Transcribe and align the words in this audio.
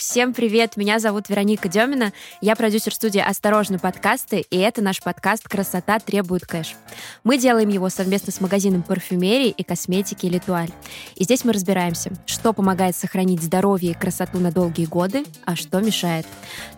Всем 0.00 0.32
привет, 0.32 0.78
меня 0.78 0.98
зовут 0.98 1.28
Вероника 1.28 1.68
Демина, 1.68 2.14
я 2.40 2.56
продюсер 2.56 2.94
студии 2.94 3.20
«Осторожно, 3.20 3.78
подкасты», 3.78 4.46
и 4.48 4.56
это 4.56 4.80
наш 4.80 5.02
подкаст 5.02 5.46
«Красота 5.46 5.98
требует 5.98 6.46
кэш». 6.46 6.74
Мы 7.22 7.36
делаем 7.36 7.68
его 7.68 7.90
совместно 7.90 8.32
с 8.32 8.40
магазином 8.40 8.82
парфюмерии 8.82 9.50
и 9.50 9.62
косметики 9.62 10.24
«Литуаль». 10.24 10.70
И 11.16 11.24
здесь 11.24 11.44
мы 11.44 11.52
разбираемся, 11.52 12.12
что 12.24 12.54
помогает 12.54 12.96
сохранить 12.96 13.42
здоровье 13.42 13.90
и 13.90 13.94
красоту 13.94 14.38
на 14.38 14.50
долгие 14.50 14.86
годы, 14.86 15.22
а 15.44 15.54
что 15.54 15.82
мешает. 15.82 16.24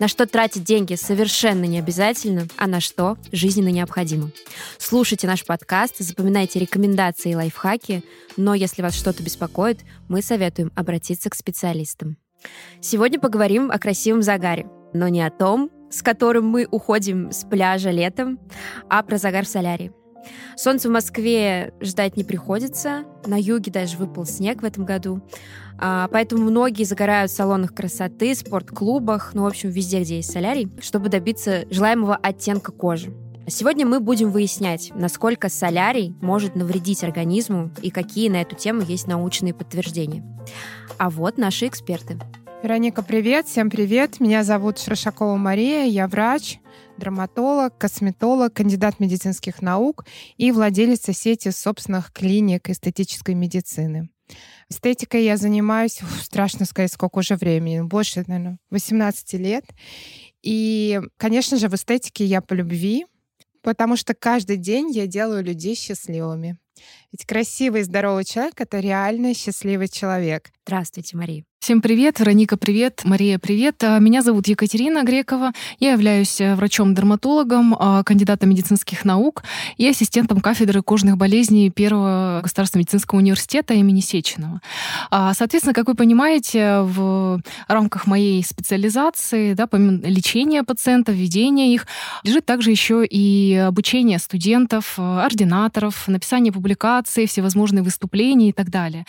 На 0.01 0.09
что 0.09 0.27
тратить 0.27 0.65
деньги 0.65 0.97
совершенно 0.97 1.67
не 1.67 1.79
обязательно, 1.79 2.49
а 2.57 2.67
на 2.67 2.81
что 2.81 3.17
жизненно 3.31 3.69
необходимо. 3.69 4.33
Слушайте 4.79 5.29
наш 5.29 5.45
подкаст, 5.45 5.99
запоминайте 5.99 6.59
рекомендации 6.59 7.31
и 7.31 7.37
лайфхаки, 7.37 8.03
но 8.37 8.55
если 8.55 8.83
вас 8.83 8.95
что-то 8.95 9.23
беспокоит, 9.23 9.79
мы 10.09 10.23
советуем 10.23 10.73
обратиться 10.75 11.31
к 11.31 11.37
специалистам. 11.37 12.17
Сегодня 12.81 13.21
поговорим 13.21 13.71
о 13.71 13.79
красивом 13.79 14.23
загаре, 14.23 14.67
но 14.93 15.09
не 15.09 15.23
о 15.23 15.31
том, 15.31 15.71
с 15.91 16.03
которым 16.03 16.47
мы 16.47 16.67
уходим 16.71 17.31
с 17.31 17.45
пляжа 17.45 17.91
летом, 17.91 18.41
а 18.89 19.03
про 19.03 19.19
загар 19.19 19.45
в 19.45 19.49
солярии. 19.49 19.93
Солнце 20.57 20.89
в 20.89 20.93
Москве 20.93 21.75
ждать 21.81 22.17
не 22.17 22.25
приходится, 22.25 23.05
на 23.27 23.39
юге 23.41 23.73
даже 23.73 23.97
выпал 23.97 24.25
снег 24.25 24.63
в 24.63 24.65
этом 24.65 24.85
году, 24.85 25.21
а, 25.79 26.09
поэтому 26.13 26.45
многие 26.45 26.85
загорают 26.85 27.31
в 27.31 27.35
салонах 27.35 27.75
красоты, 27.75 28.35
спортклубах, 28.35 29.33
ну, 29.35 29.43
в 29.43 29.47
общем, 29.47 29.71
везде, 29.71 30.01
где 30.01 30.17
есть 30.17 30.33
солярий, 30.33 30.71
чтобы 30.81 31.09
добиться 31.09 31.65
желаемого 31.71 32.17
оттенка 32.17 32.73
кожи. 32.73 33.13
Сегодня 33.49 33.85
мы 33.85 33.99
будем 33.99 34.31
выяснять, 34.31 34.93
насколько 34.95 35.49
солярий 35.49 36.15
может 36.21 36.55
навредить 36.55 37.03
организму 37.03 37.71
и 37.83 37.91
какие 37.91 38.29
на 38.29 38.41
эту 38.41 38.55
тему 38.55 38.83
есть 38.83 39.09
научные 39.09 39.53
подтверждения. 39.53 40.25
А 40.97 41.11
вот 41.11 41.39
наши 41.39 41.67
эксперты. 41.67 42.19
Вероника, 42.63 43.03
привет, 43.03 43.49
всем 43.49 43.69
привет. 43.69 44.21
Меня 44.21 44.45
зовут 44.45 44.79
Шрашакова 44.79 45.37
Мария, 45.37 45.85
я 45.87 46.07
врач, 46.07 46.61
драматолог, 46.97 47.77
косметолог, 47.77 48.53
кандидат 48.55 49.01
медицинских 49.01 49.61
наук 49.61 50.05
и 50.37 50.53
владелица 50.53 51.13
сети 51.13 51.51
собственных 51.51 52.13
клиник 52.13 52.71
эстетической 52.71 53.35
медицины. 53.35 54.09
Эстетикой 54.71 55.25
я 55.25 55.37
занимаюсь, 55.37 56.01
страшно 56.23 56.65
сказать, 56.65 56.93
сколько 56.93 57.19
уже 57.19 57.35
времени, 57.35 57.81
больше, 57.81 58.23
наверное, 58.29 58.59
18 58.71 59.35
лет. 59.35 59.65
И, 60.43 61.01
конечно 61.17 61.57
же, 61.57 61.69
в 61.69 61.75
эстетике 61.75 62.25
я 62.25 62.41
по 62.41 62.55
любви, 62.55 63.07
потому 63.63 63.97
что 63.97 64.15
каждый 64.15 64.57
день 64.57 64.91
я 64.91 65.07
делаю 65.07 65.43
людей 65.43 65.75
счастливыми. 65.75 66.59
Ведь 67.13 67.27
красивый 67.27 67.83
и 67.83 67.85
здоровый 67.85 68.25
человек— 68.25 68.55
это 68.61 68.81
реально 68.81 69.35
счастливый 69.35 69.89
человек. 69.89 70.51
Здравствуйте, 70.67 71.17
Мария. 71.17 71.45
Всем 71.63 71.81
привет, 71.81 72.19
Вероника, 72.19 72.57
привет, 72.57 73.03
Мария, 73.05 73.39
привет. 73.39 73.85
А, 73.85 74.01
меня 74.01 74.23
зовут 74.23 74.49
Екатерина 74.49 75.05
Грекова. 75.05 75.53
Я 75.79 75.93
являюсь 75.93 76.41
э, 76.41 76.57
врачом-дерматологом, 76.57 77.77
а, 77.79 78.03
кандидатом 78.03 78.51
медицинских 78.51 79.05
наук 79.05 79.45
и 79.77 79.89
ассистентом 79.89 80.41
кафедры 80.41 80.83
кожных 80.83 81.17
болезней 81.17 81.71
Первого 81.71 82.41
государственного 82.43 82.83
медицинского 82.83 83.21
университета 83.21 83.75
имени 83.75 84.01
Сеченова. 84.01 84.61
А, 85.13 85.35
соответственно, 85.35 85.73
как 85.73 85.87
вы 85.87 85.95
понимаете, 85.95 86.81
в 86.81 87.41
рамках 87.69 88.09
моей 88.09 88.43
специализации, 88.43 89.55
да, 89.55 89.69
помимо 89.69 90.01
лечения 90.05 90.65
пациентов, 90.65 91.15
ведения 91.15 91.73
их, 91.73 91.87
лежит 92.25 92.45
также 92.45 92.73
еще 92.73 93.07
и 93.07 93.55
обучение 93.55 94.19
студентов, 94.19 94.95
э, 94.99 95.03
ординаторов, 95.03 96.09
написание 96.09 96.53
публикаций, 96.53 96.72
всевозможные 97.27 97.83
выступления 97.83 98.51
и 98.51 98.53
так 98.53 98.71
далее. 98.71 99.05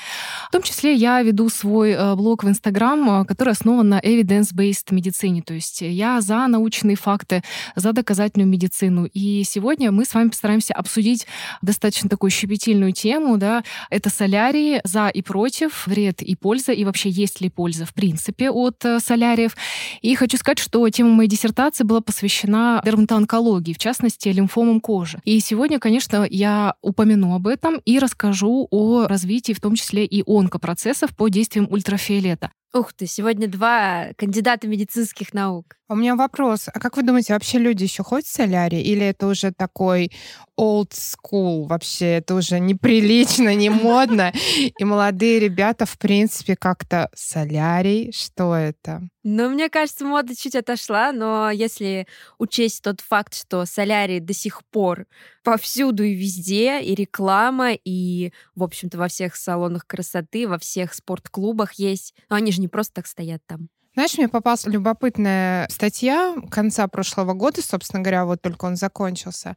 В 0.50 0.52
том 0.52 0.62
числе 0.62 0.94
я 0.94 1.22
веду 1.22 1.50
свой 1.50 1.92
э, 1.92 2.16
блог 2.16 2.44
в 2.44 2.50
Инстаграм, 2.50 3.22
э, 3.22 3.26
который 3.26 3.52
основан 3.52 3.90
на 3.90 4.00
evidence-based 4.00 4.94
медицине. 4.94 5.42
То 5.42 5.54
есть 5.54 5.82
я 5.82 6.22
за 6.22 6.48
научные 6.48 6.96
факты, 6.96 7.44
за 7.76 7.94
доказательную 7.94 8.48
медицину. 8.48 9.06
И 9.06 9.44
сегодня 9.44 9.92
мы 9.92 10.06
с 10.06 10.14
вами 10.14 10.30
постараемся 10.30 10.74
обсудить 10.74 11.28
достаточно 11.62 12.10
такую 12.10 12.32
щепетильную 12.32 12.94
тему. 12.94 13.38
Да? 13.38 13.64
Это 13.90 14.10
солярии, 14.10 14.82
за 14.84 15.08
и 15.08 15.22
против, 15.22 15.88
вред 15.88 16.22
и 16.22 16.36
польза, 16.36 16.72
и 16.72 16.86
вообще 16.86 17.10
есть 17.10 17.42
ли 17.42 17.50
польза 17.50 17.86
в 17.86 17.94
принципе 17.94 18.50
от 18.50 18.84
э, 18.86 19.00
соляриев. 19.00 19.56
И 20.02 20.16
хочу 20.16 20.38
сказать, 20.38 20.60
что 20.60 20.88
тема 20.90 21.12
моей 21.12 21.30
диссертации 21.30 21.84
была 21.84 22.02
посвящена 22.02 22.82
дерматоонкологии, 22.84 23.74
в 23.74 23.78
частности, 23.78 24.30
лимфомам 24.30 24.80
кожи. 24.80 25.20
И 25.26 25.40
сегодня, 25.40 25.80
конечно, 25.80 26.26
я 26.30 26.76
упомяну 26.82 27.36
об 27.36 27.48
этом 27.54 27.82
и 27.86 28.00
расскажу 28.00 28.68
о 28.72 29.08
развитии, 29.08 29.54
в 29.54 29.62
том 29.62 29.76
числе 29.76 30.06
и 30.06 30.24
онкопроцессов 30.26 31.16
по 31.16 31.30
действиям 31.30 31.68
ультрафиолета. 31.72 32.52
Ух 32.76 32.92
ты, 32.92 33.06
сегодня 33.06 33.48
два 33.48 34.14
кандидата 34.18 34.68
медицинских 34.68 35.32
наук. 35.32 35.76
У 35.90 35.96
меня 35.96 36.16
вопрос. 36.16 36.70
А 36.74 36.80
как 36.80 36.98
вы 36.98 37.04
думаете, 37.04 37.34
вообще 37.34 37.60
люди 37.60 37.84
еще 37.84 38.02
ходят 38.02 38.26
в 38.26 38.32
солярий? 38.32 38.82
Или 38.82 39.06
это 39.06 39.28
уже 39.28 39.52
такой 39.52 40.12
old 40.60 40.90
school 40.92 41.68
вообще? 41.68 42.14
Это 42.14 42.34
уже 42.34 42.60
неприлично, 42.60 43.54
не 43.54 43.70
модно? 43.70 44.34
И 44.58 44.84
молодые 44.84 45.40
ребята, 45.40 45.86
в 45.86 46.00
принципе, 46.00 46.56
как-то 46.56 47.12
солярий, 47.14 48.12
что 48.12 48.56
это? 48.56 49.08
Ну, 49.26 49.50
мне 49.50 49.70
кажется, 49.70 50.04
мода 50.04 50.36
чуть 50.36 50.56
отошла, 50.56 51.12
но 51.12 51.52
если 51.52 52.08
учесть 52.40 52.82
тот 52.82 53.00
факт, 53.00 53.36
что 53.36 53.66
солярий 53.66 54.20
до 54.20 54.34
сих 54.34 54.66
пор 54.66 55.06
повсюду 55.44 56.04
и 56.04 56.14
везде, 56.14 56.82
и 56.82 56.96
реклама, 56.96 57.72
и, 57.74 58.34
в 58.56 58.64
общем-то, 58.64 58.98
во 58.98 59.08
всех 59.08 59.36
салонах 59.36 59.86
красоты, 59.86 60.48
во 60.48 60.58
всех 60.58 60.94
спортклубах 60.94 61.74
есть, 61.74 62.16
но 62.30 62.36
они 62.36 62.52
же 62.52 62.62
не 62.64 62.70
просто 62.70 62.94
так 62.94 63.08
стоят 63.08 63.42
там. 63.46 63.70
Знаешь, 63.96 64.18
мне 64.18 64.28
попалась 64.28 64.66
любопытная 64.66 65.68
статья 65.70 66.36
конца 66.50 66.88
прошлого 66.88 67.34
года, 67.34 67.62
собственно 67.62 68.02
говоря, 68.02 68.26
вот 68.26 68.42
только 68.42 68.66
он 68.66 68.76
закончился, 68.76 69.56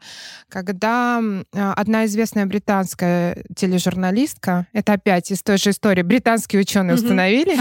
когда 0.50 1.22
а, 1.54 1.72
одна 1.72 2.04
известная 2.04 2.44
британская 2.44 3.42
тележурналистка, 3.56 4.66
это 4.74 4.92
опять 4.92 5.30
из 5.30 5.42
той 5.42 5.56
же 5.56 5.70
истории, 5.70 6.02
британские 6.02 6.60
ученые 6.60 6.96
установили, 6.96 7.56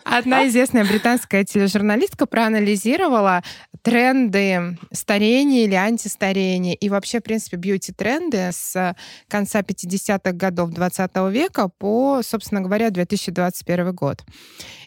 одна 0.04 0.48
известная 0.48 0.86
британская 0.86 1.44
тележурналистка 1.44 2.24
проанализировала 2.24 3.42
тренды 3.82 4.78
старения 4.92 5.64
или 5.64 5.74
антистарения 5.74 6.74
и 6.74 6.88
вообще, 6.88 7.20
в 7.20 7.24
принципе, 7.24 7.58
бьюти-тренды 7.58 8.48
с 8.52 8.96
конца 9.28 9.60
50-х 9.60 10.32
годов 10.32 10.70
20 10.70 11.10
века 11.30 11.68
по, 11.68 12.22
собственно 12.22 12.62
говоря, 12.62 12.88
2021 12.88 13.94
год. 13.94 14.24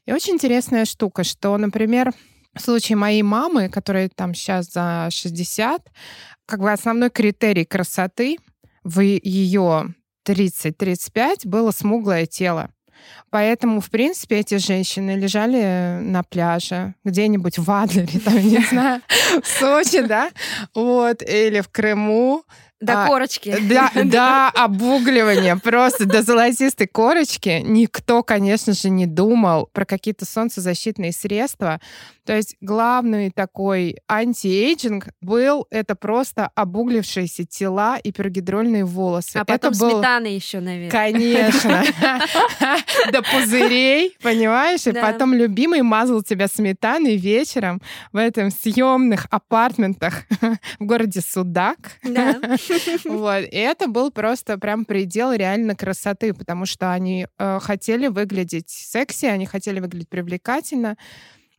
И 0.07 0.13
очень 0.13 0.33
интересная 0.33 0.85
штука, 0.85 1.10
что, 1.23 1.57
например, 1.57 2.13
в 2.55 2.61
случае 2.61 2.97
моей 2.97 3.23
мамы, 3.23 3.69
которая 3.69 4.09
там 4.09 4.33
сейчас 4.33 4.71
за 4.71 5.07
60, 5.11 5.81
как 6.45 6.59
бы 6.59 6.71
основной 6.71 7.09
критерий 7.09 7.65
красоты 7.65 8.37
в 8.83 8.99
ее 8.99 9.93
30-35 10.27 11.41
было 11.47 11.71
смуглое 11.71 12.25
тело. 12.25 12.71
Поэтому, 13.29 13.81
в 13.81 13.89
принципе, 13.89 14.39
эти 14.39 14.55
женщины 14.57 15.11
лежали 15.11 15.99
на 16.01 16.23
пляже, 16.23 16.93
где-нибудь 17.03 17.57
в 17.57 17.71
Адлере, 17.71 18.19
там, 18.19 18.37
не 18.37 18.59
знаю, 18.69 19.01
в 19.41 19.47
Сочи, 19.47 20.01
да, 20.01 20.29
вот, 20.75 21.23
или 21.23 21.61
в 21.61 21.69
Крыму, 21.69 22.43
до 22.81 23.03
а, 23.03 23.07
корочки. 23.07 23.55
Да, 23.69 23.91
до 24.03 24.47
обугливания, 24.49 25.55
просто 25.55 26.05
до 26.05 26.23
золотистой 26.23 26.87
корочки. 26.87 27.61
Никто, 27.63 28.23
конечно 28.23 28.73
же, 28.73 28.89
не 28.89 29.05
думал 29.05 29.69
про 29.71 29.85
какие-то 29.85 30.25
солнцезащитные 30.25 31.11
средства. 31.11 31.79
То 32.25 32.35
есть 32.35 32.55
главный 32.61 33.31
такой 33.31 33.97
anti-aging 34.07 35.09
был 35.21 35.65
это 35.71 35.95
просто 35.95 36.49
обуглившиеся 36.55 37.45
тела 37.45 37.97
и 37.97 38.11
пергидрольные 38.11 38.85
волосы. 38.85 39.37
А 39.37 39.45
потом 39.45 39.71
это 39.71 39.79
был... 39.79 39.91
сметана 39.91 40.27
еще, 40.27 40.59
наверное. 40.59 40.91
Конечно. 40.91 41.83
До 43.11 43.21
пузырей, 43.23 44.15
понимаешь? 44.21 44.85
И 44.85 44.91
потом 44.91 45.33
любимый 45.33 45.81
мазал 45.81 46.21
тебя 46.21 46.47
сметаной 46.47 47.17
вечером 47.17 47.81
в 48.11 48.17
этом 48.17 48.51
съемных 48.51 49.25
апартментах 49.31 50.23
в 50.79 50.85
городе 50.85 51.21
Судак. 51.21 51.77
Да. 52.03 52.39
Вот. 53.05 53.41
И 53.43 53.57
это 53.57 53.87
был 53.87 54.11
просто 54.11 54.57
прям 54.57 54.85
предел 54.85 55.33
реально 55.33 55.75
красоты, 55.75 56.33
потому 56.33 56.65
что 56.65 56.91
они 56.91 57.27
э, 57.37 57.59
хотели 57.61 58.07
выглядеть 58.07 58.69
секси, 58.69 59.25
они 59.25 59.45
хотели 59.45 59.79
выглядеть 59.79 60.09
привлекательно, 60.09 60.97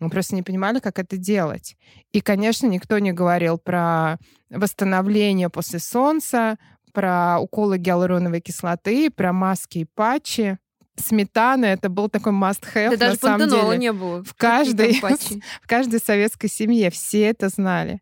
мы 0.02 0.10
просто 0.10 0.34
не 0.34 0.42
понимали, 0.42 0.80
как 0.80 0.98
это 0.98 1.16
делать. 1.16 1.76
И, 2.10 2.20
конечно, 2.20 2.66
никто 2.66 2.98
не 2.98 3.12
говорил 3.12 3.56
про 3.56 4.18
восстановление 4.50 5.48
после 5.48 5.78
солнца, 5.78 6.58
про 6.92 7.38
уколы 7.38 7.78
гиалуроновой 7.78 8.40
кислоты, 8.40 9.10
про 9.10 9.32
маски 9.32 9.78
и 9.78 9.84
патчи. 9.84 10.58
Сметана 10.96 11.66
это 11.66 11.88
был 11.88 12.08
такой 12.08 12.32
must-have. 12.32 12.90
Да 12.90 12.96
даже 12.96 13.16
самом 13.16 13.48
деле. 13.48 13.78
не 13.78 13.92
было. 13.92 14.22
В 14.24 14.34
каждой, 14.34 14.92
в 15.62 15.66
каждой 15.66 16.00
советской 16.00 16.48
семье 16.48 16.90
все 16.90 17.22
это 17.22 17.48
знали. 17.48 18.00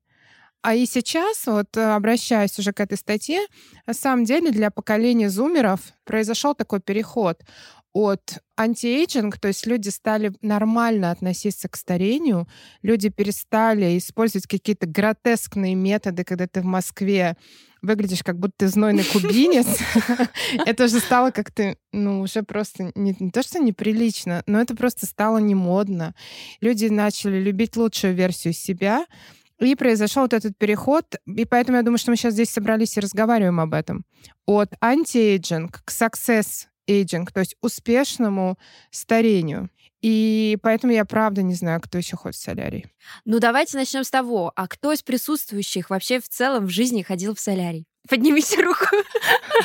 А 0.62 0.74
и 0.74 0.84
сейчас, 0.84 1.46
вот 1.46 1.76
э, 1.76 1.94
обращаясь 1.94 2.58
уже 2.58 2.72
к 2.72 2.80
этой 2.80 2.98
статье, 2.98 3.40
на 3.86 3.94
самом 3.94 4.24
деле 4.24 4.50
для 4.50 4.70
поколения 4.70 5.30
зумеров 5.30 5.80
произошел 6.04 6.54
такой 6.54 6.80
переход 6.80 7.42
от 7.92 8.38
anti-aging, 8.56 9.38
то 9.38 9.48
есть 9.48 9.66
люди 9.66 9.88
стали 9.88 10.32
нормально 10.42 11.10
относиться 11.10 11.68
к 11.68 11.76
старению, 11.76 12.46
люди 12.82 13.08
перестали 13.08 13.98
использовать 13.98 14.46
какие-то 14.46 14.86
гротескные 14.86 15.74
методы, 15.74 16.24
когда 16.24 16.46
ты 16.46 16.60
в 16.60 16.66
Москве 16.66 17.36
выглядишь 17.82 18.22
как 18.22 18.38
будто 18.38 18.54
ты 18.58 18.68
знойный 18.68 19.04
кубинец. 19.04 19.66
Это 20.66 20.86
же 20.86 21.00
стало 21.00 21.30
как-то, 21.30 21.76
ну, 21.92 22.20
уже 22.20 22.42
просто 22.42 22.92
не, 22.94 23.16
не 23.18 23.30
то, 23.30 23.42
что 23.42 23.58
неприлично, 23.58 24.42
но 24.46 24.60
это 24.60 24.76
просто 24.76 25.06
стало 25.06 25.38
не 25.38 25.54
модно. 25.54 26.14
Люди 26.60 26.86
начали 26.86 27.40
любить 27.40 27.76
лучшую 27.76 28.14
версию 28.14 28.52
себя, 28.52 29.06
и 29.60 29.74
произошел 29.74 30.22
вот 30.22 30.32
этот 30.32 30.56
переход, 30.58 31.04
и 31.26 31.44
поэтому 31.44 31.76
я 31.76 31.82
думаю, 31.82 31.98
что 31.98 32.10
мы 32.10 32.16
сейчас 32.16 32.34
здесь 32.34 32.50
собрались 32.50 32.96
и 32.96 33.00
разговариваем 33.00 33.60
об 33.60 33.74
этом. 33.74 34.04
От 34.46 34.72
anti-aging 34.80 35.82
к 35.84 35.90
success 35.90 36.66
aging, 36.88 37.26
то 37.32 37.40
есть 37.40 37.56
успешному 37.60 38.58
старению. 38.90 39.70
И 40.02 40.56
поэтому 40.62 40.92
я 40.92 41.04
правда 41.04 41.42
не 41.42 41.54
знаю, 41.54 41.80
кто 41.80 41.98
еще 41.98 42.16
ходит 42.16 42.36
в 42.36 42.42
солярий. 42.42 42.86
Ну, 43.24 43.38
давайте 43.38 43.76
начнем 43.76 44.04
с 44.04 44.10
того, 44.10 44.52
а 44.56 44.66
кто 44.66 44.92
из 44.92 45.02
присутствующих 45.02 45.90
вообще 45.90 46.20
в 46.20 46.28
целом 46.28 46.66
в 46.66 46.70
жизни 46.70 47.02
ходил 47.02 47.34
в 47.34 47.40
солярий? 47.40 47.86
Поднимите 48.08 48.62
руку. 48.62 48.86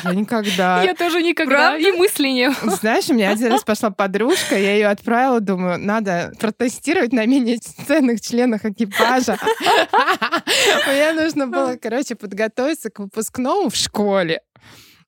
Я 0.04 0.14
никогда. 0.14 0.82
Я 0.82 0.94
тоже 0.94 1.22
никогда. 1.22 1.70
Правда? 1.70 1.88
И 1.88 1.92
мысли 1.92 2.28
не 2.28 2.50
было. 2.50 2.76
Знаешь, 2.76 3.08
у 3.08 3.14
меня 3.14 3.30
один 3.30 3.50
раз 3.50 3.64
пошла 3.64 3.90
подружка, 3.90 4.58
я 4.58 4.74
ее 4.74 4.88
отправила, 4.88 5.40
думаю, 5.40 5.78
надо 5.78 6.32
протестировать 6.38 7.12
на 7.12 7.24
менее 7.24 7.58
ценных 7.58 8.20
членах 8.20 8.64
экипажа. 8.66 9.38
Мне 10.86 11.12
нужно 11.12 11.46
было, 11.46 11.76
короче, 11.80 12.14
подготовиться 12.14 12.90
к 12.90 12.98
выпускному 12.98 13.70
в 13.70 13.74
школе. 13.74 14.42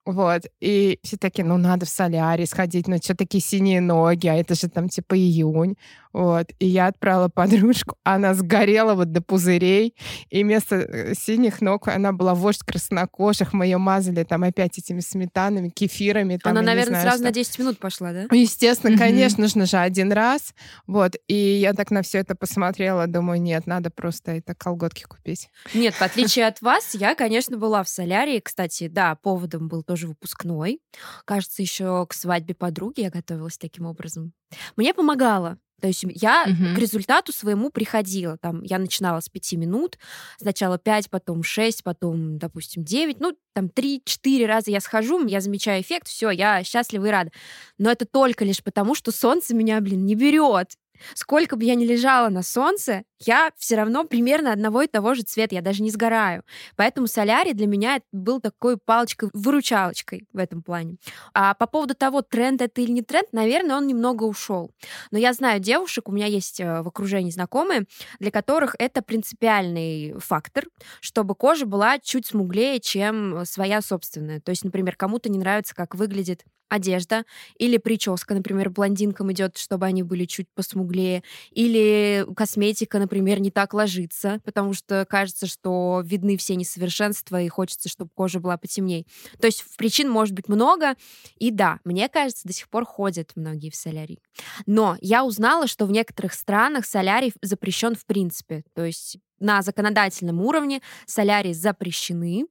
Вот. 0.09 0.47
И 0.59 0.99
все 1.03 1.19
такие, 1.19 1.45
ну, 1.45 1.59
надо 1.59 1.85
в 1.85 1.91
солярий 1.91 2.47
сходить, 2.47 2.89
ну, 2.89 2.97
что 2.97 3.15
такие 3.15 3.43
синие 3.43 3.83
ноги, 3.83 4.27
а 4.27 4.37
это 4.37 4.55
же 4.55 4.71
там 4.71 4.89
типа 4.89 5.15
июнь. 5.19 5.77
Вот. 6.15 6.47
И 6.59 6.67
я 6.67 6.87
отправила 6.87 7.29
подружку, 7.35 7.97
она 8.05 8.33
сгорела 8.33 8.95
вот 8.95 9.13
до 9.13 9.21
пузырей, 9.21 9.95
и 10.31 10.43
вместо 10.43 10.77
э, 10.77 11.15
синих 11.15 11.61
ног 11.61 11.89
она 11.89 12.13
была 12.13 12.35
вождь 12.35 12.63
краснокожих, 12.63 13.53
мы 13.53 13.67
ее 13.67 13.77
мазали 13.77 14.25
там 14.25 14.45
опять 14.45 14.79
этими 14.79 15.01
сметанами, 15.01 15.69
кефирами. 15.69 16.39
Там, 16.43 16.53
она, 16.53 16.63
наверное, 16.63 17.01
знаю, 17.01 17.03
сразу 17.03 17.19
что. 17.19 17.25
на 17.27 17.33
10 17.33 17.59
минут 17.59 17.79
пошла, 17.79 18.13
да? 18.13 18.23
Естественно, 18.35 18.95
mm-hmm. 18.95 18.99
конечно, 18.99 19.43
нужно 19.43 19.67
же 19.67 19.77
один 19.77 20.11
раз. 20.11 20.55
Вот. 20.87 21.17
И 21.29 21.35
я 21.35 21.75
так 21.75 21.91
на 21.91 22.01
все 22.01 22.19
это 22.19 22.35
посмотрела, 22.35 23.07
думаю, 23.07 23.43
нет, 23.43 23.67
надо 23.67 23.91
просто 23.91 24.33
это 24.33 24.55
колготки 24.55 25.05
купить. 25.05 25.51
Нет, 25.75 25.93
в 25.93 26.03
отличие 26.03 26.47
от 26.47 26.63
вас, 26.63 26.95
я, 26.95 27.15
конечно, 27.15 27.59
была 27.59 27.83
в 27.83 27.91
солярии. 27.91 28.41
Кстати, 28.41 28.89
да, 28.89 29.15
поводом 29.17 29.69
был 29.69 29.83
тоже 29.83 29.98
выпускной. 30.07 30.81
Кажется, 31.25 31.63
еще 31.63 32.07
к 32.07 32.15
свадьбе 32.15 32.55
подруги 32.55 33.01
я 33.01 33.11
готовилась 33.11 33.59
таким 33.59 33.87
образом. 33.87 34.33
Мне 34.77 34.95
помогало. 34.95 35.59
То 35.81 35.87
есть 35.87 36.05
я 36.09 36.45
угу. 36.45 36.75
к 36.75 36.79
результату 36.79 37.33
своему 37.33 37.71
приходила. 37.71 38.37
Там 38.37 38.63
я 38.63 38.79
начинала 38.79 39.21
с 39.21 39.29
пяти 39.29 39.57
минут, 39.57 39.99
сначала 40.39 40.77
пять, 40.79 41.09
потом 41.09 41.43
шесть, 41.43 41.85
потом, 41.85 42.39
допустим, 42.39 42.85
девять. 42.85 43.21
Ну, 43.21 43.37
там 43.55 43.69
три-четыре 43.69 44.47
раза 44.47 44.71
я 44.71 44.81
схожу, 44.81 45.25
я 45.27 45.41
замечаю 45.41 45.83
эффект, 45.83 46.09
все, 46.09 46.31
я 46.31 46.65
счастлива 46.65 47.07
и 47.07 47.11
рада. 47.11 47.31
Но 47.79 47.91
это 47.91 48.07
только 48.07 48.45
лишь 48.45 48.63
потому, 48.63 48.95
что 48.95 49.13
солнце 49.13 49.55
меня, 49.55 49.81
блин, 49.81 50.05
не 50.05 50.17
берет. 50.17 50.73
Сколько 51.15 51.57
бы 51.57 51.65
я 51.65 51.75
ни 51.75 51.85
лежала 51.85 52.29
на 52.29 52.43
солнце, 52.43 53.05
я 53.21 53.51
все 53.57 53.77
равно 53.77 54.05
примерно 54.05 54.53
одного 54.53 54.83
и 54.83 54.87
того 54.87 55.15
же 55.15 55.23
цвета, 55.23 55.55
я 55.55 55.63
даже 55.63 55.83
не 55.83 55.91
сгораю. 55.91 56.45
Поэтому 56.77 57.07
солярий 57.07 57.53
для 57.53 57.67
меня 57.67 58.01
был 58.13 58.41
такой 58.41 58.77
палочкой-выручалочкой 58.77 60.27
в 60.33 60.39
этом 60.39 60.63
плане. 60.63 60.97
А 61.35 61.55
по 61.55 61.67
поводу 61.67 61.95
того, 61.95 62.23
тренд 62.23 62.63
это 62.63 62.81
или 62.81 62.93
не 62.93 63.03
тренд, 63.03 63.33
наверное, 63.33 63.77
он 63.77 63.87
немного 63.87 64.25
ушел. 64.25 64.71
Но 65.11 65.19
я 65.19 65.33
знаю 65.33 65.61
девушек, 65.61 66.09
у 66.09 66.13
меня 66.13 66.27
есть 66.27 66.61
э, 66.61 66.83
в 66.83 66.89
окружении 66.89 67.31
знакомые, 67.31 67.87
для 68.21 68.31
которых 68.31 68.77
это 68.79 69.03
принципиальный 69.03 70.15
фактор, 70.19 70.67
чтобы 71.01 71.35
кожа 71.35 71.67
была 71.67 71.99
чуть 71.99 72.27
смуглее, 72.27 72.81
чем 72.81 73.45
своя 73.45 73.83
собственная. 73.83 74.41
То 74.41 74.51
есть, 74.51 74.65
например, 74.65 74.97
кому-то 74.97 75.29
не 75.29 75.39
нравится, 75.39 75.75
как 75.75 75.95
выглядит 75.95 76.45
одежда 76.69 77.25
или 77.59 77.77
прическа, 77.79 78.35
например, 78.35 78.71
блондинкам 78.71 79.33
идет, 79.33 79.57
чтобы 79.59 79.87
они 79.87 80.03
были 80.03 80.25
чуть 80.25 80.49
посмуглее, 80.55 81.23
или 81.51 82.27
косметика, 82.37 82.99
например, 82.99 83.41
не 83.41 83.51
так 83.51 83.75
ложится, 83.75 84.41
потому 84.45 84.75
что 84.75 85.07
кажется, 85.09 85.47
что 85.47 86.03
видны 86.05 86.37
все 86.37 86.57
несовершенства 86.57 87.41
и 87.41 87.49
хочется, 87.49 87.89
чтобы 87.89 88.11
кожа 88.15 88.41
была 88.41 88.57
потемнее. 88.57 89.05
То 89.41 89.47
есть 89.47 89.65
причин 89.77 90.11
может 90.11 90.35
быть 90.35 90.49
много, 90.49 90.95
и 91.39 91.51
да, 91.51 91.81
мне 91.85 92.09
кажется, 92.09 92.47
до 92.47 92.53
сих 92.53 92.69
пор 92.69 92.85
ходят 92.85 93.33
многие 93.35 93.71
в 93.71 93.77
солярий. 93.77 94.19
Но 94.67 94.97
я 95.01 95.25
узнала, 95.25 95.67
что 95.67 95.87
в 95.87 95.91
некоторых 95.91 96.33
странах 96.35 96.87
солярий 96.87 97.33
запрещен 97.43 97.95
в 97.95 98.05
принципе, 98.07 98.65
то 98.75 98.85
есть 98.85 99.19
на 99.41 99.63
законодательном 99.63 100.41
уровне 100.41 100.83
солярии 101.07 101.53
запрещены, 101.53 102.47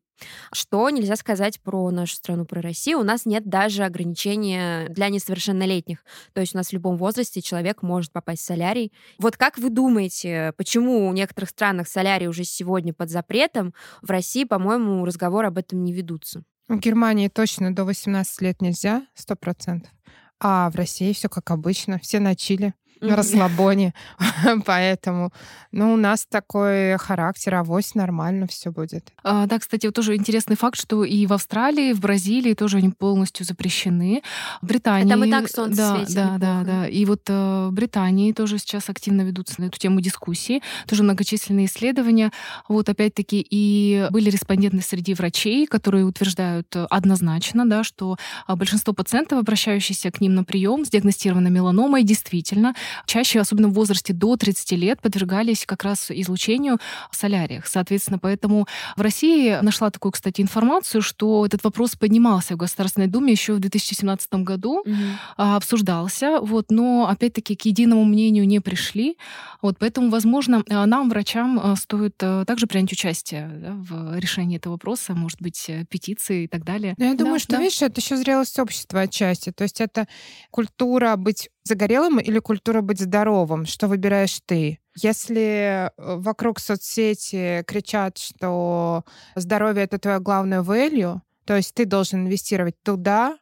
что 0.52 0.90
нельзя 0.90 1.16
сказать 1.16 1.60
про 1.62 1.90
нашу 1.92 2.16
страну, 2.16 2.46
про 2.46 2.62
Россию? 2.62 3.00
У 3.00 3.04
нас 3.04 3.26
нет 3.26 3.48
даже 3.48 3.84
ограничения 3.84 4.90
для 4.90 5.10
несовершеннолетних. 5.10 6.04
То 6.34 6.42
есть 6.42 6.56
у 6.56 6.58
нас 6.58 6.70
в 6.70 6.74
любом 6.74 6.98
возрасте 6.98 7.42
человек 7.42 7.82
может 7.82 8.12
попасть 8.12 8.42
в 8.42 8.46
солярий. 8.46 8.92
Вот 9.20 9.38
как 9.38 9.58
вы 9.58 9.70
думаете, 9.70 10.54
почему 10.58 11.10
в 11.10 11.14
некоторых 11.14 11.50
странах 11.50 11.88
солярий 11.88 12.28
уже 12.28 12.44
сегодня 12.44 12.94
под 12.94 13.10
запретом? 13.10 13.74
В 14.02 14.10
России, 14.10 14.44
по-моему, 14.44 15.06
разговор 15.06 15.46
об 15.46 15.58
этом 15.58 15.84
не 15.84 15.94
ведутся. 15.94 16.44
В 16.68 16.78
Германии 16.80 17.30
точно 17.30 17.74
до 17.74 17.86
18 17.86 18.42
лет 18.42 18.62
нельзя, 18.62 19.06
сто 19.14 19.36
процентов. 19.36 19.92
А 20.40 20.70
в 20.70 20.76
России 20.76 21.14
все 21.14 21.30
как 21.30 21.50
обычно, 21.50 22.00
все 22.00 22.20
на 22.20 22.36
чили 22.36 22.74
на 23.02 23.16
расслабоне. 23.16 23.94
Поэтому, 24.66 25.32
ну, 25.72 25.94
у 25.94 25.98
нас 25.98 26.26
такой 26.30 26.98
характер, 26.98 27.56
авось 27.56 27.96
нормально 27.96 28.48
все 28.48 28.72
будет. 28.72 29.12
А, 29.24 29.46
да, 29.46 29.60
кстати, 29.60 29.86
вот 29.86 29.96
тоже 29.96 30.16
интересный 30.16 30.56
факт, 30.56 30.80
что 30.80 31.04
и 31.04 31.26
в 31.26 31.34
Австралии, 31.34 31.94
в 31.94 32.00
Бразилии 32.00 32.54
тоже 32.54 32.78
они 32.78 32.90
полностью 32.90 33.46
запрещены. 33.46 34.22
В 34.62 34.68
Британии... 34.68 35.10
Там 35.10 35.24
и 35.24 35.32
так 35.32 35.50
солнце 35.50 35.78
да, 35.78 35.96
светит. 35.96 36.16
Да, 36.16 36.38
да, 36.38 36.64
да. 36.64 36.88
И 36.88 37.06
вот 37.06 37.22
э, 37.28 37.68
в 37.70 37.72
Британии 37.72 38.32
тоже 38.32 38.58
сейчас 38.58 38.90
активно 38.90 39.22
ведутся 39.22 39.62
на 39.62 39.66
эту 39.66 39.78
тему 39.78 40.02
дискуссии. 40.02 40.62
Тоже 40.88 41.04
многочисленные 41.04 41.66
исследования. 41.66 42.32
Вот 42.68 42.90
опять-таки 42.90 43.46
и 43.50 44.08
были 44.12 44.30
респонденты 44.30 44.82
среди 44.82 45.14
врачей, 45.14 45.68
которые 45.68 46.06
утверждают 46.06 46.76
однозначно, 46.90 47.68
да, 47.68 47.84
что 47.84 48.18
а, 48.46 48.56
большинство 48.56 48.94
пациентов, 48.94 49.40
обращающихся 49.40 50.12
к 50.12 50.22
ним 50.22 50.36
на 50.36 50.44
прием 50.44 50.86
с 50.86 50.90
диагностированной 50.90 51.50
меланомой, 51.50 52.04
действительно 52.04 52.76
чаще, 53.06 53.40
особенно 53.40 53.70
в 53.70 53.74
возрасте 53.74 54.14
до 54.14 54.36
30 54.36 54.72
лет, 54.74 55.02
подвергались 55.02 55.66
как 55.66 55.84
раз 55.84 56.12
излучению 56.12 56.78
в 57.12 57.16
соляриях. 57.16 57.68
Соответственно, 57.68 58.20
поэтому 58.20 58.68
в 58.96 59.02
России 59.02 59.58
нашла 59.62 59.90
такую, 59.90 60.12
кстати, 60.12 60.42
информацию, 60.42 61.02
что 61.02 61.46
этот 61.46 61.64
вопрос 61.64 61.96
поднимался 61.96 62.54
в 62.54 62.58
Государственной 62.58 63.08
Думе 63.08 63.32
еще 63.32 63.54
в 63.54 63.60
2017 63.60 64.34
году, 64.36 64.80
угу. 64.80 64.96
обсуждался, 65.36 66.40
вот, 66.42 66.72
но 66.72 67.08
опять-таки 67.10 67.56
к 67.56 67.66
единому 67.66 68.06
мнению 68.06 68.48
не 68.48 68.60
пришли. 68.60 69.18
Вот, 69.62 69.78
поэтому, 69.80 70.10
возможно, 70.10 70.64
нам, 70.68 71.10
врачам, 71.10 71.60
э, 71.60 71.76
стоит 71.76 72.18
также 72.18 72.68
принять 72.68 72.92
участие 72.92 73.48
да, 73.48 73.74
в 73.74 74.18
решении 74.20 74.58
этого 74.58 74.74
вопроса, 74.74 75.14
может 75.14 75.42
быть, 75.42 75.66
э, 75.68 75.86
петиции 75.90 76.44
и 76.44 76.48
так 76.48 76.64
далее. 76.64 76.96
Но 76.98 77.06
я 77.06 77.14
думаю, 77.16 77.36
да, 77.36 77.40
что, 77.40 77.52
да. 77.54 77.60
видишь, 77.60 77.82
это 77.82 78.00
еще 78.00 78.18
зрелость 78.18 78.60
общества 78.60 79.02
отчасти. 79.02 79.52
То 79.52 79.64
есть 79.64 79.82
это 79.82 80.08
культура 80.52 81.16
быть 81.16 81.50
загорелым 81.68 82.20
или 82.20 82.40
культура 82.40 82.82
быть 82.82 83.00
здоровым? 83.00 83.66
Что 83.66 83.88
выбираешь 83.88 84.40
ты? 84.46 84.80
Если 84.96 85.42
э, 85.42 85.90
вокруг 85.98 86.60
соцсети 86.60 87.64
кричат, 87.68 88.18
что 88.18 89.04
здоровье— 89.36 89.84
это 89.86 90.00
твое 90.00 90.20
главное 90.20 90.62
value, 90.62 91.20
то 91.46 91.56
есть 91.56 91.74
ты 91.74 91.86
должен 91.86 92.26
инвестировать 92.26 92.76
туда, 92.84 93.38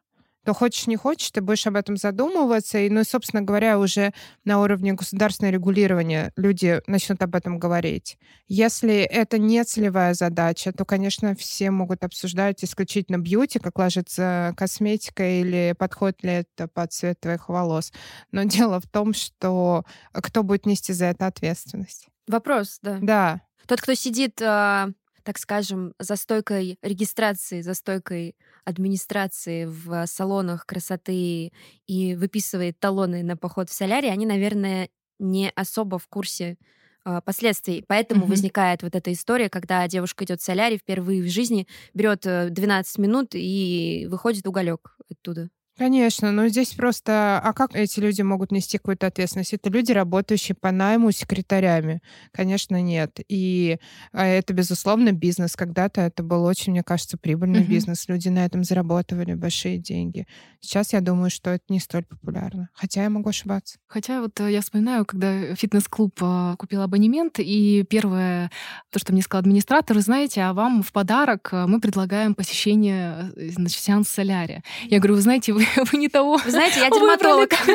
то 0.46 0.54
хочешь 0.54 0.86
не 0.86 0.94
хочешь, 0.94 1.32
ты 1.32 1.40
будешь 1.40 1.66
об 1.66 1.74
этом 1.74 1.96
задумываться. 1.96 2.78
И, 2.78 2.88
ну 2.88 3.00
и, 3.00 3.04
собственно 3.04 3.42
говоря, 3.42 3.80
уже 3.80 4.12
на 4.44 4.60
уровне 4.60 4.92
государственного 4.92 5.52
регулирования 5.52 6.32
люди 6.36 6.80
начнут 6.86 7.20
об 7.20 7.34
этом 7.34 7.58
говорить. 7.58 8.16
Если 8.46 8.94
это 8.94 9.38
не 9.38 9.64
целевая 9.64 10.14
задача, 10.14 10.72
то, 10.72 10.84
конечно, 10.84 11.34
все 11.34 11.72
могут 11.72 12.04
обсуждать 12.04 12.62
исключительно 12.62 13.18
бьюти, 13.18 13.58
как 13.58 13.76
ложится 13.76 14.54
косметика 14.56 15.28
или 15.28 15.74
подходит 15.76 16.22
ли 16.22 16.30
это 16.30 16.68
под 16.68 16.92
цвет 16.92 17.18
твоих 17.18 17.48
волос. 17.48 17.92
Но 18.30 18.42
дело 18.44 18.78
в 18.80 18.86
том, 18.86 19.14
что 19.14 19.84
кто 20.12 20.44
будет 20.44 20.64
нести 20.64 20.92
за 20.92 21.06
это 21.06 21.26
ответственность. 21.26 22.06
Вопрос, 22.28 22.78
да. 22.82 22.98
Да. 23.02 23.40
Тот, 23.66 23.80
кто 23.80 23.94
сидит 23.94 24.40
а, 24.40 24.90
так 25.26 25.38
скажем, 25.38 25.92
за 25.98 26.14
стойкой 26.14 26.78
регистрации, 26.82 27.60
за 27.60 27.74
стойкой 27.74 28.36
администрации 28.64 29.64
в 29.64 30.06
салонах 30.06 30.66
красоты 30.66 31.50
и 31.88 32.14
выписывает 32.14 32.78
талоны 32.78 33.24
на 33.24 33.36
поход 33.36 33.68
в 33.68 33.72
солярий, 33.72 34.12
они, 34.12 34.24
наверное, 34.24 34.88
не 35.18 35.50
особо 35.56 35.98
в 35.98 36.06
курсе 36.06 36.58
э, 37.04 37.20
последствий. 37.24 37.84
Поэтому 37.88 38.24
mm-hmm. 38.24 38.28
возникает 38.28 38.82
вот 38.84 38.94
эта 38.94 39.12
история, 39.12 39.50
когда 39.50 39.88
девушка 39.88 40.24
идет 40.24 40.40
в 40.40 40.44
солярий 40.44 40.78
впервые 40.78 41.24
в 41.24 41.28
жизни, 41.28 41.66
берет 41.92 42.20
12 42.20 42.96
э, 42.96 43.02
минут 43.02 43.30
и 43.32 44.06
выходит 44.08 44.46
уголек 44.46 44.96
оттуда. 45.10 45.50
Конечно, 45.76 46.32
но 46.32 46.48
здесь 46.48 46.72
просто... 46.72 47.38
А 47.42 47.52
как 47.52 47.74
эти 47.74 48.00
люди 48.00 48.22
могут 48.22 48.50
нести 48.50 48.78
какую-то 48.78 49.08
ответственность? 49.08 49.52
Это 49.52 49.68
люди, 49.68 49.92
работающие 49.92 50.54
по 50.54 50.70
найму 50.70 51.12
секретарями. 51.12 52.00
Конечно, 52.32 52.80
нет. 52.80 53.20
И 53.28 53.78
а, 54.12 54.24
это, 54.24 54.54
безусловно, 54.54 55.12
бизнес. 55.12 55.54
Когда-то 55.54 56.00
это 56.00 56.22
был 56.22 56.44
очень, 56.44 56.72
мне 56.72 56.82
кажется, 56.82 57.18
прибыльный 57.18 57.60
uh-huh. 57.60 57.66
бизнес. 57.66 58.08
Люди 58.08 58.28
на 58.28 58.46
этом 58.46 58.64
зарабатывали 58.64 59.34
большие 59.34 59.76
деньги. 59.76 60.26
Сейчас 60.60 60.94
я 60.94 61.02
думаю, 61.02 61.28
что 61.28 61.50
это 61.50 61.64
не 61.68 61.78
столь 61.78 62.04
популярно. 62.04 62.70
Хотя 62.72 63.02
я 63.02 63.10
могу 63.10 63.28
ошибаться. 63.28 63.78
Хотя 63.86 64.22
вот 64.22 64.40
э, 64.40 64.50
я 64.50 64.62
вспоминаю, 64.62 65.04
когда 65.04 65.54
фитнес-клуб 65.54 66.18
а, 66.22 66.56
купил 66.56 66.80
абонемент, 66.80 67.38
и 67.38 67.84
первое, 67.88 68.50
то, 68.90 68.98
что 68.98 69.12
мне 69.12 69.20
сказал 69.20 69.42
администратор, 69.42 69.98
знаете, 70.00 70.40
а 70.40 70.54
вам 70.54 70.82
в 70.82 70.90
подарок 70.90 71.50
э, 71.52 71.66
мы 71.66 71.80
предлагаем 71.80 72.34
посещение 72.34 73.30
э, 73.36 73.50
значит, 73.50 73.78
сеанс 73.78 74.08
солярия. 74.08 74.64
Я 74.84 74.98
говорю, 74.98 75.16
вы 75.16 75.20
знаете, 75.20 75.52
вы 75.52 75.65
вы 75.76 75.98
не 75.98 76.08
того. 76.08 76.36
Вы 76.38 76.50
знаете, 76.50 76.80
я 76.80 76.90
дерматолог. 76.90 77.50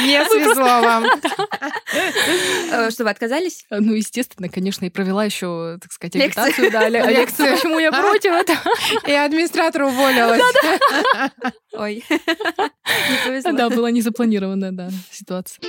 Не 0.00 0.24
свезло 0.24 0.80
вам. 0.80 1.04
Э, 2.70 2.90
что, 2.90 3.04
вы 3.04 3.10
отказались? 3.10 3.64
Ну, 3.70 3.94
естественно, 3.94 4.48
конечно, 4.48 4.84
и 4.84 4.90
провела 4.90 5.24
еще, 5.24 5.78
так 5.80 5.92
сказать, 5.92 6.16
агитацию. 6.16 6.70
Да, 6.70 6.88
лекцию, 6.88 7.56
почему 7.56 7.78
я 7.78 7.92
против 7.92 8.32
этого. 8.32 8.60
И 9.06 9.12
администратор 9.12 9.82
уволилась. 9.84 10.42
Ой, 11.72 12.04
не 12.08 13.26
повезло. 13.26 13.52
Да, 13.52 13.70
была 13.70 13.90
незапланированная, 13.90 14.72
да, 14.72 14.90
ситуация 15.10 15.60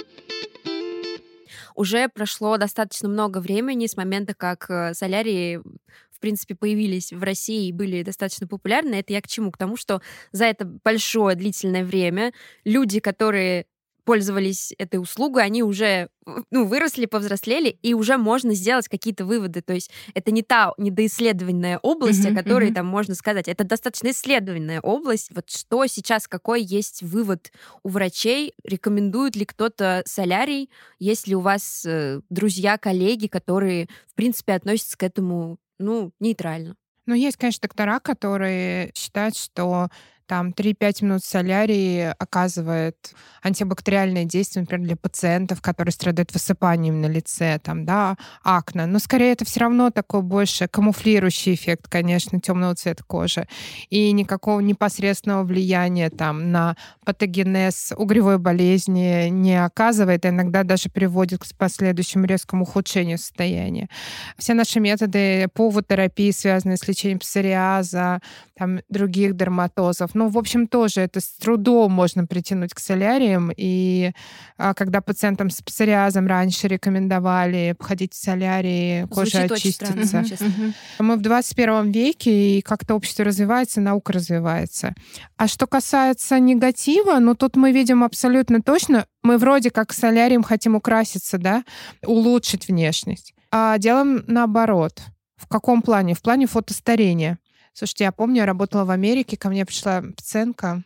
уже 1.75 2.07
прошло 2.07 2.57
достаточно 2.57 3.09
много 3.09 3.39
времени 3.39 3.85
с 3.85 3.97
момента, 3.97 4.33
как 4.33 4.69
э, 4.69 4.93
солярии 4.93 5.57
в 5.57 6.04
принципе, 6.25 6.55
появились 6.55 7.13
в 7.13 7.21
России 7.21 7.67
и 7.67 7.71
были 7.71 8.01
достаточно 8.01 8.47
популярны, 8.47 8.95
это 8.95 9.13
я 9.13 9.21
к 9.21 9.27
чему? 9.27 9.51
К 9.51 9.59
тому, 9.59 9.77
что 9.77 10.01
за 10.31 10.45
это 10.45 10.65
большое 10.65 11.35
длительное 11.35 11.85
время 11.85 12.33
люди, 12.63 12.99
которые 12.99 13.67
пользовались 14.05 14.73
этой 14.79 14.97
услугой, 14.97 15.43
они 15.43 15.61
уже 15.61 16.09
ну, 16.51 16.65
выросли, 16.65 17.05
повзрослели, 17.05 17.77
и 17.81 17.93
уже 17.93 18.17
можно 18.17 18.53
сделать 18.53 18.87
какие-то 18.87 19.25
выводы. 19.25 19.61
То 19.61 19.73
есть 19.73 19.91
это 20.13 20.31
не 20.31 20.41
та 20.43 20.73
недоисследованная 20.77 21.79
область, 21.79 22.25
uh-huh, 22.25 22.33
о 22.33 22.35
которой 22.35 22.69
uh-huh. 22.69 22.75
там 22.75 22.85
можно 22.85 23.15
сказать. 23.15 23.47
Это 23.47 23.63
достаточно 23.63 24.09
исследованная 24.09 24.79
область. 24.81 25.29
Вот 25.35 25.49
что 25.49 25.85
сейчас, 25.87 26.27
какой 26.27 26.63
есть 26.63 27.01
вывод 27.03 27.51
у 27.83 27.89
врачей? 27.89 28.53
Рекомендует 28.63 29.35
ли 29.35 29.45
кто-то 29.45 30.03
солярий? 30.05 30.69
Есть 30.99 31.27
ли 31.27 31.35
у 31.35 31.39
вас 31.41 31.83
э, 31.85 32.21
друзья, 32.29 32.77
коллеги, 32.77 33.27
которые, 33.27 33.87
в 34.07 34.15
принципе, 34.15 34.53
относятся 34.53 34.97
к 34.97 35.03
этому 35.03 35.57
ну, 35.79 36.11
нейтрально. 36.19 36.75
Ну, 37.05 37.13
есть, 37.13 37.37
конечно, 37.37 37.61
доктора, 37.67 37.99
которые 37.99 38.91
считают, 38.95 39.37
что 39.37 39.89
там 40.27 40.49
3-5 40.49 41.03
минут 41.05 41.23
солярии 41.23 42.13
оказывает 42.17 43.13
антибактериальное 43.41 44.25
действие, 44.25 44.61
например, 44.63 44.87
для 44.87 44.95
пациентов, 44.95 45.61
которые 45.61 45.91
страдают 45.91 46.33
высыпанием 46.33 47.01
на 47.01 47.05
лице, 47.05 47.59
там, 47.63 47.85
да, 47.85 48.17
акне. 48.43 48.85
Но 48.87 48.99
скорее 48.99 49.33
это 49.33 49.45
все 49.45 49.59
равно 49.59 49.91
такой 49.91 50.21
больше 50.21 50.67
камуфлирующий 50.67 51.53
эффект, 51.53 51.87
конечно, 51.87 52.39
темного 52.39 52.75
цвета 52.75 53.03
кожи. 53.03 53.47
И 53.89 54.11
никакого 54.11 54.59
непосредственного 54.61 55.43
влияния 55.43 56.09
там 56.09 56.51
на 56.51 56.75
патогенез 57.05 57.93
угревой 57.95 58.39
болезни 58.39 59.29
не 59.29 59.63
оказывает, 59.63 60.25
а 60.25 60.29
иногда 60.29 60.63
даже 60.63 60.89
приводит 60.89 61.41
к 61.41 61.55
последующему 61.57 62.25
резкому 62.25 62.63
ухудшению 62.63 63.19
состояния. 63.19 63.89
Все 64.37 64.55
наши 64.55 64.79
методы 64.79 65.47
пувотерапии, 65.53 66.31
связанные 66.31 66.77
с 66.77 66.87
лечением 66.87 67.19
псориаза, 67.19 68.21
там, 68.57 68.79
других 68.89 69.35
дерматозов, 69.35 70.14
ну, 70.15 70.29
в 70.29 70.37
общем, 70.37 70.67
тоже 70.67 71.01
это 71.01 71.19
с 71.19 71.27
трудом 71.33 71.91
можно 71.91 72.25
притянуть 72.25 72.73
к 72.73 72.79
соляриям. 72.79 73.51
И 73.55 74.13
а, 74.57 74.73
когда 74.73 75.01
пациентам 75.01 75.49
с 75.49 75.61
псориазом 75.61 76.25
раньше 76.25 76.69
рекомендовали 76.69 77.75
обходить 77.77 78.13
в 78.13 78.15
солярии, 78.15 79.05
кожа 79.07 79.39
Звучит 79.39 79.51
очистится. 79.51 80.23
Странно, 80.23 80.73
Мы 80.99 81.17
в 81.17 81.21
21 81.21 81.91
веке, 81.91 82.57
и 82.57 82.61
как-то 82.61 82.95
общество 82.95 83.25
развивается, 83.25 83.81
наука 83.81 84.13
развивается. 84.13 84.95
А 85.35 85.49
что 85.49 85.67
касается 85.67 86.39
негатива, 86.39 87.19
ну, 87.19 87.35
тут 87.35 87.57
мы 87.57 87.73
видим 87.73 88.01
абсолютно 88.01 88.61
точно, 88.61 89.05
мы 89.21 89.37
вроде 89.37 89.69
как 89.69 89.91
солярием 89.91 90.43
хотим 90.43 90.75
украситься, 90.75 91.37
да, 91.37 91.65
улучшить 92.05 92.69
внешность. 92.69 93.33
А 93.51 93.77
делаем 93.77 94.23
наоборот. 94.27 95.01
В 95.35 95.47
каком 95.47 95.81
плане? 95.81 96.13
В 96.13 96.21
плане 96.21 96.47
фотостарения. 96.47 97.37
Слушайте, 97.77 98.05
я 98.05 98.13
помню, 98.13 98.37
я 98.37 98.45
работала 98.45 98.85
в 98.85 98.89
Америке, 98.89 99.35
ко 99.35 99.49
мне 99.49 99.65
пришла 99.65 100.01
пациентка, 100.01 100.81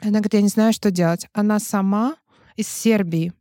она 0.00 0.18
говорит, 0.18 0.34
я 0.34 0.42
не 0.42 0.48
знаю, 0.48 0.72
что 0.72 0.90
делать. 0.90 1.28
Она 1.32 1.60
сама 1.60 2.16
из 2.56 2.66
Сербии. 2.66 3.32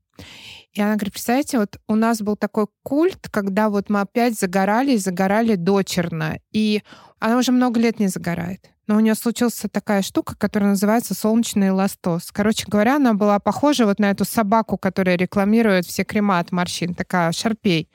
И 0.71 0.81
она 0.81 0.93
говорит, 0.93 1.13
представляете, 1.13 1.57
вот 1.57 1.79
у 1.87 1.95
нас 1.95 2.21
был 2.21 2.35
такой 2.35 2.67
культ, 2.83 3.27
когда 3.31 3.69
вот 3.69 3.89
мы 3.89 4.01
опять 4.01 4.37
загорали 4.37 4.91
и 4.91 4.97
загорали 4.97 5.55
дочерно. 5.55 6.37
И 6.51 6.83
она 7.17 7.39
уже 7.39 7.51
много 7.51 7.79
лет 7.79 7.99
не 7.99 8.07
загорает. 8.07 8.69
Но 8.85 8.97
у 8.97 8.99
нее 8.99 9.15
случилась 9.15 9.63
такая 9.71 10.03
штука, 10.03 10.35
которая 10.37 10.69
называется 10.69 11.15
солнечный 11.15 11.69
эластоз. 11.69 12.31
Короче 12.31 12.65
говоря, 12.67 12.97
она 12.97 13.15
была 13.15 13.39
похожа 13.39 13.87
вот 13.87 13.97
на 13.97 14.11
эту 14.11 14.25
собаку, 14.25 14.77
которая 14.77 15.17
рекламирует 15.17 15.87
все 15.87 16.03
крема 16.03 16.37
от 16.37 16.51
морщин, 16.51 16.93
такая 16.93 17.31
шарпей 17.31 17.89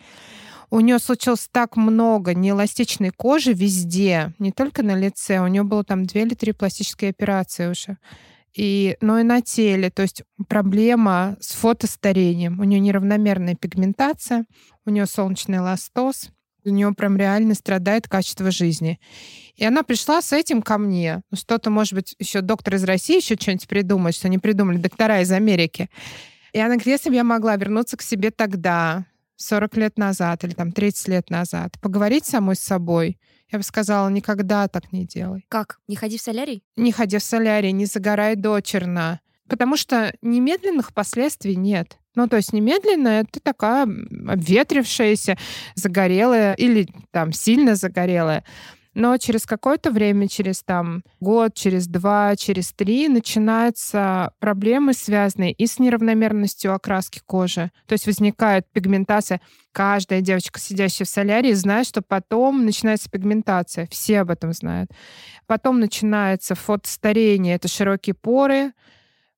у 0.71 0.81
нее 0.81 0.99
случилось 0.99 1.49
так 1.51 1.77
много 1.77 2.35
неэластичной 2.35 3.11
кожи 3.11 3.53
везде, 3.53 4.33
не 4.39 4.53
только 4.53 4.83
на 4.83 4.95
лице, 4.95 5.41
у 5.41 5.47
нее 5.47 5.65
было 5.65 5.85
там 5.85 6.07
две 6.07 6.23
или 6.23 6.35
три 6.35 6.53
пластические 6.53 7.11
операции 7.11 7.69
уже. 7.69 7.99
И, 8.55 8.97
но 9.01 9.19
и 9.19 9.23
на 9.23 9.43
теле, 9.43 9.91
то 9.91 10.03
есть 10.03 10.23
проблема 10.49 11.37
с 11.41 11.53
фотостарением. 11.53 12.59
У 12.61 12.65
нее 12.65 12.81
неравномерная 12.81 13.55
пигментация, 13.55 14.45
у 14.85 14.91
нее 14.91 15.07
солнечный 15.07 15.59
эластоз, 15.59 16.31
у 16.65 16.71
нее 16.71 16.93
прям 16.93 17.17
реально 17.17 17.55
страдает 17.55 18.09
качество 18.09 18.51
жизни. 18.51 19.01
И 19.55 19.65
она 19.65 19.83
пришла 19.83 20.21
с 20.21 20.33
этим 20.33 20.63
ко 20.63 20.79
мне. 20.79 21.23
Ну, 21.31 21.37
что-то, 21.37 21.71
может 21.71 21.95
быть, 21.95 22.15
еще 22.19 22.41
доктор 22.41 22.75
из 22.75 22.85
России 22.85 23.17
еще 23.17 23.37
что-нибудь 23.37 23.69
придумает, 23.69 24.15
что 24.15 24.29
не 24.29 24.39
придумали 24.39 24.79
доктора 24.79 25.21
из 25.21 25.31
Америки. 25.33 25.89
И 26.53 26.59
она 26.59 26.75
говорит, 26.75 26.87
если 26.87 27.11
бы 27.11 27.15
я 27.15 27.25
могла 27.25 27.57
вернуться 27.57 27.97
к 27.97 28.03
себе 28.03 28.31
тогда, 28.31 29.07
40 29.41 29.77
лет 29.77 29.99
назад 29.99 30.45
или 30.45 30.53
там 30.53 30.73
30 30.73 31.09
лет 31.09 31.31
назад, 31.31 31.79
поговорить 31.81 32.27
самой 32.27 32.57
с 32.57 32.61
собой, 32.61 33.19
я 33.51 33.59
бы 33.59 33.65
сказала, 33.65 34.09
никогда 34.09 34.69
так 34.69 34.93
не 34.93 35.05
делай. 35.05 35.45
Как? 35.49 35.81
Не 35.89 35.97
ходи 35.97 36.19
в 36.19 36.21
солярий? 36.21 36.63
Не 36.77 36.93
ходи 36.93 37.19
в 37.19 37.23
солярий, 37.23 37.73
не 37.73 37.87
загорай 37.87 38.37
дочерно. 38.37 39.21
Потому 39.49 39.77
что 39.77 40.15
немедленных 40.23 40.95
последствий 40.95 41.57
нет. 41.57 41.99
Ну, 42.15 42.29
то 42.29 42.37
есть 42.37 42.53
немедленно 42.53 43.09
это 43.09 43.41
такая 43.41 43.85
обветрившаяся, 44.29 45.37
загорелая 45.75 46.55
или 46.55 46.89
там 47.11 47.33
сильно 47.33 47.75
загорелая. 47.75 48.45
Но 49.01 49.17
через 49.17 49.47
какое-то 49.47 49.91
время, 49.91 50.29
через 50.29 50.63
там 50.63 51.03
год, 51.21 51.55
через 51.55 51.87
два, 51.87 52.37
через 52.37 52.71
три 52.75 53.09
начинаются 53.09 54.35
проблемы, 54.41 54.93
связанные 54.93 55.53
и 55.53 55.67
с 55.67 55.79
неравномерностью 55.79 56.75
окраски 56.75 57.23
кожи. 57.25 57.71
То 57.87 57.95
есть 57.95 58.05
возникает 58.05 58.67
пигментация. 58.71 59.41
Каждая 59.73 60.21
девочка, 60.21 60.61
сидящая 60.61 61.07
в 61.07 61.09
солярии, 61.09 61.55
знает, 61.55 61.87
что 61.87 62.03
потом 62.03 62.67
начинается 62.67 63.09
пигментация. 63.09 63.89
Все 63.91 64.21
об 64.21 64.31
этом 64.31 64.53
знают. 64.53 64.91
Потом 65.47 65.81
начинается 65.81 66.55
фотостарение. 66.55 67.55
Это 67.55 67.69
широкие 67.69 68.13
поры, 68.13 68.75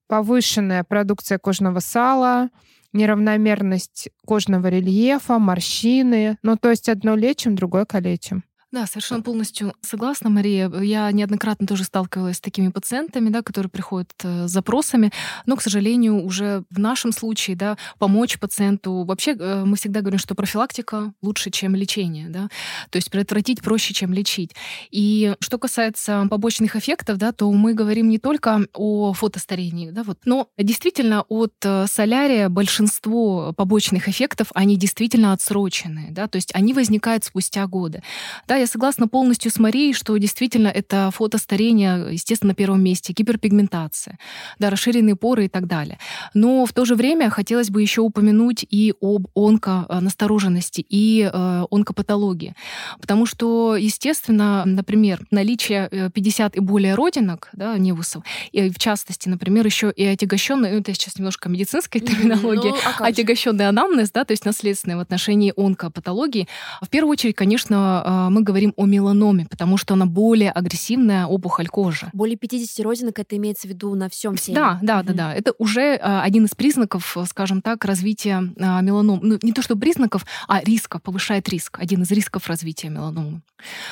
повышенная 0.08 0.82
продукция 0.82 1.38
кожного 1.38 1.78
сала, 1.78 2.50
неравномерность 2.92 4.08
кожного 4.26 4.66
рельефа, 4.66 5.38
морщины. 5.38 6.36
Ну, 6.42 6.56
то 6.56 6.70
есть 6.70 6.88
одно 6.88 7.14
лечим, 7.14 7.54
другое 7.54 7.84
калечим. 7.84 8.42
Да, 8.72 8.86
совершенно 8.86 9.20
полностью 9.20 9.74
согласна, 9.82 10.30
Мария. 10.30 10.70
Я 10.80 11.12
неоднократно 11.12 11.66
тоже 11.66 11.84
сталкивалась 11.84 12.38
с 12.38 12.40
такими 12.40 12.68
пациентами, 12.68 13.28
да, 13.28 13.42
которые 13.42 13.68
приходят 13.68 14.10
э, 14.22 14.48
с 14.48 14.50
запросами, 14.50 15.12
но, 15.44 15.56
к 15.56 15.62
сожалению, 15.62 16.24
уже 16.24 16.64
в 16.70 16.78
нашем 16.78 17.12
случае, 17.12 17.54
да, 17.54 17.76
помочь 17.98 18.38
пациенту. 18.38 19.04
Вообще 19.04 19.36
э, 19.38 19.64
мы 19.66 19.76
всегда 19.76 20.00
говорим, 20.00 20.18
что 20.18 20.34
профилактика 20.34 21.12
лучше, 21.20 21.50
чем 21.50 21.74
лечение, 21.74 22.30
да, 22.30 22.48
то 22.88 22.96
есть 22.96 23.10
предотвратить 23.10 23.60
проще, 23.60 23.92
чем 23.92 24.14
лечить. 24.14 24.52
И 24.90 25.34
что 25.40 25.58
касается 25.58 26.26
побочных 26.30 26.74
эффектов, 26.74 27.18
да, 27.18 27.32
то 27.32 27.52
мы 27.52 27.74
говорим 27.74 28.08
не 28.08 28.18
только 28.18 28.66
о 28.72 29.12
фотостарении, 29.12 29.90
да, 29.90 30.02
вот, 30.02 30.20
но 30.24 30.48
действительно 30.56 31.26
от 31.28 31.52
э, 31.62 31.84
солярия 31.88 32.48
большинство 32.48 33.52
побочных 33.52 34.08
эффектов, 34.08 34.48
они 34.54 34.78
действительно 34.78 35.34
отсроченные, 35.34 36.10
да, 36.10 36.26
то 36.26 36.36
есть 36.36 36.54
они 36.54 36.72
возникают 36.72 37.24
спустя 37.24 37.66
годы. 37.66 38.02
Да, 38.48 38.61
я 38.62 38.66
согласна 38.66 39.08
полностью 39.08 39.50
с 39.50 39.58
Марией, 39.58 39.92
что 39.92 40.16
действительно 40.16 40.68
это 40.68 41.10
фото 41.12 41.38
старения, 41.38 42.08
естественно, 42.08 42.50
на 42.50 42.54
первом 42.54 42.82
месте, 42.82 43.12
гиперпигментация, 43.12 44.18
да, 44.58 44.70
расширенные 44.70 45.16
поры 45.16 45.46
и 45.46 45.48
так 45.48 45.66
далее. 45.66 45.98
Но 46.34 46.64
в 46.64 46.72
то 46.72 46.84
же 46.84 46.94
время 46.94 47.30
хотелось 47.30 47.70
бы 47.70 47.82
еще 47.82 48.00
упомянуть 48.00 48.64
и 48.68 48.94
об 49.00 49.26
онконастороженности 49.34 50.84
и 50.88 51.28
э, 51.32 51.64
онкопатологии. 51.70 52.54
Потому 53.00 53.26
что, 53.26 53.76
естественно, 53.76 54.62
например, 54.64 55.20
наличие 55.30 56.10
50 56.14 56.54
э, 56.54 56.58
и 56.58 56.60
более 56.60 56.94
родинок, 56.94 57.50
да, 57.52 57.76
невусов, 57.78 58.22
и 58.52 58.70
в 58.70 58.78
частности, 58.78 59.28
например, 59.28 59.66
еще 59.66 59.90
и 59.90 60.04
отягощенный, 60.04 60.70
ну, 60.70 60.78
это 60.78 60.94
сейчас 60.94 61.18
немножко 61.18 61.48
медицинская 61.48 62.00
терминология, 62.00 62.70
ну, 62.70 62.76
а 63.00 63.06
отягощенный 63.06 63.68
анамнез, 63.68 64.12
да, 64.12 64.24
то 64.24 64.32
есть 64.32 64.44
наследственный 64.44 64.96
в 64.96 65.00
отношении 65.00 65.52
онкопатологии. 65.56 66.46
В 66.80 66.88
первую 66.88 67.12
очередь, 67.12 67.34
конечно, 67.34 68.02
э, 68.04 68.30
мы 68.30 68.42
говорим 68.42 68.51
о 68.76 68.86
меланоме, 68.86 69.46
потому 69.48 69.76
что 69.76 69.94
она 69.94 70.06
более 70.06 70.50
агрессивная 70.50 71.26
опухоль 71.26 71.68
кожи. 71.68 72.10
Более 72.12 72.36
50 72.36 72.84
родинок 72.84 73.18
это 73.18 73.36
имеется 73.36 73.66
в 73.66 73.70
виду 73.70 73.94
на 73.94 74.08
всем 74.08 74.36
теле? 74.36 74.56
Да, 74.56 74.78
да, 74.82 75.00
mm-hmm. 75.00 75.04
да, 75.04 75.12
да. 75.12 75.34
Это 75.34 75.54
уже 75.58 75.94
один 75.94 76.44
из 76.44 76.54
признаков, 76.54 77.16
скажем 77.28 77.62
так, 77.62 77.84
развития 77.84 78.40
меланом. 78.56 79.20
Ну, 79.22 79.38
не 79.42 79.52
то 79.52 79.62
что 79.62 79.76
признаков, 79.76 80.24
а 80.48 80.62
рисков, 80.62 81.02
повышает 81.02 81.48
риск. 81.48 81.78
Один 81.78 82.02
из 82.02 82.10
рисков 82.10 82.48
развития 82.48 82.88
меланомы. 82.88 83.42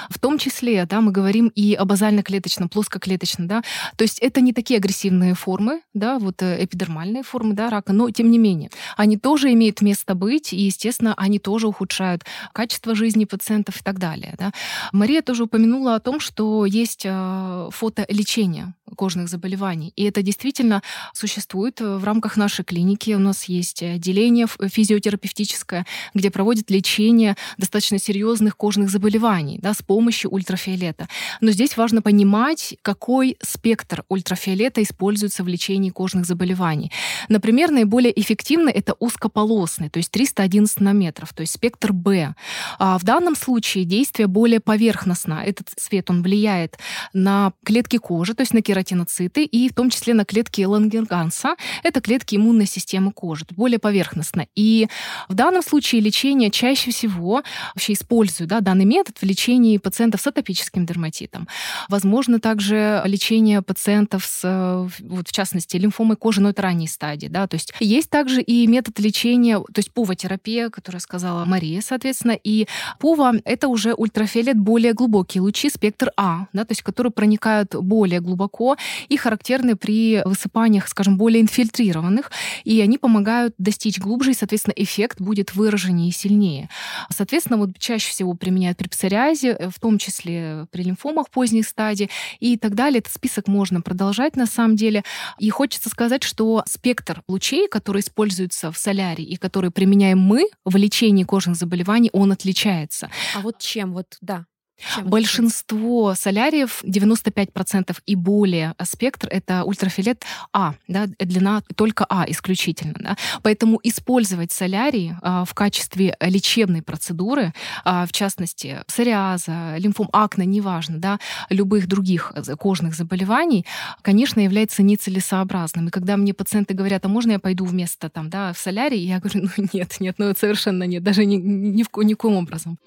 В 0.08 0.18
том 0.18 0.38
числе, 0.38 0.84
да, 0.86 1.00
мы 1.00 1.12
говорим 1.12 1.48
и 1.54 1.74
о 1.74 1.84
базально-клеточном, 1.84 2.68
плоскоклеточном, 2.68 3.46
да. 3.46 3.62
То 3.96 4.02
есть 4.02 4.18
это 4.18 4.40
не 4.40 4.52
такие 4.52 4.78
агрессивные 4.78 5.34
формы, 5.34 5.82
да, 5.94 6.18
вот 6.18 6.42
э, 6.42 6.64
эпидермальные 6.64 7.22
формы, 7.22 7.54
да, 7.54 7.70
рака, 7.70 7.92
но 7.92 8.10
тем 8.10 8.30
не 8.30 8.38
менее, 8.38 8.70
они 8.96 9.16
тоже 9.16 9.52
имеют 9.52 9.80
место 9.80 10.14
быть, 10.14 10.52
и, 10.52 10.60
естественно, 10.60 11.14
они 11.16 11.38
тоже 11.38 11.68
ухудшают 11.68 12.24
качество 12.52 12.94
жизни 12.94 13.24
пациентов 13.24 13.80
и 13.80 13.84
так 13.84 13.98
далее, 13.98 14.34
да. 14.38 14.49
Мария 14.92 15.22
тоже 15.22 15.44
упомянула 15.44 15.94
о 15.94 16.00
том, 16.00 16.20
что 16.20 16.66
есть 16.66 17.02
э, 17.04 17.68
фотолечение 17.70 18.74
кожных 18.96 19.28
заболеваний. 19.28 19.92
И 19.96 20.04
это 20.04 20.22
действительно 20.22 20.82
существует 21.12 21.80
в 21.80 22.02
рамках 22.04 22.36
нашей 22.36 22.64
клиники. 22.64 23.12
У 23.12 23.18
нас 23.18 23.44
есть 23.44 23.82
отделение 23.82 24.46
физиотерапевтическое, 24.46 25.86
где 26.14 26.30
проводят 26.30 26.70
лечение 26.70 27.36
достаточно 27.56 27.98
серьезных 27.98 28.56
кожных 28.56 28.90
заболеваний 28.90 29.58
да, 29.62 29.74
с 29.74 29.82
помощью 29.82 30.30
ультрафиолета. 30.30 31.08
Но 31.40 31.50
здесь 31.50 31.76
важно 31.76 32.02
понимать, 32.02 32.76
какой 32.82 33.36
спектр 33.42 34.04
ультрафиолета 34.08 34.82
используется 34.82 35.44
в 35.44 35.48
лечении 35.48 35.90
кожных 35.90 36.26
заболеваний. 36.26 36.90
Например, 37.28 37.70
наиболее 37.70 38.18
эффективный 38.20 38.72
это 38.72 38.94
узкополосный, 38.98 39.88
то 39.88 39.98
есть 39.98 40.10
311 40.10 40.80
нанометров, 40.80 41.32
то 41.32 41.42
есть 41.42 41.54
спектр 41.54 41.92
Б. 41.92 42.34
А 42.78 42.98
в 42.98 43.04
данном 43.04 43.36
случае 43.36 43.84
действие 43.84 44.26
более 44.26 44.39
поверхностно. 44.60 45.42
Этот 45.44 45.68
свет, 45.76 46.10
он 46.10 46.22
влияет 46.22 46.78
на 47.12 47.52
клетки 47.64 47.98
кожи, 47.98 48.34
то 48.34 48.42
есть 48.42 48.54
на 48.54 48.62
кератин 48.62 48.80
кератиноциты 48.80 49.44
и 49.44 49.68
в 49.68 49.74
том 49.74 49.90
числе 49.90 50.14
на 50.14 50.24
клетки 50.24 50.62
Лангерганса. 50.62 51.56
Это 51.82 52.00
клетки 52.00 52.36
иммунной 52.36 52.66
системы 52.66 53.12
кожи, 53.12 53.44
более 53.50 53.78
поверхностно. 53.78 54.46
И 54.54 54.88
в 55.28 55.34
данном 55.34 55.62
случае 55.62 56.00
лечение 56.00 56.50
чаще 56.50 56.90
всего 56.90 57.42
вообще 57.74 57.92
используют 57.92 58.50
да, 58.50 58.60
данный 58.60 58.84
метод 58.84 59.18
в 59.18 59.22
лечении 59.22 59.78
пациентов 59.78 60.20
с 60.20 60.26
атопическим 60.26 60.86
дерматитом. 60.86 61.46
Возможно 61.88 62.40
также 62.40 63.02
лечение 63.04 63.62
пациентов 63.62 64.24
с, 64.24 64.88
вот, 65.00 65.28
в 65.28 65.32
частности, 65.32 65.76
лимфомой 65.76 66.16
кожи, 66.16 66.40
но 66.40 66.50
это 66.50 66.62
ранней 66.62 66.88
стадии. 66.88 67.28
Да, 67.28 67.46
то 67.46 67.54
есть 67.54 67.72
есть 67.80 68.10
также 68.10 68.42
и 68.42 68.66
метод 68.66 68.98
лечения, 68.98 69.58
то 69.58 69.78
есть 69.78 69.92
пувотерапия, 69.92 70.70
которая 70.70 71.00
сказала 71.00 71.44
Мария, 71.44 71.80
соответственно, 71.80 72.36
и 72.42 72.66
пува— 72.98 73.34
это 73.44 73.68
уже 73.68 73.94
ультрафиолет 74.30 74.58
более 74.58 74.92
глубокие 74.92 75.42
лучи, 75.42 75.68
спектр 75.68 76.10
А, 76.16 76.46
да, 76.52 76.64
то 76.64 76.72
есть 76.72 76.82
которые 76.82 77.12
проникают 77.12 77.74
более 77.74 78.20
глубоко 78.20 78.76
и 79.08 79.16
характерны 79.16 79.76
при 79.76 80.22
высыпаниях, 80.24 80.88
скажем, 80.88 81.16
более 81.16 81.42
инфильтрированных, 81.42 82.30
и 82.64 82.80
они 82.80 82.98
помогают 82.98 83.54
достичь 83.58 83.98
глубже, 83.98 84.30
и, 84.30 84.34
соответственно, 84.34 84.74
эффект 84.76 85.20
будет 85.20 85.54
выраженнее 85.54 86.08
и 86.08 86.12
сильнее. 86.12 86.68
Соответственно, 87.10 87.58
вот 87.58 87.78
чаще 87.78 88.10
всего 88.10 88.34
применяют 88.34 88.78
при 88.78 88.88
псориазе, 88.88 89.70
в 89.74 89.80
том 89.80 89.98
числе 89.98 90.66
при 90.70 90.82
лимфомах 90.82 91.30
поздней 91.30 91.62
стадии 91.62 92.08
и 92.38 92.56
так 92.56 92.74
далее. 92.74 93.00
Этот 93.00 93.12
список 93.12 93.48
можно 93.48 93.80
продолжать 93.80 94.36
на 94.36 94.46
самом 94.46 94.76
деле. 94.76 95.02
И 95.38 95.50
хочется 95.50 95.88
сказать, 95.88 96.22
что 96.22 96.62
спектр 96.66 97.22
лучей, 97.28 97.68
которые 97.68 98.02
используются 98.02 98.70
в 98.70 98.78
солярии 98.78 99.24
и 99.24 99.36
которые 99.36 99.70
применяем 99.70 100.18
мы 100.18 100.46
в 100.64 100.76
лечении 100.76 101.24
кожных 101.24 101.56
заболеваний, 101.56 102.10
он 102.12 102.32
отличается. 102.32 103.10
А 103.34 103.40
вот 103.40 103.58
чем? 103.58 103.92
Вот, 103.92 104.09
да. 104.20 104.46
Чем 104.94 105.08
Большинство 105.08 106.14
соляриев, 106.14 106.82
95% 106.84 107.96
и 108.06 108.14
более 108.14 108.74
спектр, 108.82 109.28
это 109.30 109.64
ультрафиолет 109.64 110.24
А, 110.52 110.74
да, 110.88 111.06
длина 111.18 111.62
только 111.76 112.06
А 112.08 112.24
исключительно. 112.28 112.94
Да. 112.98 113.16
Поэтому 113.42 113.78
использовать 113.82 114.52
солярий 114.52 115.12
а, 115.22 115.44
в 115.44 115.54
качестве 115.54 116.16
лечебной 116.20 116.82
процедуры, 116.82 117.52
а, 117.84 118.06
в 118.06 118.12
частности, 118.12 118.82
псориаза, 118.86 119.76
лимфом, 119.76 120.08
акне, 120.12 120.46
неважно, 120.46 120.98
да, 120.98 121.18
любых 121.50 121.86
других 121.86 122.32
кожных 122.58 122.94
заболеваний, 122.94 123.66
конечно, 124.02 124.40
является 124.40 124.82
нецелесообразным. 124.82 125.88
И 125.88 125.90
когда 125.90 126.16
мне 126.16 126.34
пациенты 126.34 126.74
говорят, 126.74 127.04
а 127.04 127.08
можно 127.08 127.32
я 127.32 127.38
пойду 127.38 127.64
вместо 127.64 128.08
там, 128.08 128.30
да, 128.30 128.52
в 128.52 128.58
солярий, 128.58 129.00
я 129.00 129.18
говорю, 129.18 129.50
ну 129.56 129.68
нет, 129.72 129.96
нет, 130.00 130.14
ну 130.18 130.32
совершенно 130.36 130.84
нет, 130.84 131.02
даже 131.02 131.24
ни, 131.24 131.36
ни, 131.36 131.82
в, 131.82 131.88
ни 132.02 132.14
в 132.14 132.16
коем 132.16 132.36
образом. 132.36 132.78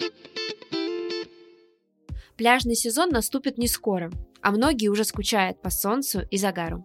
Пляжный 2.36 2.74
сезон 2.74 3.10
наступит 3.10 3.58
не 3.58 3.68
скоро, 3.68 4.10
а 4.42 4.50
многие 4.50 4.88
уже 4.88 5.04
скучают 5.04 5.62
по 5.62 5.70
солнцу 5.70 6.22
и 6.30 6.36
загару. 6.36 6.84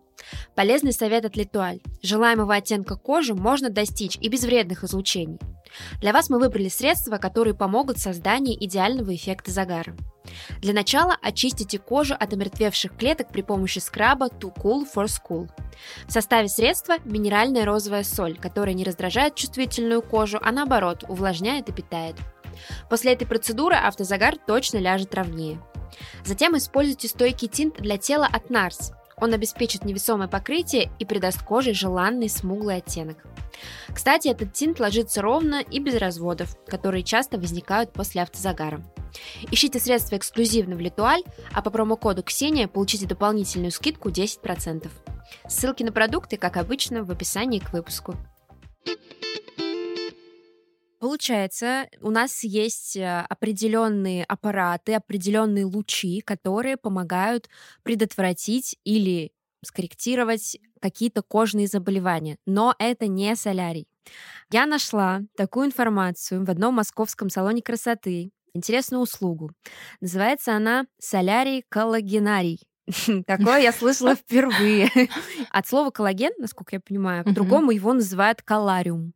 Полезный 0.55 0.93
совет 0.93 1.25
от 1.25 1.35
Литуаль. 1.35 1.79
Желаемого 2.03 2.53
оттенка 2.53 2.95
кожи 2.95 3.33
можно 3.33 3.69
достичь 3.69 4.17
и 4.21 4.29
без 4.29 4.43
вредных 4.43 4.83
излучений. 4.83 5.39
Для 6.01 6.13
вас 6.13 6.29
мы 6.29 6.39
выбрали 6.39 6.67
средства, 6.67 7.17
которые 7.17 7.55
помогут 7.55 7.97
в 7.97 8.01
создании 8.01 8.57
идеального 8.63 9.15
эффекта 9.15 9.51
загара. 9.51 9.95
Для 10.61 10.73
начала 10.73 11.17
очистите 11.21 11.79
кожу 11.79 12.13
от 12.13 12.33
омертвевших 12.33 12.95
клеток 12.95 13.29
при 13.29 13.41
помощи 13.41 13.79
скраба 13.79 14.27
Too 14.27 14.53
Cool 14.55 14.87
for 14.93 15.05
School. 15.05 15.49
В 16.05 16.11
составе 16.11 16.47
средства 16.47 16.97
минеральная 17.05 17.65
розовая 17.65 18.03
соль, 18.03 18.37
которая 18.37 18.75
не 18.75 18.83
раздражает 18.83 19.35
чувствительную 19.35 20.03
кожу, 20.03 20.39
а 20.41 20.51
наоборот 20.51 21.03
увлажняет 21.07 21.69
и 21.69 21.71
питает. 21.71 22.15
После 22.89 23.13
этой 23.13 23.25
процедуры 23.25 23.75
автозагар 23.75 24.35
точно 24.37 24.77
ляжет 24.77 25.13
ровнее. 25.15 25.61
Затем 26.23 26.57
используйте 26.57 27.07
стойкий 27.07 27.47
тинт 27.47 27.75
для 27.79 27.97
тела 27.97 28.27
от 28.31 28.47
NARS. 28.51 28.93
Он 29.17 29.33
обеспечит 29.33 29.83
невесомое 29.83 30.27
покрытие 30.27 30.91
и 30.97 31.05
придаст 31.05 31.43
коже 31.43 31.73
желанный 31.73 32.29
смуглый 32.29 32.77
оттенок. 32.77 33.17
Кстати, 33.93 34.29
этот 34.29 34.53
тинт 34.53 34.79
ложится 34.79 35.21
ровно 35.21 35.61
и 35.61 35.79
без 35.79 35.95
разводов, 35.95 36.55
которые 36.65 37.03
часто 37.03 37.37
возникают 37.37 37.91
после 37.91 38.21
автозагара. 38.21 38.81
Ищите 39.51 39.79
средства 39.79 40.15
эксклюзивно 40.15 40.75
в 40.75 40.79
Литуаль, 40.79 41.23
а 41.51 41.61
по 41.61 41.69
промокоду 41.69 42.23
Ксения 42.23 42.67
получите 42.67 43.07
дополнительную 43.07 43.71
скидку 43.71 44.09
10%. 44.09 44.89
Ссылки 45.47 45.83
на 45.83 45.91
продукты, 45.91 46.37
как 46.37 46.57
обычно, 46.57 47.03
в 47.03 47.11
описании 47.11 47.59
к 47.59 47.73
выпуску. 47.73 48.15
Получается, 50.99 51.87
у 52.01 52.11
нас 52.11 52.43
есть 52.43 52.97
э, 52.97 53.25
определенные 53.29 54.25
аппараты, 54.25 54.95
определенные 54.95 55.63
лучи, 55.63 56.19
которые 56.19 56.75
помогают 56.75 57.49
предотвратить 57.83 58.77
или 58.83 59.31
скорректировать 59.63 60.57
какие-то 60.81 61.21
кожные 61.21 61.67
заболевания. 61.67 62.37
Но 62.45 62.75
это 62.79 63.07
не 63.07 63.35
солярий. 63.35 63.87
Я 64.51 64.65
нашла 64.65 65.21
такую 65.37 65.67
информацию 65.67 66.43
в 66.43 66.49
одном 66.49 66.75
московском 66.75 67.29
салоне 67.29 67.61
красоты. 67.61 68.31
Интересную 68.53 69.01
услугу. 69.01 69.51
Называется 70.01 70.53
она 70.55 70.85
солярий 70.99 71.63
коллагенарий. 71.69 72.59
Такое 73.27 73.59
я 73.59 73.71
слышала 73.71 74.15
впервые. 74.15 74.89
От 75.51 75.67
слова 75.67 75.91
коллаген, 75.91 76.31
насколько 76.39 76.75
я 76.75 76.79
понимаю, 76.81 77.23
по-другому 77.23 77.71
его 77.71 77.93
называют 77.93 78.41
коллариум. 78.41 79.13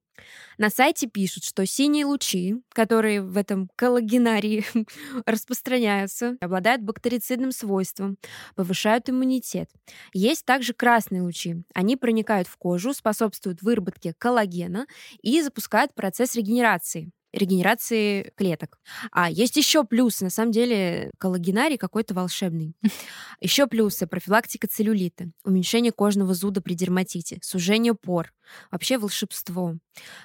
На 0.57 0.69
сайте 0.69 1.07
пишут, 1.07 1.43
что 1.43 1.65
синие 1.65 2.05
лучи, 2.05 2.55
которые 2.69 3.21
в 3.21 3.37
этом 3.37 3.69
коллагенарии 3.75 4.65
распространяются, 5.25 6.37
обладают 6.41 6.81
бактерицидным 6.81 7.51
свойством, 7.51 8.17
повышают 8.55 9.09
иммунитет. 9.09 9.69
Есть 10.13 10.45
также 10.45 10.73
красные 10.73 11.21
лучи. 11.21 11.63
Они 11.73 11.95
проникают 11.97 12.47
в 12.47 12.57
кожу, 12.57 12.93
способствуют 12.93 13.61
выработке 13.61 14.13
коллагена 14.17 14.85
и 15.21 15.41
запускают 15.41 15.93
процесс 15.93 16.35
регенерации. 16.35 17.11
Регенерации 17.33 18.31
клеток. 18.37 18.79
А 19.11 19.29
есть 19.29 19.57
еще 19.57 19.83
плюсы. 19.83 20.23
На 20.23 20.29
самом 20.29 20.51
деле 20.51 21.11
коллагенарий 21.17 21.77
какой-то 21.77 22.13
волшебный. 22.13 22.75
Еще 23.41 23.67
плюсы. 23.67 24.07
Профилактика 24.07 24.67
целлюлита, 24.67 25.31
уменьшение 25.43 25.91
кожного 25.91 26.33
зуда 26.33 26.61
при 26.61 26.75
дерматите, 26.75 27.39
сужение 27.41 27.95
пор. 27.95 28.31
Вообще 28.71 28.97
волшебство. 28.97 29.75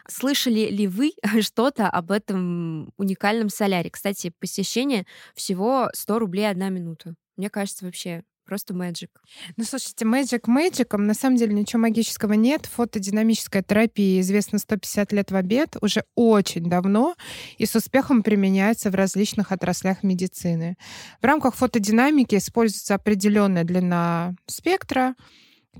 Слышали 0.07 0.69
ли 0.71 0.87
вы 0.87 1.13
что-то 1.41 1.89
об 1.89 2.11
этом 2.11 2.93
уникальном 2.97 3.49
соляре? 3.49 3.91
Кстати, 3.91 4.33
посещение 4.39 5.07
всего 5.35 5.89
100 5.95 6.19
рублей 6.19 6.51
одна 6.51 6.69
минута. 6.69 7.15
Мне 7.37 7.51
кажется, 7.51 7.85
вообще 7.85 8.25
Просто 8.49 8.73
magic. 8.73 9.11
Ну, 9.59 9.65
слушайте, 9.65 10.07
magic 10.07 10.45
мэджиком, 10.47 11.07
на 11.07 11.13
самом 11.13 11.37
деле 11.37 11.53
ничего 11.53 11.83
магического 11.83 12.33
нет. 12.33 12.65
Фотодинамическая 12.65 13.63
терапия 13.63 14.23
известна 14.23 14.59
150 14.59 15.13
лет 15.13 15.31
в 15.31 15.37
обед, 15.37 15.77
уже 15.83 16.05
очень 16.15 16.71
давно, 16.71 17.15
и 17.59 17.67
с 17.67 17.75
успехом 17.77 18.23
применяется 18.23 18.91
в 18.91 18.95
различных 18.95 19.53
отраслях 19.53 20.03
медицины. 20.03 20.79
В 21.21 21.27
рамках 21.27 21.57
фотодинамики 21.57 22.37
используется 22.37 22.95
определенная 22.95 23.65
длина 23.65 24.35
спектра, 24.47 25.15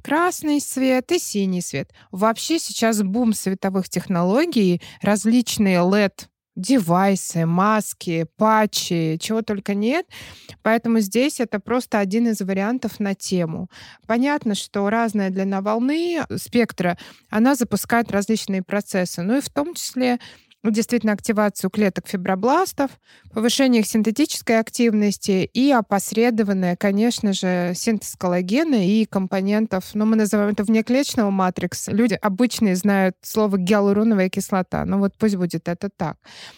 красный 0.05 0.61
свет 0.61 1.11
и 1.11 1.19
синий 1.19 1.63
свет. 1.63 1.91
Вообще 2.13 2.59
сейчас 2.59 3.03
бум 3.03 3.33
световых 3.33 3.89
технологий, 3.89 4.83
различные 5.01 5.79
LED 5.79 6.27
девайсы, 6.59 7.47
маски, 7.47 8.27
патчи, 8.37 9.17
чего 9.21 9.43
только 9.43 9.75
нет. 9.75 10.07
Поэтому 10.63 10.99
здесь 11.01 11.41
это 11.41 11.61
просто 11.61 12.01
один 12.01 12.29
из 12.29 12.41
вариантов 12.41 12.99
на 12.99 13.15
тему. 13.15 13.71
Понятно, 14.07 14.55
что 14.55 14.91
разная 14.91 15.31
длина 15.31 15.63
волны 15.63 16.21
спектра, 16.37 16.99
она 17.31 17.55
запускает 17.55 18.11
различные 18.11 18.63
процессы. 18.63 19.23
Ну 19.23 19.39
и 19.39 19.41
в 19.41 19.49
том 19.49 19.75
числе 19.75 20.19
действительно 20.65 21.13
активацию 21.13 21.71
клеток 21.71 22.09
фибробластов, 22.09 22.91
повышение 23.33 23.81
их 23.81 23.87
синтетической 23.87 24.59
активности 24.59 25.49
и 25.53 25.71
опосредованное, 25.71 26.77
конечно 26.77 27.33
же, 27.33 27.73
синтез 27.75 28.15
коллагена 28.19 28.87
и 28.87 29.05
компонентов, 29.05 29.91
ну, 29.95 30.05
мы 30.05 30.17
называем 30.17 30.51
это 30.51 30.65
внеклеточного 30.65 31.31
матрикса. 31.31 31.93
Люди 31.93 32.15
обычные 32.21 32.77
знают 32.77 33.17
слово 33.23 33.57
гиалуроновая 33.57 34.29
кислота, 34.29 34.85
но 34.85 34.99
вот 34.99 35.15
пусть 35.17 35.37
будет 35.37 35.69
это 35.69 35.89
так. 35.89 36.17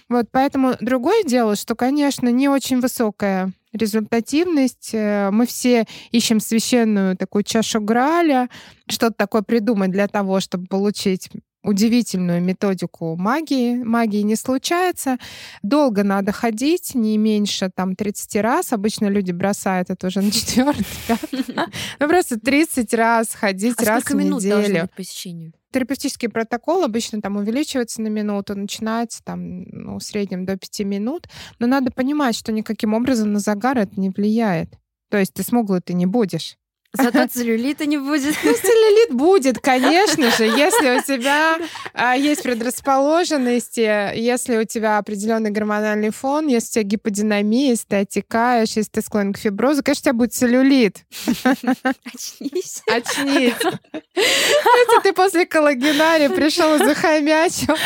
Вот 0.08 0.26
поэтому 0.30 0.74
другое 0.80 1.22
дело, 1.24 1.54
что, 1.56 1.74
конечно, 1.74 2.28
не 2.28 2.48
очень 2.48 2.80
высокая 2.80 3.52
результативность. 3.72 4.90
Э, 4.92 5.30
мы 5.30 5.46
все 5.46 5.86
ищем 6.10 6.40
священную 6.40 7.16
такую 7.16 7.44
чашу 7.44 7.80
Граля, 7.80 8.48
что-то 8.88 9.14
такое 9.14 9.42
придумать 9.42 9.90
для 9.90 10.08
того, 10.08 10.40
чтобы 10.40 10.66
получить 10.66 11.30
удивительную 11.62 12.42
методику 12.42 13.16
магии. 13.16 13.82
Магии 13.82 14.22
не 14.22 14.36
случается. 14.36 15.18
Долго 15.62 16.04
надо 16.04 16.32
ходить, 16.32 16.94
не 16.94 17.18
меньше 17.18 17.70
там 17.74 17.94
30 17.94 18.36
раз. 18.36 18.72
Обычно 18.72 19.08
люди 19.08 19.32
бросают 19.32 19.90
это 19.90 20.06
уже 20.06 20.22
на 20.22 20.30
четвертый, 20.30 20.86
Ну 22.00 22.08
просто 22.08 22.38
30 22.38 22.94
раз 22.94 23.34
ходить 23.34 23.76
а 23.78 23.84
раз 23.84 24.04
в 24.04 24.14
неделю. 24.14 24.88
посещению? 24.96 25.52
Терапевтический 25.72 26.28
протокол 26.28 26.82
обычно 26.82 27.20
там 27.20 27.36
увеличивается 27.36 28.02
на 28.02 28.08
минуту, 28.08 28.56
начинается 28.56 29.22
там 29.22 29.62
ну, 29.64 29.98
в 29.98 30.02
среднем 30.02 30.44
до 30.44 30.56
5 30.56 30.80
минут. 30.80 31.28
Но 31.58 31.66
надо 31.66 31.92
понимать, 31.92 32.34
что 32.34 32.50
никаким 32.50 32.94
образом 32.94 33.32
на 33.32 33.38
загар 33.38 33.78
это 33.78 34.00
не 34.00 34.10
влияет. 34.10 34.70
То 35.10 35.18
есть 35.18 35.34
ты 35.34 35.42
смуглый 35.42 35.80
ты 35.80 35.92
не 35.92 36.06
будешь. 36.06 36.56
Зато 36.92 37.26
целлюлита 37.32 37.86
не 37.86 37.98
будет. 37.98 38.36
Ну, 38.42 38.52
целлюлит 38.52 39.14
будет, 39.14 39.58
конечно 39.60 40.30
же, 40.30 40.44
если 40.44 40.98
у 40.98 41.02
тебя 41.02 41.58
а, 41.94 42.16
есть 42.16 42.42
предрасположенности, 42.42 44.16
если 44.16 44.56
у 44.56 44.64
тебя 44.64 44.98
определенный 44.98 45.50
гормональный 45.50 46.10
фон, 46.10 46.48
если 46.48 46.68
у 46.68 46.72
тебя 46.72 46.82
гиподинамия, 46.82 47.70
если 47.70 47.86
ты 47.86 47.96
отекаешь, 47.96 48.70
если 48.70 48.90
ты 48.90 49.02
склонен 49.02 49.32
к 49.32 49.38
фиброзу, 49.38 49.82
конечно, 49.82 50.00
у 50.00 50.04
тебя 50.04 50.12
будет 50.14 50.34
целлюлит. 50.34 51.04
Очнись. 51.44 52.82
Очнись. 52.86 53.54
Если 54.14 55.02
ты 55.02 55.12
после 55.12 55.46
коллагенария 55.46 56.28
пришел 56.28 56.74
и 56.74 56.78
захомячил, 56.78 57.76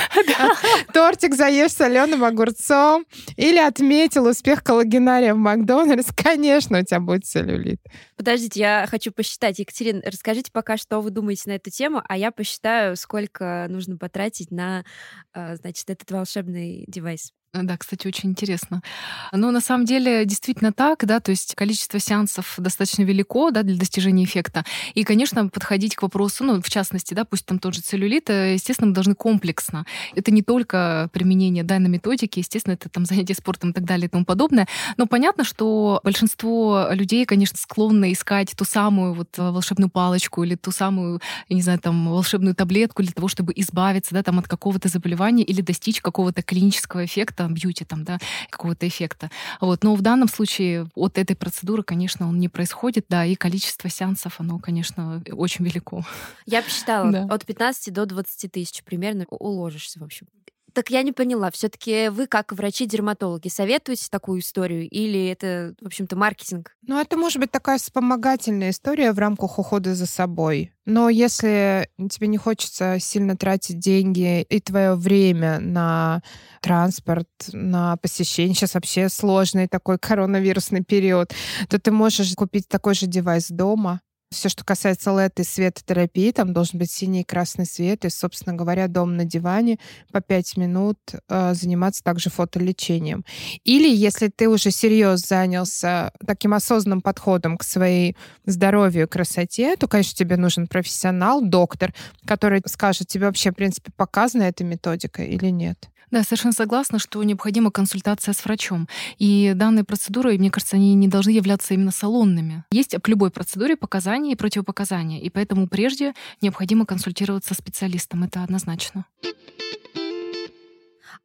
тортик 0.92 1.34
заешь 1.34 1.72
соленым 1.72 2.24
огурцом 2.24 3.04
или 3.36 3.58
отметил 3.58 4.26
успех 4.26 4.62
коллагенария 4.62 5.34
в 5.34 5.38
Макдональдс, 5.38 6.08
конечно, 6.16 6.78
у 6.80 6.82
тебя 6.82 7.00
будет 7.00 7.26
целлюлит. 7.26 7.80
Подождите, 8.16 8.60
я 8.60 8.86
хочу 8.94 9.10
посчитать. 9.10 9.58
Екатерина, 9.58 10.00
расскажите 10.04 10.52
пока, 10.52 10.76
что 10.76 11.00
вы 11.00 11.10
думаете 11.10 11.42
на 11.46 11.54
эту 11.54 11.68
тему, 11.68 12.00
а 12.08 12.16
я 12.16 12.30
посчитаю, 12.30 12.94
сколько 12.94 13.66
нужно 13.68 13.98
потратить 13.98 14.52
на, 14.52 14.84
э, 15.32 15.56
значит, 15.56 15.90
этот 15.90 16.08
волшебный 16.12 16.84
девайс. 16.86 17.32
Да, 17.62 17.76
кстати, 17.76 18.08
очень 18.08 18.30
интересно. 18.30 18.82
Но 19.30 19.52
на 19.52 19.60
самом 19.60 19.84
деле 19.84 20.24
действительно 20.24 20.72
так, 20.72 21.04
да, 21.06 21.20
то 21.20 21.30
есть 21.30 21.54
количество 21.54 22.00
сеансов 22.00 22.54
достаточно 22.58 23.04
велико, 23.04 23.52
да, 23.52 23.62
для 23.62 23.76
достижения 23.76 24.24
эффекта. 24.24 24.64
И, 24.94 25.04
конечно, 25.04 25.48
подходить 25.48 25.94
к 25.94 26.02
вопросу, 26.02 26.42
ну, 26.42 26.60
в 26.60 26.68
частности, 26.68 27.14
да, 27.14 27.24
пусть 27.24 27.46
там 27.46 27.60
тот 27.60 27.74
же 27.74 27.80
целлюлит, 27.80 28.28
э, 28.28 28.54
естественно, 28.54 28.88
мы 28.88 28.94
должны 28.94 29.14
комплексно. 29.14 29.86
Это 30.16 30.32
не 30.32 30.42
только 30.42 31.08
применение 31.12 31.62
данной 31.62 31.90
методики, 31.90 32.40
естественно, 32.40 32.74
это 32.74 32.88
там 32.88 33.04
занятие 33.06 33.34
спортом 33.34 33.70
и 33.70 33.72
так 33.72 33.84
далее 33.84 34.06
и 34.06 34.10
тому 34.10 34.24
подобное. 34.24 34.66
Но 34.96 35.06
понятно, 35.06 35.44
что 35.44 36.00
большинство 36.02 36.88
людей, 36.90 37.24
конечно, 37.24 37.56
склонны 37.56 38.12
искать 38.12 38.52
ту 38.56 38.64
самую 38.64 39.14
вот 39.14 39.28
э, 39.38 39.42
волшебную 39.42 39.90
палочку 39.90 40.42
или 40.42 40.56
ту 40.56 40.72
самую, 40.72 41.20
я 41.48 41.54
не 41.54 41.62
знаю, 41.62 41.78
там, 41.78 42.08
волшебную 42.10 42.56
таблетку 42.56 43.04
для 43.04 43.12
того, 43.12 43.28
чтобы 43.28 43.52
избавиться, 43.54 44.12
да, 44.12 44.24
там, 44.24 44.40
от 44.40 44.48
какого-то 44.48 44.88
заболевания 44.88 45.44
или 45.44 45.60
достичь 45.60 46.00
какого-то 46.00 46.42
клинического 46.42 47.04
эффекта 47.04 47.43
там 47.44 47.52
бьюти, 47.52 47.84
там, 47.84 48.04
да, 48.04 48.18
какого-то 48.48 48.88
эффекта. 48.88 49.30
Вот. 49.60 49.84
Но 49.84 49.94
в 49.94 50.00
данном 50.00 50.28
случае 50.28 50.86
от 50.94 51.18
этой 51.18 51.36
процедуры, 51.36 51.82
конечно, 51.82 52.26
он 52.26 52.38
не 52.38 52.48
происходит, 52.48 53.04
да, 53.10 53.26
и 53.26 53.34
количество 53.34 53.90
сеансов, 53.90 54.40
оно, 54.40 54.58
конечно, 54.58 55.22
очень 55.30 55.64
велико. 55.66 56.02
Я 56.46 56.62
посчитала, 56.62 57.12
да. 57.12 57.26
от 57.28 57.44
15 57.44 57.92
до 57.92 58.06
20 58.06 58.50
тысяч 58.50 58.82
примерно 58.82 59.26
уложишься, 59.28 60.00
в 60.00 60.04
общем. 60.04 60.26
Так 60.74 60.90
я 60.90 61.02
не 61.04 61.12
поняла, 61.12 61.52
все-таки 61.52 62.08
вы 62.08 62.26
как 62.26 62.52
врачи-дерматологи 62.52 63.46
советуете 63.46 64.08
такую 64.10 64.40
историю 64.40 64.88
или 64.88 65.28
это, 65.28 65.76
в 65.80 65.86
общем-то, 65.86 66.16
маркетинг? 66.16 66.74
Ну, 66.82 67.00
это 67.00 67.16
может 67.16 67.38
быть 67.38 67.52
такая 67.52 67.78
вспомогательная 67.78 68.70
история 68.70 69.12
в 69.12 69.18
рамках 69.20 69.60
ухода 69.60 69.94
за 69.94 70.06
собой. 70.06 70.72
Но 70.84 71.08
если 71.08 71.88
тебе 72.10 72.26
не 72.26 72.38
хочется 72.38 72.98
сильно 72.98 73.36
тратить 73.36 73.78
деньги 73.78 74.42
и 74.42 74.60
твое 74.60 74.96
время 74.96 75.60
на 75.60 76.22
транспорт, 76.60 77.28
на 77.52 77.96
посещение, 77.98 78.54
сейчас 78.54 78.74
вообще 78.74 79.08
сложный 79.08 79.68
такой 79.68 79.98
коронавирусный 79.98 80.82
период, 80.82 81.32
то 81.68 81.78
ты 81.78 81.92
можешь 81.92 82.34
купить 82.34 82.68
такой 82.68 82.94
же 82.94 83.06
девайс 83.06 83.48
дома, 83.48 84.00
все, 84.34 84.48
что 84.48 84.64
касается 84.64 85.10
LED 85.10 85.40
и 85.40 85.44
светотерапии, 85.44 86.30
там 86.32 86.52
должен 86.52 86.78
быть 86.78 86.90
синий 86.90 87.22
и 87.22 87.24
красный 87.24 87.66
свет. 87.66 88.04
И, 88.04 88.10
собственно 88.10 88.54
говоря, 88.54 88.88
дом 88.88 89.16
на 89.16 89.24
диване 89.24 89.78
по 90.12 90.20
5 90.20 90.56
минут 90.56 90.98
э, 91.28 91.54
заниматься 91.54 92.02
также 92.02 92.30
фотолечением. 92.30 93.24
Или 93.64 93.88
если 93.88 94.28
ты 94.28 94.48
уже 94.48 94.70
серьезно 94.70 95.14
занялся 95.16 96.12
таким 96.26 96.54
осознанным 96.54 97.00
подходом 97.00 97.56
к 97.56 97.62
своей 97.62 98.16
здоровью 98.46 99.04
и 99.04 99.08
красоте, 99.08 99.76
то, 99.76 99.88
конечно, 99.88 100.16
тебе 100.16 100.36
нужен 100.36 100.66
профессионал, 100.66 101.42
доктор, 101.42 101.94
который 102.26 102.62
скажет 102.66 103.08
тебе 103.08 103.26
вообще, 103.26 103.50
в 103.50 103.54
принципе, 103.54 103.92
показана 103.96 104.42
эта 104.42 104.64
методика 104.64 105.22
или 105.22 105.50
нет. 105.50 105.88
Да, 106.14 106.22
совершенно 106.22 106.52
согласна, 106.52 107.00
что 107.00 107.20
необходима 107.24 107.72
консультация 107.72 108.34
с 108.34 108.44
врачом. 108.44 108.88
И 109.18 109.52
данные 109.56 109.82
процедуры, 109.82 110.38
мне 110.38 110.48
кажется, 110.48 110.76
они 110.76 110.94
не 110.94 111.08
должны 111.08 111.30
являться 111.30 111.74
именно 111.74 111.90
салонными. 111.90 112.62
Есть 112.70 112.94
к 113.02 113.08
любой 113.08 113.32
процедуре 113.32 113.76
показания 113.76 114.23
и 114.32 114.36
противопоказания, 114.36 115.20
и 115.20 115.30
поэтому 115.30 115.68
прежде 115.68 116.14
необходимо 116.40 116.86
консультироваться 116.86 117.54
с 117.54 117.58
специалистом, 117.58 118.24
это 118.24 118.42
однозначно. 118.42 119.06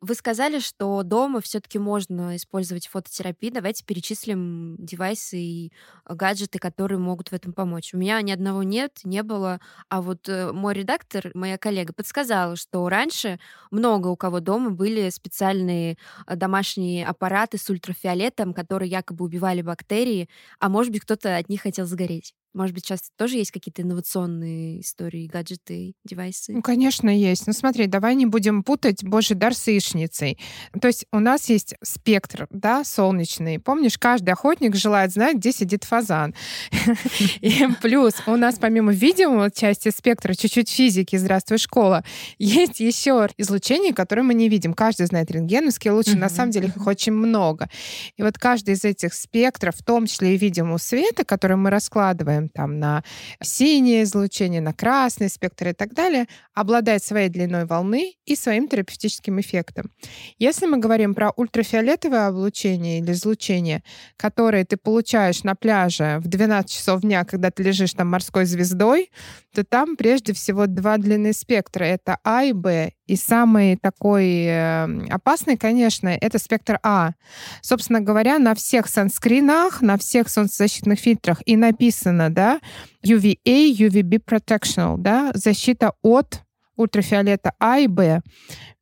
Вы 0.02 0.16
сказали, 0.16 0.60
что 0.60 1.04
дома 1.04 1.42
все-таки 1.42 1.78
можно 1.78 2.38
использовать 2.38 2.88
фототерапию. 2.88 3.52
Давайте 3.52 3.84
перечислим 3.84 4.78
девайсы 4.80 5.38
и 5.38 5.74
гаджеты, 6.08 6.58
которые 6.58 7.00
могут 7.00 7.30
в 7.30 7.34
этом 7.34 7.52
помочь. 7.52 7.94
У 7.94 7.98
меня 7.98 8.22
ни 8.22 8.32
одного 8.32 8.64
нет, 8.64 9.02
не 9.04 9.24
было. 9.24 9.60
А 9.90 10.02
вот 10.02 10.30
э, 10.30 10.54
мой 10.54 10.74
редактор, 10.74 11.32
моя 11.34 11.58
коллега, 11.58 11.92
подсказала, 11.92 12.56
что 12.56 12.88
раньше 12.88 13.42
много 13.72 14.08
у 14.08 14.16
кого 14.16 14.40
дома 14.40 14.70
были 14.70 15.10
специальные 15.10 15.98
э, 16.28 16.36
домашние 16.38 17.06
аппараты 17.06 17.58
с 17.58 17.70
ультрафиолетом, 17.70 18.54
которые 18.54 18.90
якобы 18.90 19.26
убивали 19.26 19.62
бактерии, 19.62 20.30
а 20.60 20.70
может 20.70 20.94
быть, 20.94 21.02
кто-то 21.02 21.36
от 21.36 21.50
них 21.50 21.62
хотел 21.64 21.86
сгореть. 21.86 22.34
Может 22.54 22.74
быть, 22.74 22.86
сейчас 22.86 23.12
тоже 23.16 23.38
есть 23.38 23.52
какие-то 23.52 23.84
инновационные 23.84 24.82
истории, 24.82 25.28
гаджеты, 25.28 25.94
девайсы? 26.04 26.54
Ну, 26.54 26.62
конечно, 26.64 27.10
есть. 27.10 27.46
Ну, 27.46 27.54
смотри, 27.54 27.86
давай 27.86 28.16
не 28.16 28.26
будем 28.26 28.64
путать 28.64 29.04
Божий 29.04 29.36
дар 29.36 29.54
с 29.54 29.68
яичницей. 29.68 30.40
То 30.82 30.88
есть 30.88 31.06
у 31.12 31.20
нас 31.20 31.48
есть 31.50 31.76
спектр, 31.84 32.48
да, 32.50 32.84
солнечный. 32.84 33.60
Помнишь, 33.60 34.00
каждый 34.00 34.32
охотник 34.32 34.76
желает 34.76 35.12
знать, 35.12 35.38
где 35.38 35.52
сидит 35.52 35.84
фазан. 35.84 36.34
И 37.42 37.68
плюс 37.82 38.16
у 38.26 38.36
нас 38.36 38.58
помимо 38.58 38.92
видимого 38.94 39.52
части 39.52 39.90
спектра, 39.96 40.34
чуть-чуть 40.34 40.70
физики, 40.70 41.18
здравствуй, 41.18 41.60
школа, 41.60 42.04
есть 42.40 42.80
еще 42.80 43.30
излучение, 43.38 43.94
которое 43.94 44.24
мы 44.24 44.34
не 44.34 44.50
видим. 44.50 44.74
Каждый 44.74 45.06
знает 45.06 45.30
рентгеновские 45.30 45.94
лучи, 45.94 46.16
на 46.16 46.30
самом 46.30 46.50
деле 46.50 46.70
их 46.76 46.88
очень 46.88 47.14
много. 47.14 47.70
И 48.18 48.24
вот 48.24 48.40
каждый 48.40 48.74
из 48.74 48.84
этих 48.84 49.14
спектров, 49.14 49.76
в 49.76 49.84
том 49.84 50.08
числе 50.08 50.34
и 50.34 50.38
видимого 50.38 50.78
света, 50.78 51.24
который 51.24 51.58
мы 51.58 51.70
раскладываем 51.70 52.39
там 52.48 52.80
на 52.80 53.04
синее 53.44 54.04
излучение, 54.04 54.62
на 54.62 54.74
красный 54.74 55.30
спектр 55.30 55.70
и 55.70 55.74
так 55.74 55.94
далее, 55.94 56.28
обладает 56.54 57.04
своей 57.04 57.28
длиной 57.28 57.66
волны 57.66 58.14
и 58.26 58.36
своим 58.36 58.70
терапевтическим 58.70 59.42
эффектом. 59.42 59.92
Если 60.38 60.66
мы 60.68 60.78
говорим 60.78 61.14
про 61.16 61.32
ультрафиолетовое 61.32 62.28
облучение 62.28 63.00
или 63.00 63.12
излучение, 63.12 63.84
которое 64.16 64.64
ты 64.64 64.78
получаешь 64.78 65.44
на 65.44 65.56
пляже 65.56 66.20
в 66.20 66.28
12 66.28 66.72
часов 66.72 67.02
дня, 67.02 67.26
когда 67.26 67.52
ты 67.52 67.64
лежишь 67.64 67.94
там 67.94 68.08
морской 68.08 68.46
звездой, 68.46 69.12
то 69.54 69.64
там 69.64 69.98
прежде 69.98 70.34
всего 70.34 70.68
два 70.68 70.98
длины 70.98 71.34
спектра. 71.34 71.84
Это 71.84 72.20
А 72.24 72.44
и 72.44 72.54
Б. 72.54 72.94
И 73.10 73.16
самый 73.16 73.76
такой 73.76 74.46
э, 74.46 75.08
опасный, 75.10 75.58
конечно, 75.58 76.10
это 76.10 76.38
спектр 76.38 76.80
А. 76.84 77.14
Собственно 77.62 78.02
говоря, 78.02 78.38
на 78.38 78.54
всех 78.54 78.88
санскринах, 78.88 79.82
на 79.82 79.98
всех 79.98 80.30
солнцезащитных 80.30 81.00
фильтрах 81.00 81.42
и 81.48 81.56
написано, 81.58 82.30
да, 82.30 82.60
UVA, 83.04 83.36
UVB 83.46 84.22
Protectional, 84.24 84.98
да, 85.00 85.32
защита 85.34 85.94
от 86.04 86.44
ультрафиолета 86.76 87.54
А 87.60 87.80
и 87.80 87.88
Б. 87.88 88.22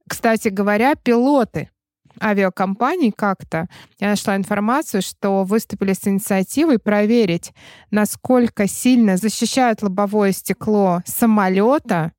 Кстати 0.09 0.49
говоря, 0.49 0.95
пилоты 0.95 1.69
авиакомпаний 2.21 3.13
как-то, 3.13 3.69
я 3.97 4.09
нашла 4.09 4.35
информацию, 4.35 5.03
что 5.03 5.45
выступили 5.45 5.93
с 5.93 6.05
инициативой 6.05 6.79
проверить, 6.79 7.53
насколько 7.91 8.67
сильно 8.67 9.15
защищает 9.15 9.81
лобовое 9.83 10.33
стекло 10.33 11.01
самолета 11.05 12.11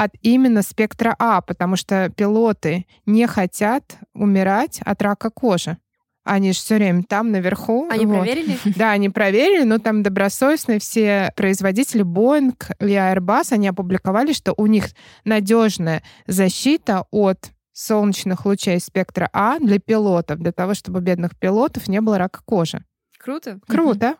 от 0.00 0.12
именно 0.22 0.62
спектра 0.62 1.14
А, 1.18 1.42
потому 1.42 1.76
что 1.76 2.08
пилоты 2.08 2.86
не 3.04 3.26
хотят 3.26 3.98
умирать 4.14 4.80
от 4.82 5.02
рака 5.02 5.28
кожи. 5.28 5.76
Они 6.24 6.52
же 6.52 6.58
все 6.58 6.76
время 6.76 7.02
там 7.02 7.30
наверху. 7.32 7.86
Они 7.90 8.06
вот. 8.06 8.20
проверили? 8.20 8.56
Да, 8.76 8.92
они 8.92 9.10
проверили, 9.10 9.64
но 9.64 9.78
там 9.78 10.02
добросовестные 10.02 10.78
все 10.78 11.32
производители 11.36 12.02
Boeing 12.02 12.54
и 12.80 12.94
Airbus, 12.94 13.52
они 13.52 13.68
опубликовали, 13.68 14.32
что 14.32 14.54
у 14.56 14.64
них 14.64 14.86
надежная 15.26 16.02
защита 16.26 17.04
от 17.10 17.50
солнечных 17.74 18.46
лучей 18.46 18.80
спектра 18.80 19.28
А 19.34 19.58
для 19.58 19.78
пилотов, 19.78 20.38
для 20.38 20.52
того, 20.52 20.72
чтобы 20.72 21.00
у 21.00 21.02
бедных 21.02 21.38
пилотов 21.38 21.88
не 21.88 22.00
было 22.00 22.16
рака 22.16 22.40
кожи. 22.46 22.82
Круто. 23.18 23.60
Круто. 23.68 24.14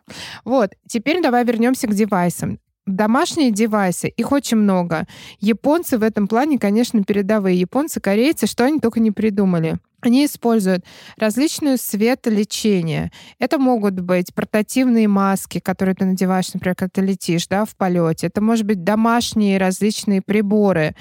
Вот. 0.45 0.75
Теперь 0.87 1.23
давай 1.23 1.43
вернемся 1.43 1.87
к 1.87 1.93
девайсам. 1.95 2.59
Домашние 2.87 3.51
девайсы, 3.51 4.07
их 4.07 4.31
очень 4.31 4.57
много. 4.57 5.05
Японцы 5.39 5.97
в 5.99 6.03
этом 6.03 6.27
плане, 6.27 6.57
конечно, 6.57 7.03
передовые. 7.03 7.59
Японцы, 7.59 7.99
корейцы, 8.01 8.47
что 8.47 8.65
они 8.65 8.79
только 8.79 8.99
не 8.99 9.11
придумали. 9.11 9.77
Они 10.01 10.25
используют 10.25 10.83
различную 11.17 11.77
светолечение. 11.77 13.11
Это 13.39 13.57
могут 13.59 13.99
быть 13.99 14.33
портативные 14.33 15.07
маски, 15.07 15.59
которые 15.59 15.95
ты 15.95 16.05
надеваешь, 16.05 16.53
например, 16.53 16.75
когда 16.75 16.89
ты 16.93 17.01
летишь 17.01 17.47
да, 17.47 17.65
в 17.65 17.75
полете. 17.75 18.27
Это 18.27 18.41
может 18.41 18.65
быть 18.65 18.83
домашние 18.83 19.57
различные 19.57 20.21
приборы. 20.21 20.95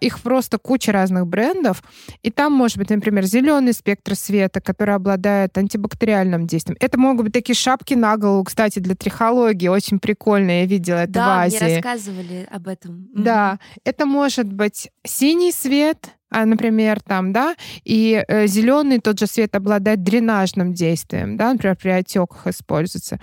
Их 0.00 0.20
просто 0.20 0.58
куча 0.58 0.92
разных 0.92 1.26
брендов. 1.26 1.82
И 2.22 2.30
там 2.30 2.52
может 2.52 2.78
быть, 2.78 2.90
например, 2.90 3.24
зеленый 3.24 3.72
спектр 3.72 4.14
света, 4.14 4.60
который 4.60 4.94
обладает 4.94 5.56
антибактериальным 5.58 6.46
действием. 6.46 6.76
Это 6.80 6.98
могут 6.98 7.26
быть 7.26 7.32
такие 7.34 7.56
шапки 7.56 7.94
на 7.94 8.16
голову, 8.16 8.44
кстати, 8.44 8.78
для 8.78 8.94
трихологии. 8.94 9.68
Очень 9.68 9.98
прикольно, 9.98 10.60
я 10.60 10.66
видела 10.66 10.98
это 10.98 11.12
да, 11.12 11.26
в 11.26 11.40
Азии. 11.40 11.58
Да, 11.58 11.64
мне 11.64 11.74
рассказывали 11.76 12.48
об 12.50 12.68
этом. 12.68 13.08
Да, 13.14 13.58
это 13.84 14.06
может 14.06 14.52
быть 14.52 14.90
синий 15.04 15.52
свет, 15.52 16.10
например, 16.30 17.00
там, 17.00 17.32
да, 17.32 17.54
и 17.84 18.24
э, 18.26 18.46
зеленый 18.46 18.98
тот 18.98 19.18
же 19.18 19.26
свет 19.26 19.54
обладает 19.54 20.02
дренажным 20.02 20.74
действием, 20.74 21.36
да, 21.36 21.52
например, 21.52 21.76
при 21.76 21.90
отеках 21.90 22.46
используется. 22.46 23.20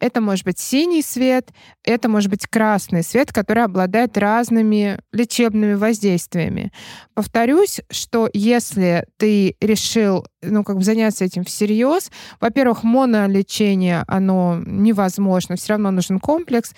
Это 0.00 0.20
может 0.20 0.44
быть 0.44 0.58
синий 0.58 1.02
свет, 1.02 1.50
это 1.82 2.08
может 2.08 2.30
быть 2.30 2.46
красный 2.46 3.02
свет, 3.02 3.32
который 3.32 3.64
обладает 3.64 4.16
разными 4.16 4.98
лечебными 5.12 5.74
воздействиями. 5.74 6.72
Повторюсь, 7.14 7.80
что 7.90 8.30
если 8.32 9.06
ты 9.16 9.56
решил, 9.60 10.26
ну, 10.42 10.64
как 10.64 10.76
бы 10.76 10.82
заняться 10.84 11.24
этим 11.24 11.44
всерьез, 11.44 12.10
во-первых, 12.40 12.84
монолечение, 12.84 14.04
оно 14.06 14.60
невозможно, 14.64 15.56
все 15.56 15.74
равно 15.74 15.90
нужен 15.90 16.20
комплекс, 16.20 16.72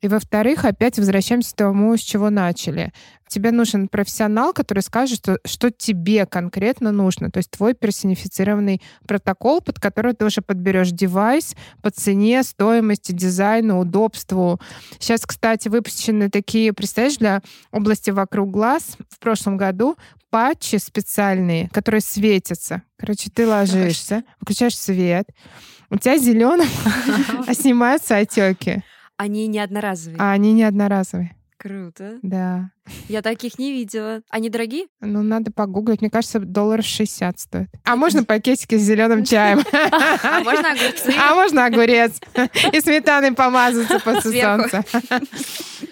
и 0.00 0.08
во-вторых, 0.08 0.64
опять 0.64 0.98
возвращаемся 0.98 1.52
к 1.52 1.56
тому, 1.56 1.96
с 1.96 2.00
чего 2.00 2.30
начали. 2.30 2.92
Тебе 3.28 3.52
нужен 3.52 3.86
профессионал, 3.86 4.52
который 4.52 4.82
скажет, 4.82 5.18
что, 5.18 5.38
что 5.44 5.70
тебе 5.70 6.24
конкретно 6.26 6.90
нужно. 6.90 7.30
То 7.30 7.36
есть 7.36 7.50
твой 7.50 7.74
персонифицированный 7.74 8.80
протокол, 9.06 9.60
под 9.60 9.78
который 9.78 10.14
ты 10.14 10.24
уже 10.24 10.40
подберешь 10.40 10.90
девайс 10.90 11.54
по 11.82 11.90
цене, 11.90 12.42
стоимости, 12.42 13.12
дизайну, 13.12 13.78
удобству. 13.78 14.58
Сейчас, 14.98 15.26
кстати, 15.26 15.68
выпущены 15.68 16.30
такие, 16.30 16.72
представляешь, 16.72 17.18
для 17.18 17.42
области 17.70 18.10
вокруг 18.10 18.50
глаз 18.50 18.96
в 19.10 19.18
прошлом 19.18 19.58
году 19.58 19.96
патчи 20.30 20.76
специальные, 20.76 21.68
которые 21.70 22.00
светятся. 22.00 22.82
Короче, 22.96 23.30
ты 23.30 23.46
ложишься, 23.46 24.24
включаешь 24.40 24.78
свет, 24.78 25.28
у 25.90 25.98
тебя 25.98 26.16
зеленым, 26.16 26.68
а 27.46 27.54
снимаются 27.54 28.16
отеки. 28.16 28.82
Они 29.20 29.48
не 29.48 29.58
одноразовые. 29.58 30.16
А 30.18 30.32
они 30.32 30.54
не 30.54 30.62
одноразовые. 30.62 31.36
Круто. 31.58 32.18
Да. 32.22 32.70
Я 33.08 33.22
таких 33.22 33.58
не 33.58 33.72
видела. 33.72 34.22
Они 34.28 34.50
дорогие? 34.50 34.86
Ну, 35.00 35.22
надо 35.22 35.50
погуглить. 35.52 36.00
Мне 36.00 36.10
кажется, 36.10 36.38
долларов 36.40 36.84
60 36.84 37.38
стоит. 37.38 37.68
А 37.84 37.96
можно 37.96 38.24
пакетики 38.24 38.76
с 38.76 38.82
зеленым 38.82 39.24
чаем? 39.24 39.60
А 40.22 40.40
можно 40.40 40.72
огурцы? 40.72 41.14
А 41.18 41.34
можно 41.34 41.66
огурец. 41.66 42.20
И 42.72 42.80
сметаной 42.80 43.32
помазаться 43.32 43.98
после 44.00 44.42
солнца. 44.42 44.84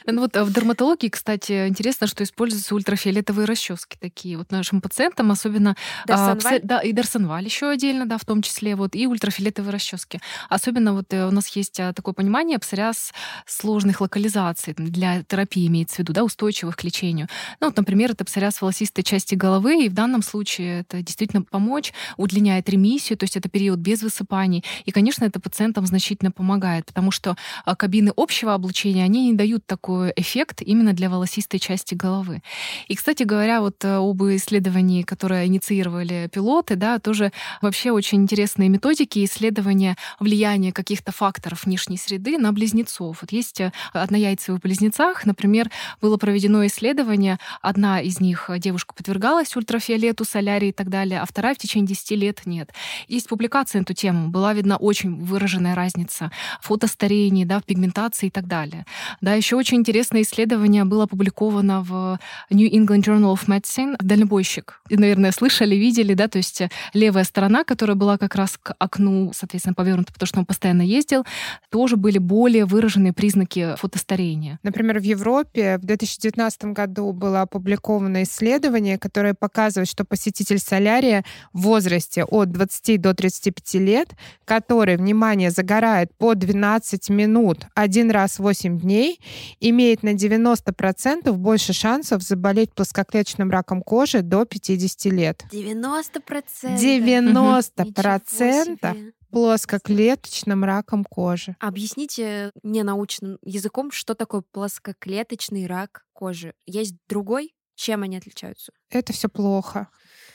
Ну 0.07 0.23
вот 0.23 0.37
э, 0.37 0.45
в 0.45 0.53
дерматологии, 0.53 1.09
кстати, 1.09 1.69
интересно, 1.69 2.07
что 2.07 2.25
используются 2.25 2.75
ультрафиолетовые 2.75 3.47
расчески 3.47 3.99
такие 4.01 4.39
вот 4.39 4.51
нашим 4.51 4.81
пациентам, 4.81 5.31
особенно... 5.31 5.77
А, 6.09 6.37
да, 6.63 6.81
и 6.81 6.93
Дарсонваль 6.93 7.45
еще 7.45 7.69
отдельно, 7.69 8.07
да, 8.07 8.17
в 8.17 8.25
том 8.25 8.41
числе, 8.43 8.75
вот, 8.75 8.95
и 8.95 9.07
ультрафиолетовые 9.07 9.73
расчески. 9.73 10.21
Особенно 10.49 10.95
вот 10.95 11.13
э, 11.13 11.27
у 11.27 11.31
нас 11.31 11.49
есть 11.49 11.79
а, 11.79 11.93
такое 11.93 12.15
понимание 12.15 12.59
псориаз 12.59 13.13
сложных 13.47 14.01
локализаций 14.01 14.75
для 14.77 15.23
терапии 15.25 15.67
имеется 15.67 15.97
в 15.97 15.99
виду, 16.01 16.13
да, 16.13 16.25
устойчивых 16.25 16.77
к 16.77 16.85
лечению. 16.89 17.29
Ну, 17.61 17.69
вот, 17.69 17.77
например, 17.77 18.11
это 18.13 18.25
псориаз 18.25 18.61
волосистой 18.61 19.05
части 19.05 19.35
головы, 19.35 19.85
и 19.85 19.89
в 19.89 19.95
данном 19.95 20.23
случае 20.23 20.81
это 20.81 21.03
действительно 21.03 21.43
помочь, 21.43 21.93
удлиняет 22.17 22.69
ремиссию, 22.69 23.19
то 23.19 23.25
есть 23.25 23.37
это 23.37 23.49
период 23.49 23.79
без 23.79 24.03
высыпаний. 24.03 24.65
И, 24.87 24.91
конечно, 24.91 25.25
это 25.25 25.41
пациентам 25.41 25.87
значительно 25.87 26.31
помогает, 26.31 26.87
потому 26.87 27.11
что 27.11 27.37
а, 27.65 27.77
кабины 27.77 28.13
общего 28.17 28.55
облучения, 28.55 29.05
они 29.05 29.31
не 29.31 29.37
дают 29.37 29.67
такой 29.67 30.13
эффект 30.17 30.63
именно 30.63 30.93
для 30.93 31.11
волосистой 31.11 31.61
части 31.61 31.95
головы. 31.95 32.43
И, 32.89 32.95
кстати 32.95 33.23
говоря, 33.23 33.61
вот 33.61 33.85
э, 33.85 33.97
об 33.97 34.23
исследовании, 34.23 35.03
которое 35.03 35.47
инициировали 35.47 36.29
пилоты, 36.33 36.77
да, 36.77 36.99
тоже 36.99 37.33
вообще 37.63 37.91
очень 37.91 38.23
интересные 38.23 38.69
методики 38.69 39.25
исследования 39.25 39.97
влияния 40.21 40.73
каких-то 40.73 41.13
факторов 41.13 41.65
внешней 41.65 41.97
среды 41.97 42.39
на 42.39 42.53
близнецов. 42.53 43.19
Вот 43.21 43.33
есть 43.33 43.61
э, 43.61 43.73
однояйцевые 43.93 44.59
в 44.59 44.63
близнецах, 44.63 45.27
например, 45.27 45.71
было 46.01 46.17
проведено 46.17 46.65
исследование, 46.69 47.39
одна 47.61 48.01
из 48.01 48.21
них 48.21 48.49
э, 48.49 48.59
девушка 48.59 48.95
подвергалась 48.95 49.57
ультрафиолету, 49.57 50.25
солярии 50.25 50.69
и 50.69 50.73
так 50.73 50.89
далее, 50.89 51.21
а 51.21 51.27
вторая 51.27 51.55
в 51.55 51.59
течение 51.59 51.89
10 51.89 52.11
лет 52.13 52.41
нет. 52.47 52.73
Есть 53.09 53.29
публикация 53.29 53.81
на 53.81 53.83
эту 53.83 53.95
тему, 53.95 54.29
была 54.29 54.55
видна 54.55 54.77
очень 54.77 55.25
выраженная 55.25 55.75
разница 55.75 56.31
в 56.61 56.67
фотостарении, 56.67 57.45
да, 57.45 57.61
в 57.61 57.65
пигментации 57.65 58.29
и 58.29 58.31
так 58.31 58.47
далее. 58.47 58.87
Да, 59.21 59.35
еще 59.35 59.57
очень 59.57 59.79
интересное 59.79 60.23
исследование 60.23 60.85
было 60.85 61.05
опубликовано 61.05 61.83
в 61.83 62.19
New 62.51 62.71
England 62.71 63.03
Journal 63.03 63.35
of 63.35 63.47
Medicine. 63.47 63.97
Дальнобойщик. 64.01 64.81
И, 64.89 64.97
наверное, 64.97 65.33
слышали, 65.33 65.75
видели, 65.75 66.15
да, 66.15 66.29
то 66.29 66.39
есть 66.39 66.63
левая 66.95 67.25
сторона, 67.25 67.65
которая 67.65 67.97
была 67.97 68.19
как 68.19 68.35
раз 68.35 68.59
к 68.63 68.75
окну, 68.79 69.33
соответственно, 69.35 69.75
повернута, 69.75 70.13
потому 70.13 70.27
что 70.27 70.39
он 70.41 70.47
постоянно 70.47 70.83
ездил, 70.83 71.25
тоже 71.71 71.97
были 71.97 72.19
более 72.19 72.65
выраженные 72.65 73.13
признаки 73.13 73.75
фотостарения. 73.77 74.59
Например, 74.63 74.99
в 74.99 75.03
Европе 75.03 75.79
в 75.79 75.85
2019 75.85 76.58
2019 76.59 76.75
году 76.75 77.13
было 77.13 77.43
опубликовано 77.43 78.23
исследование, 78.23 78.99
которое 78.99 79.35
показывает, 79.35 79.89
что 79.89 80.05
посетитель 80.05 80.59
солярия 80.59 81.25
в 81.53 81.63
возрасте 81.63 82.25
от 82.25 82.51
20 82.51 83.01
до 83.01 83.15
35 83.15 83.75
лет, 83.75 84.11
который, 84.45 84.97
внимание, 84.97 85.51
загорает 85.51 86.15
по 86.17 86.35
12 86.35 87.11
минут 87.11 87.67
один 87.75 88.11
раз 88.11 88.39
в 88.39 88.43
8 88.43 88.79
дней, 88.79 89.21
имеет 89.61 90.03
на 90.03 90.15
90% 90.15 91.33
больше 91.33 91.73
шансов 91.73 92.23
заболеть 92.23 92.73
плоскоклеточным 92.73 93.51
раком 93.51 93.83
кожи 93.83 94.23
до 94.23 94.45
50 94.45 95.13
лет. 95.13 95.45
90%? 95.53 96.77
90% 96.77 99.13
плоскоклеточным 99.31 100.65
раком 100.65 101.05
кожи. 101.05 101.57
Объясните 101.61 102.53
мне 102.63 102.85
научным 102.85 103.39
языком, 103.43 103.91
что 103.91 104.15
такое 104.15 104.43
плоскоклеточный 104.53 105.67
рак 105.67 106.05
кожи. 106.13 106.55
Есть 106.67 106.95
другой? 107.09 107.55
Чем 107.75 108.03
они 108.03 108.17
отличаются? 108.17 108.73
Это 108.91 109.13
все 109.13 109.29
плохо. 109.29 109.89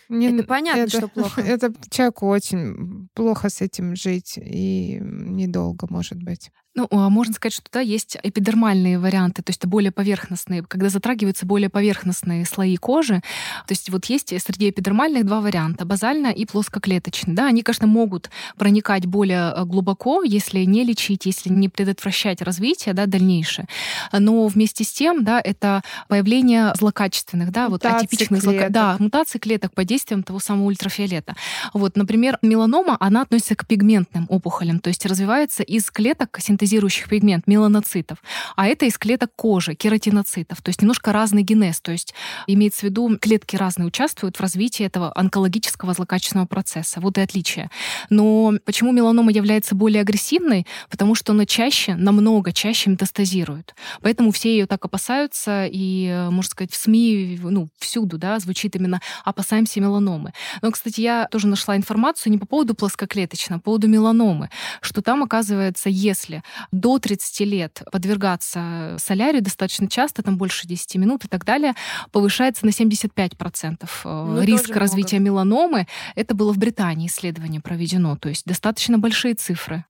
Не, 0.08 0.32
это 0.32 0.44
понятно, 0.48 0.82
это, 0.82 0.98
что 0.98 1.08
плохо. 1.10 1.42
Это 1.46 1.74
человеку 1.90 2.28
очень 2.28 3.10
плохо 3.14 3.50
с 3.50 3.60
этим 3.62 3.96
жить 3.96 4.38
и 4.38 5.00
недолго, 5.02 5.88
может 5.90 6.22
быть. 6.24 6.52
Ну, 6.76 6.88
а 6.90 7.10
можно 7.10 7.34
сказать, 7.34 7.54
что 7.54 7.66
да, 7.72 7.82
есть 7.82 8.18
эпидермальные 8.24 8.98
варианты, 8.98 9.44
то 9.44 9.52
есть 9.52 9.60
это 9.60 9.68
более 9.68 9.92
поверхностные, 9.92 10.64
когда 10.64 10.90
затрагиваются 10.90 11.46
более 11.46 11.70
поверхностные 11.70 12.46
слои 12.46 12.78
кожи. 12.78 13.22
То 13.68 13.74
есть 13.74 13.92
вот 13.92 14.06
есть 14.06 14.30
среди 14.42 14.72
эпидермальных 14.72 15.24
два 15.24 15.40
варианта, 15.40 15.86
базальная 15.86 16.32
и 16.32 16.46
плоскоклеточная. 16.46 17.36
Да, 17.36 17.46
они, 17.46 17.62
конечно, 17.62 17.86
могут 17.86 18.32
проникать 18.58 19.06
более 19.06 19.54
э, 19.56 19.66
глубоко, 19.66 20.24
если 20.24 20.64
не 20.64 20.84
лечить, 20.84 21.28
если 21.28 21.50
не 21.50 21.70
предотвращать 21.70 22.42
развитие 22.42 22.96
да, 22.96 23.06
дальнейшее. 23.06 23.68
Но 24.12 24.48
вместе 24.48 24.84
с 24.84 24.92
тем, 24.92 25.24
да, 25.24 25.40
это 25.40 25.84
появление 26.08 26.74
злокачественных, 26.76 27.52
да, 27.52 27.70
мутации 27.70 27.94
вот 27.94 28.04
атипичных 28.04 28.42
клеток. 28.42 28.72
да, 28.72 28.96
мутаций 28.98 29.40
клеток 29.40 29.76
под 29.76 29.86
действием 29.86 30.24
того 30.24 30.40
самого 30.40 30.66
ультрафиолета. 30.66 31.36
Вот, 31.74 31.98
например, 31.98 32.40
меланома, 32.42 32.98
она 33.00 33.22
относится 33.22 33.56
к 33.56 33.68
пигментным 33.68 34.26
опухолям, 34.30 34.80
то 34.80 34.88
есть 34.88 35.06
развивается 35.06 35.62
из 35.62 35.92
клеток 35.92 36.40
синтетических 36.40 36.62
синтезирующих 36.63 37.10
пигмент, 37.10 37.47
меланоцитов, 37.47 38.17
а 38.56 38.67
это 38.67 38.86
из 38.86 38.97
клеток 38.97 39.32
кожи, 39.36 39.76
кератиноцитов. 39.76 40.62
То 40.62 40.69
есть 40.69 40.82
немножко 40.82 41.12
разный 41.12 41.43
генез. 41.43 41.82
То 41.82 41.91
есть 41.91 42.13
имеется 42.47 42.82
в 42.82 42.84
виду, 42.84 43.17
клетки 43.19 43.56
разные 43.56 43.88
участвуют 43.88 44.38
в 44.38 44.41
развитии 44.41 44.86
этого 44.86 45.12
онкологического 45.15 45.93
злокачественного 45.93 46.47
процесса. 46.47 47.02
Вот 47.02 47.17
и 47.17 47.21
отличие. 47.21 47.69
Но 48.10 48.54
почему 48.65 48.91
меланома 48.91 49.32
является 49.32 49.76
более 49.76 50.02
агрессивной? 50.02 50.65
Потому 50.89 51.15
что 51.15 51.34
она 51.34 51.45
чаще, 51.45 51.95
намного 51.95 52.54
чаще 52.54 52.89
метастазирует. 52.89 53.76
Поэтому 54.02 54.32
все 54.32 54.52
ее 54.52 54.65
так 54.65 54.86
опасаются, 54.86 55.67
и, 55.69 56.28
можно 56.30 56.49
сказать, 56.49 56.71
в 56.71 56.76
СМИ, 56.76 57.39
ну, 57.43 57.69
всюду, 57.78 58.17
да, 58.17 58.39
звучит 58.39 58.76
именно 58.76 59.02
«опасаемся 59.26 59.82
меланомы». 59.82 60.34
Но, 60.62 60.71
кстати, 60.71 61.02
я 61.02 61.28
тоже 61.30 61.47
нашла 61.47 61.76
информацию 61.76 62.32
не 62.32 62.38
по 62.38 62.45
поводу 62.45 62.73
плоскоклеточного, 62.73 63.58
а 63.58 63.60
по 63.60 63.65
поводу 63.65 63.88
меланомы, 63.88 64.49
что 64.82 65.02
там, 65.02 65.23
оказывается, 65.23 65.89
если 65.89 66.43
до 66.72 67.00
30 67.00 67.39
лет 67.42 67.82
подвергаться 67.92 68.96
солярию 69.00 69.42
достаточно 69.42 69.88
часто, 69.89 70.24
там 70.24 70.38
больше 70.38 70.68
10 70.68 70.96
минут 70.96 71.26
и 71.26 71.28
так 71.28 71.46
далее, 71.46 71.74
повышается 72.12 72.66
на 72.66 72.70
75% 72.70 73.84
э, 73.84 73.88
Ну, 74.04 74.42
риск 74.42 74.76
развития 74.76 75.20
меланомы. 75.20 75.88
Это 76.16 76.36
было 76.36 76.54
в 76.54 76.58
Британии 76.58 77.08
исследование 77.08 77.62
проведено, 77.62 78.18
то 78.18 78.30
есть 78.30 78.46
достаточно 78.46 78.98
большие 78.98 79.36
цифры. 79.36 79.86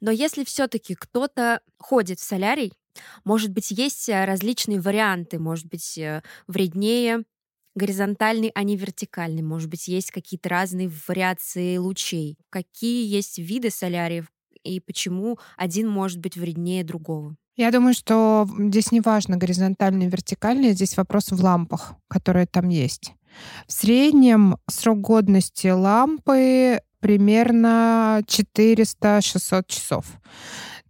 Но 0.00 0.10
если 0.10 0.44
все-таки 0.44 0.94
кто-то 0.94 1.60
ходит 1.78 2.20
в 2.20 2.24
солярий, 2.24 2.72
может 3.24 3.50
быть, 3.50 3.70
есть 3.70 4.08
э, 4.08 4.24
различные 4.24 4.80
варианты, 4.80 5.38
может 5.38 5.66
быть, 5.66 5.96
э, 5.98 6.22
вреднее 6.46 7.24
горизонтальный, 7.80 8.52
а 8.54 8.62
не 8.62 8.76
вертикальный. 8.76 9.42
Может 9.42 9.70
быть, 9.70 9.88
есть 9.88 10.10
какие-то 10.10 10.48
разные 10.50 10.90
вариации 11.08 11.78
лучей. 11.78 12.36
Какие 12.50 13.06
есть 13.06 13.38
виды 13.38 13.70
соляриев 13.70 14.26
и 14.62 14.80
почему 14.80 15.38
один 15.56 15.88
может 15.88 16.18
быть 16.18 16.36
вреднее 16.36 16.84
другого? 16.84 17.36
Я 17.56 17.70
думаю, 17.70 17.94
что 17.94 18.46
здесь 18.58 18.92
не 18.92 19.00
важно 19.00 19.36
горизонтальный 19.36 20.06
и 20.06 20.10
вертикальный, 20.10 20.72
здесь 20.72 20.96
вопрос 20.96 21.30
в 21.30 21.42
лампах, 21.42 21.94
которые 22.08 22.46
там 22.46 22.68
есть. 22.68 23.12
В 23.66 23.72
среднем 23.72 24.56
срок 24.68 25.00
годности 25.00 25.68
лампы 25.68 26.80
примерно 27.00 28.22
400-600 28.26 29.64
часов. 29.66 30.06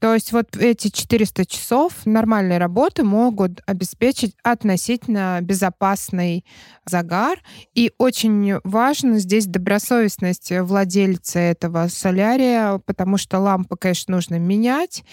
То 0.00 0.14
есть 0.14 0.32
вот 0.32 0.56
эти 0.56 0.88
400 0.88 1.44
часов 1.44 2.06
нормальной 2.06 2.56
работы 2.58 3.04
могут 3.04 3.60
обеспечить 3.66 4.34
относительно 4.42 5.38
безопасный 5.42 6.44
загар. 6.86 7.38
И 7.74 7.92
очень 7.98 8.58
важно 8.64 9.18
здесь 9.18 9.46
добросовестность 9.46 10.52
владельца 10.52 11.38
этого 11.38 11.88
солярия, 11.88 12.78
потому 12.78 13.18
что 13.18 13.38
лампы, 13.38 13.76
конечно, 13.76 14.14
нужно 14.14 14.38
менять. 14.38 15.04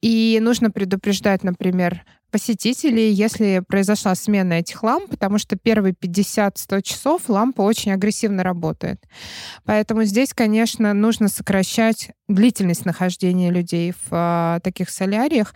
И 0.00 0.38
нужно 0.40 0.70
предупреждать, 0.70 1.42
например, 1.42 2.04
посетителей, 2.30 3.10
если 3.10 3.62
произошла 3.66 4.14
смена 4.14 4.54
этих 4.54 4.82
ламп, 4.82 5.10
потому 5.10 5.38
что 5.38 5.56
первые 5.56 5.94
50-100 5.94 6.82
часов 6.82 7.28
лампа 7.28 7.62
очень 7.62 7.92
агрессивно 7.92 8.42
работает. 8.42 9.02
Поэтому 9.64 10.04
здесь, 10.04 10.34
конечно, 10.34 10.92
нужно 10.94 11.28
сокращать 11.28 12.10
длительность 12.28 12.84
нахождения 12.84 13.50
людей 13.50 13.92
в 13.92 14.08
а, 14.10 14.60
таких 14.60 14.90
соляриях. 14.90 15.54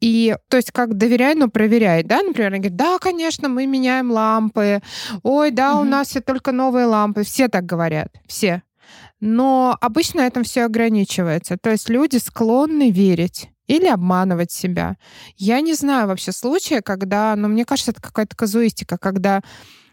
И, 0.00 0.36
то 0.48 0.56
есть, 0.56 0.70
как 0.70 0.96
доверяй, 0.96 1.34
но 1.34 1.48
проверяй, 1.48 2.04
да? 2.04 2.22
Например, 2.22 2.52
они 2.52 2.60
говорят, 2.60 2.76
да, 2.76 2.98
конечно, 2.98 3.48
мы 3.48 3.66
меняем 3.66 4.10
лампы. 4.10 4.80
Ой, 5.22 5.50
да, 5.50 5.76
у 5.80 5.84
нас 5.84 6.08
все 6.08 6.20
только 6.20 6.52
новые 6.52 6.86
лампы. 6.86 7.24
Все 7.24 7.48
так 7.48 7.66
говорят, 7.66 8.08
все. 8.26 8.62
Но 9.20 9.76
обычно 9.80 10.22
на 10.22 10.26
этом 10.26 10.42
все 10.44 10.64
ограничивается. 10.64 11.56
То 11.56 11.70
есть 11.70 11.88
люди 11.88 12.16
склонны 12.16 12.90
верить 12.90 13.51
или 13.66 13.86
обманывать 13.86 14.50
себя. 14.50 14.96
Я 15.36 15.60
не 15.60 15.74
знаю 15.74 16.08
вообще 16.08 16.32
случая, 16.32 16.82
когда, 16.82 17.34
но 17.36 17.48
мне 17.48 17.64
кажется, 17.64 17.92
это 17.92 18.02
какая-то 18.02 18.36
казуистика, 18.36 18.98
когда 18.98 19.42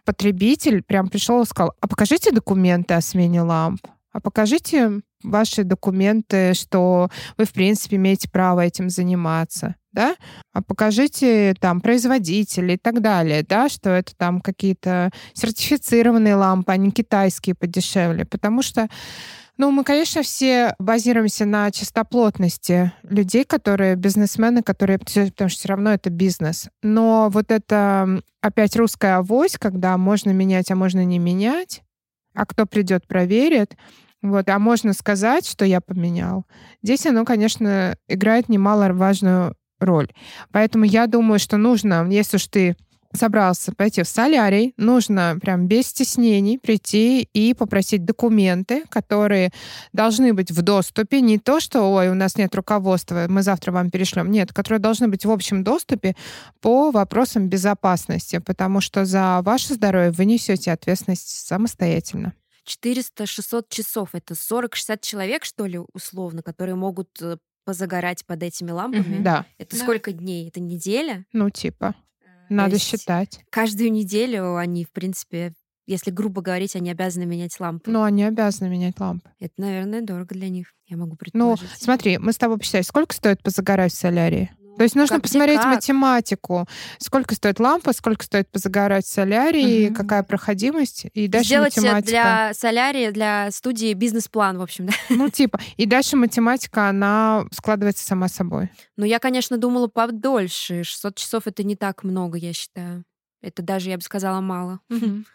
потребитель 0.06 0.82
прям 0.82 1.08
пришел 1.08 1.42
и 1.42 1.46
сказал, 1.46 1.74
а 1.82 1.88
покажите 1.88 2.32
документы 2.32 2.96
о 2.96 3.02
смене 3.02 3.42
ламп, 3.42 3.86
а 4.12 4.20
покажите 4.20 5.02
ваши 5.24 5.64
документы, 5.64 6.54
что 6.54 7.10
вы, 7.38 7.46
в 7.46 7.52
принципе, 7.52 7.98
имеете 7.98 8.30
право 8.30 8.62
этим 8.62 8.90
заниматься, 8.90 9.76
да, 9.92 10.16
а 10.54 10.62
покажите 10.62 11.54
там 11.60 11.82
производители 11.82 12.74
и 12.74 12.78
так 12.78 13.02
далее, 13.02 13.44
да, 13.44 13.70
что 13.70 13.90
это 13.90 14.16
там 14.16 14.42
какие-то 14.42 15.12
сертифицированные 15.34 16.36
лампы, 16.36 16.72
а 16.72 16.78
не 16.78 16.92
китайские 16.92 17.56
подешевле, 17.56 18.26
потому 18.26 18.62
что 18.62 18.88
ну, 19.60 19.72
мы, 19.72 19.84
конечно, 19.84 20.24
все 20.24 20.74
базируемся 20.80 21.46
на 21.46 21.70
чистоплотности 21.70 22.94
людей, 23.04 23.44
которые 23.44 23.98
бизнесмены, 23.98 24.64
которые, 24.64 25.00
потому 25.00 25.50
что 25.50 25.60
все 25.60 25.68
равно 25.68 25.92
это 25.92 26.10
бизнес. 26.10 26.70
Но 26.82 27.28
вот 27.30 27.52
это 27.52 28.22
опять 28.40 28.78
русская 28.78 29.18
авось, 29.18 29.58
когда 29.60 29.98
можно 29.98 30.30
менять, 30.30 30.72
а 30.72 30.76
можно 30.76 31.04
не 31.04 31.20
менять, 31.20 31.84
а 32.34 32.46
кто 32.46 32.66
придет, 32.66 33.06
проверит, 33.06 33.76
вот, 34.22 34.48
а 34.48 34.60
можно 34.60 34.94
сказать, 34.94 35.46
что 35.46 35.66
я 35.66 35.82
поменял. 35.82 36.46
Здесь 36.82 37.06
оно, 37.06 37.26
конечно, 37.26 37.98
играет 38.08 38.48
немаловажную 38.48 39.58
роль. 39.82 40.08
Поэтому 40.54 40.86
я 40.86 41.06
думаю, 41.06 41.38
что 41.38 41.58
нужно, 41.58 42.08
если 42.10 42.38
уж 42.38 42.48
ты 42.48 42.78
собрался 43.14 43.74
пойти 43.74 44.04
в 44.04 44.08
солярий, 44.08 44.74
нужно 44.78 45.38
прям 45.42 45.68
без 45.68 45.88
стеснений 45.88 46.60
прийти 46.60 47.24
и 47.34 47.54
попросить 47.54 48.06
документы, 48.06 48.84
которые 48.90 49.52
должны 49.94 50.34
быть 50.34 50.52
в 50.52 50.62
доступе. 50.62 51.22
Не 51.22 51.40
то, 51.40 51.60
что, 51.60 51.82
ой, 51.92 52.10
у 52.10 52.14
нас 52.14 52.38
нет 52.38 52.54
руководства, 52.56 53.26
мы 53.28 53.42
завтра 53.42 53.72
вам 53.72 53.90
перешлем. 53.90 54.30
Нет, 54.32 54.54
которые 54.54 54.80
должны 54.80 55.08
быть 55.08 55.26
в 55.26 55.32
общем 55.32 55.64
доступе 55.64 56.16
по 56.62 56.92
вопросам 56.92 57.50
безопасности, 57.50 58.38
потому 58.40 58.80
что 58.82 59.06
за 59.06 59.42
ваше 59.42 59.74
здоровье 59.74 60.12
вы 60.12 60.26
несете 60.26 60.72
ответственность 60.72 61.30
самостоятельно. 61.48 62.34
400-600 62.68 63.66
часов. 63.70 64.10
Это 64.14 64.34
40-60 64.36 65.00
человек, 65.02 65.44
что 65.46 65.66
ли, 65.66 65.80
условно, 65.94 66.44
которые 66.44 66.76
могут 66.76 67.10
э, 67.22 67.38
позагорать 67.66 68.26
под 68.26 68.44
этими 68.44 68.72
лампами. 68.72 69.24
Да. 69.24 69.46
Это 69.58 69.76
Да. 69.76 69.82
сколько 69.84 70.12
дней? 70.12 70.48
Это 70.50 70.60
неделя? 70.60 71.26
Ну, 71.34 71.50
типа, 71.50 71.96
надо 72.50 72.80
считать. 72.80 73.40
Каждую 73.50 73.92
неделю 73.92 74.56
они, 74.58 74.86
в 74.86 74.92
принципе, 74.92 75.54
если 75.88 76.12
грубо 76.12 76.42
говорить, 76.42 76.76
они 76.76 76.92
обязаны 76.92 77.26
менять 77.26 77.60
лампы. 77.60 77.90
Но 77.90 78.04
они 78.04 78.24
обязаны 78.24 78.70
менять 78.70 79.00
лампы. 79.00 79.30
Это, 79.40 79.54
наверное, 79.58 80.02
дорого 80.02 80.36
для 80.36 80.50
них. 80.50 80.74
Я 80.88 80.98
могу 80.98 81.12
Ну, 81.12 81.18
предположить. 81.18 81.70
смотри, 81.78 82.18
мы 82.18 82.32
с 82.34 82.38
тобой 82.38 82.58
посчитали, 82.60 82.84
сколько 82.84 83.16
стоит 83.16 83.42
позагорать 83.42 83.92
в 83.94 83.98
солярии? 83.98 84.52
То 84.78 84.84
есть 84.84 84.96
нужно 84.96 85.18
Как- 85.18 85.24
посмотреть 85.24 85.58
как. 85.60 85.76
математику. 85.76 86.66
Сколько 87.00 87.36
стоит 87.36 87.60
лампа, 87.60 87.92
сколько 87.94 88.24
стоит 88.26 88.50
позагорать 88.50 89.06
в 89.06 89.10
солярии, 89.12 89.88
Мгм. 89.88 89.96
какая 89.96 90.24
проходимость, 90.24 91.06
и 91.14 91.28
дальше 91.28 91.48
Сделать 91.48 91.78
э, 91.78 91.82
математика. 91.82 92.10
для 92.12 92.54
солярия, 92.54 93.12
для 93.12 93.52
студии 93.52 93.94
бизнес-план, 93.94 94.58
в 94.58 94.62
общем, 94.62 94.86
да. 94.88 94.94
Ну, 95.10 95.30
типа. 95.30 95.60
И 95.78 95.86
дальше 95.86 96.16
математика, 96.16 96.88
она 96.90 97.46
складывается 97.52 98.06
сама 98.06 98.28
собой. 98.30 98.70
Но 98.96 99.06
я, 99.06 99.20
конечно, 99.20 99.58
думала 99.58 99.88
подольше. 99.88 100.84
600 100.84 101.16
часов— 101.16 101.44
это 101.48 101.64
не 101.64 101.76
так 101.76 102.04
много, 102.04 102.38
я 102.38 102.54
считаю. 102.54 103.04
Это 103.42 103.62
даже, 103.62 103.90
я 103.90 103.98
бы 103.98 104.04
сказала, 104.04 104.42
мало. 104.42 104.80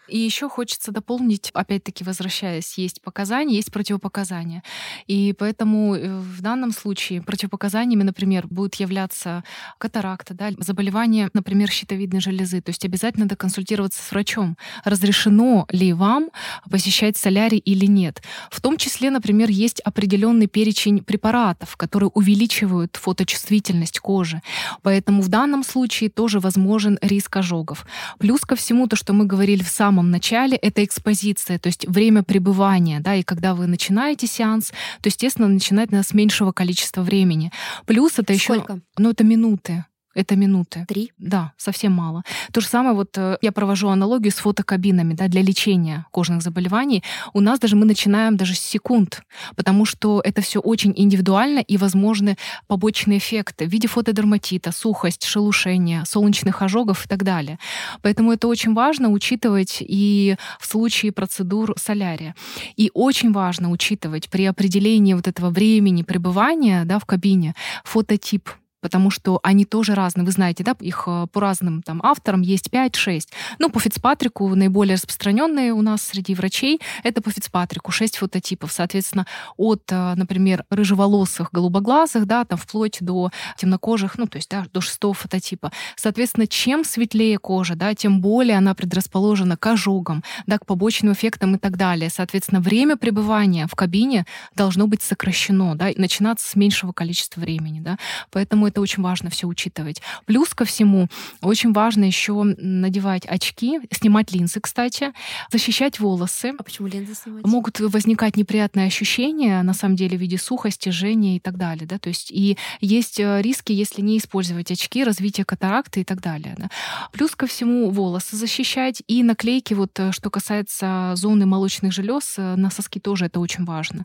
И 0.08 0.18
еще 0.18 0.48
хочется 0.48 0.92
дополнить, 0.92 1.50
опять-таки 1.54 2.04
возвращаясь, 2.04 2.76
есть 2.76 3.00
показания, 3.00 3.56
есть 3.56 3.72
противопоказания. 3.72 4.62
И 5.06 5.34
поэтому 5.38 5.94
э, 5.94 6.18
в 6.18 6.42
данном 6.42 6.72
случае 6.72 7.22
противопоказаниями, 7.22 8.02
например, 8.02 8.46
будет 8.46 8.74
являться 8.74 9.42
катаракта, 9.78 10.34
да, 10.34 10.50
заболевание, 10.58 11.30
например, 11.32 11.70
щитовидной 11.70 12.20
железы. 12.20 12.60
То 12.60 12.70
есть 12.70 12.84
обязательно 12.84 13.24
надо 13.24 13.36
консультироваться 13.36 14.02
с 14.02 14.10
врачом. 14.10 14.58
Разрешено 14.84 15.66
ли 15.70 15.94
вам 15.94 16.30
посещать 16.70 17.16
солярий 17.16 17.58
или 17.58 17.86
нет. 17.86 18.22
В 18.50 18.60
том 18.60 18.76
числе, 18.76 19.10
например, 19.10 19.48
есть 19.48 19.80
определенный 19.80 20.46
перечень 20.46 21.02
препаратов, 21.02 21.76
которые 21.76 22.10
увеличивают 22.10 22.96
фоточувствительность 22.96 23.98
кожи. 24.00 24.42
Поэтому 24.82 25.22
в 25.22 25.28
данном 25.28 25.64
случае 25.64 26.10
тоже 26.10 26.40
возможен 26.40 26.98
риск 27.00 27.36
ожогов. 27.36 27.86
Плюс 28.18 28.40
ко 28.42 28.56
всему 28.56 28.86
то, 28.86 28.96
что 28.96 29.12
мы 29.12 29.26
говорили 29.26 29.62
в 29.62 29.68
самом 29.68 30.10
начале, 30.10 30.56
это 30.56 30.84
экспозиция, 30.84 31.58
то 31.58 31.68
есть 31.68 31.86
время 31.86 32.22
пребывания, 32.22 33.00
да, 33.00 33.14
и 33.14 33.22
когда 33.22 33.54
вы 33.54 33.66
начинаете 33.66 34.26
сеанс, 34.26 34.70
то, 35.00 35.08
естественно, 35.08 35.48
начинать 35.48 35.90
надо 35.92 36.04
с 36.04 36.14
меньшего 36.14 36.52
количества 36.52 37.02
времени. 37.02 37.52
Плюс 37.86 38.18
это 38.18 38.32
еще, 38.32 38.54
Сколько? 38.54 38.80
ну, 38.98 39.10
это 39.10 39.24
минуты. 39.24 39.84
Это 40.14 40.36
минуты. 40.36 40.84
Три? 40.88 41.12
Да, 41.18 41.52
совсем 41.56 41.92
мало. 41.92 42.22
То 42.52 42.60
же 42.60 42.68
самое, 42.68 42.94
вот 42.94 43.18
э, 43.18 43.36
я 43.42 43.52
провожу 43.52 43.88
аналогию 43.88 44.30
с 44.30 44.36
фотокабинами 44.36 45.14
да, 45.14 45.28
для 45.28 45.42
лечения 45.42 46.06
кожных 46.12 46.42
заболеваний. 46.42 47.02
У 47.32 47.40
нас 47.40 47.58
даже 47.58 47.74
мы 47.76 47.84
начинаем 47.84 48.36
даже 48.36 48.54
с 48.54 48.60
секунд, 48.60 49.22
потому 49.56 49.84
что 49.84 50.20
это 50.24 50.40
все 50.40 50.60
очень 50.60 50.92
индивидуально 50.96 51.58
и 51.58 51.76
возможны 51.76 52.36
побочные 52.68 53.18
эффекты 53.18 53.66
в 53.66 53.70
виде 53.70 53.88
фотодерматита, 53.88 54.72
сухость, 54.72 55.24
шелушения, 55.24 56.04
солнечных 56.04 56.62
ожогов 56.62 57.06
и 57.06 57.08
так 57.08 57.24
далее. 57.24 57.58
Поэтому 58.02 58.32
это 58.32 58.46
очень 58.46 58.74
важно 58.74 59.10
учитывать 59.10 59.78
и 59.80 60.36
в 60.60 60.66
случае 60.66 61.12
процедур 61.12 61.74
солярия. 61.76 62.34
И 62.76 62.90
очень 62.94 63.32
важно 63.32 63.70
учитывать 63.70 64.28
при 64.30 64.44
определении 64.44 65.14
вот 65.14 65.26
этого 65.26 65.50
времени 65.50 66.02
пребывания 66.02 66.84
да, 66.84 66.98
в 66.98 67.04
кабине 67.04 67.54
фототип 67.84 68.48
потому 68.84 69.08
что 69.08 69.40
они 69.42 69.64
тоже 69.64 69.94
разные. 69.94 70.26
Вы 70.26 70.32
знаете, 70.32 70.62
да, 70.62 70.76
их 70.78 71.04
э, 71.06 71.26
по 71.32 71.40
разным 71.40 71.80
там 71.80 72.02
авторам 72.04 72.42
есть 72.42 72.68
5-6. 72.68 73.28
Ну, 73.58 73.70
по 73.70 73.80
Фицпатрику 73.80 74.54
наиболее 74.54 74.96
распространенные 74.96 75.72
у 75.72 75.80
нас 75.80 76.02
среди 76.02 76.34
врачей 76.34 76.82
это 77.02 77.22
по 77.22 77.30
Фицпатрику 77.30 77.92
6 77.92 78.18
фототипов. 78.18 78.72
Соответственно, 78.72 79.26
от, 79.56 79.84
э, 79.90 80.14
например, 80.16 80.66
рыжеволосых, 80.68 81.48
голубоглазых, 81.50 82.26
да, 82.26 82.44
там 82.44 82.58
вплоть 82.58 82.98
до 83.00 83.30
темнокожих, 83.56 84.18
ну, 84.18 84.26
то 84.26 84.36
есть, 84.36 84.50
да, 84.50 84.66
до 84.70 84.82
шестого 84.82 85.14
фототипа. 85.14 85.72
Соответственно, 85.96 86.46
чем 86.46 86.84
светлее 86.84 87.38
кожа, 87.38 87.76
да, 87.76 87.94
тем 87.94 88.20
более 88.20 88.58
она 88.58 88.74
предрасположена 88.74 89.56
к 89.56 89.66
ожогам, 89.66 90.22
да, 90.46 90.58
к 90.58 90.66
побочным 90.66 91.14
эффектам 91.14 91.54
и 91.54 91.58
так 91.58 91.78
далее. 91.78 92.10
Соответственно, 92.10 92.60
время 92.60 92.98
пребывания 92.98 93.66
в 93.66 93.74
кабине 93.74 94.26
должно 94.54 94.86
быть 94.86 95.00
сокращено, 95.00 95.74
да, 95.74 95.88
и 95.88 95.98
начинаться 95.98 96.46
с 96.46 96.54
меньшего 96.54 96.92
количества 96.92 97.40
времени, 97.40 97.80
да. 97.80 97.96
Поэтому 98.30 98.68
это 98.74 98.80
очень 98.80 99.04
важно 99.04 99.30
все 99.30 99.46
учитывать. 99.46 100.02
Плюс 100.26 100.52
ко 100.52 100.64
всему, 100.64 101.06
очень 101.40 101.72
важно 101.72 102.04
еще 102.04 102.42
надевать 102.42 103.24
очки, 103.24 103.78
снимать 103.92 104.32
линзы, 104.32 104.58
кстати, 104.60 105.12
защищать 105.52 106.00
волосы. 106.00 106.54
А 106.58 106.62
почему 106.64 106.88
линзы 106.88 107.14
снимать? 107.14 107.46
Могут 107.46 107.78
возникать 107.78 108.36
неприятные 108.36 108.88
ощущения, 108.88 109.62
на 109.62 109.74
самом 109.74 109.94
деле, 109.94 110.18
в 110.18 110.20
виде 110.20 110.38
сухости, 110.38 110.88
жжения 110.88 111.36
и 111.36 111.40
так 111.40 111.56
далее. 111.56 111.86
Да? 111.86 111.98
То 111.98 112.08
есть 112.08 112.32
и 112.32 112.58
есть 112.80 113.20
э, 113.20 113.42
риски, 113.42 113.70
если 113.70 114.02
не 114.02 114.18
использовать 114.18 114.72
очки, 114.72 115.04
развитие 115.04 115.44
катаракты 115.44 116.00
и 116.00 116.04
так 116.04 116.20
далее. 116.20 116.56
Да? 116.58 116.68
Плюс 117.12 117.36
ко 117.36 117.46
всему 117.46 117.90
волосы 117.90 118.36
защищать 118.36 119.04
и 119.06 119.22
наклейки, 119.22 119.74
вот 119.74 119.92
э, 120.00 120.10
что 120.10 120.30
касается 120.30 121.12
зоны 121.14 121.46
молочных 121.46 121.92
желез, 121.92 122.34
э, 122.38 122.56
на 122.56 122.70
соски 122.70 122.98
тоже 122.98 123.26
это 123.26 123.38
очень 123.38 123.64
важно. 123.64 124.04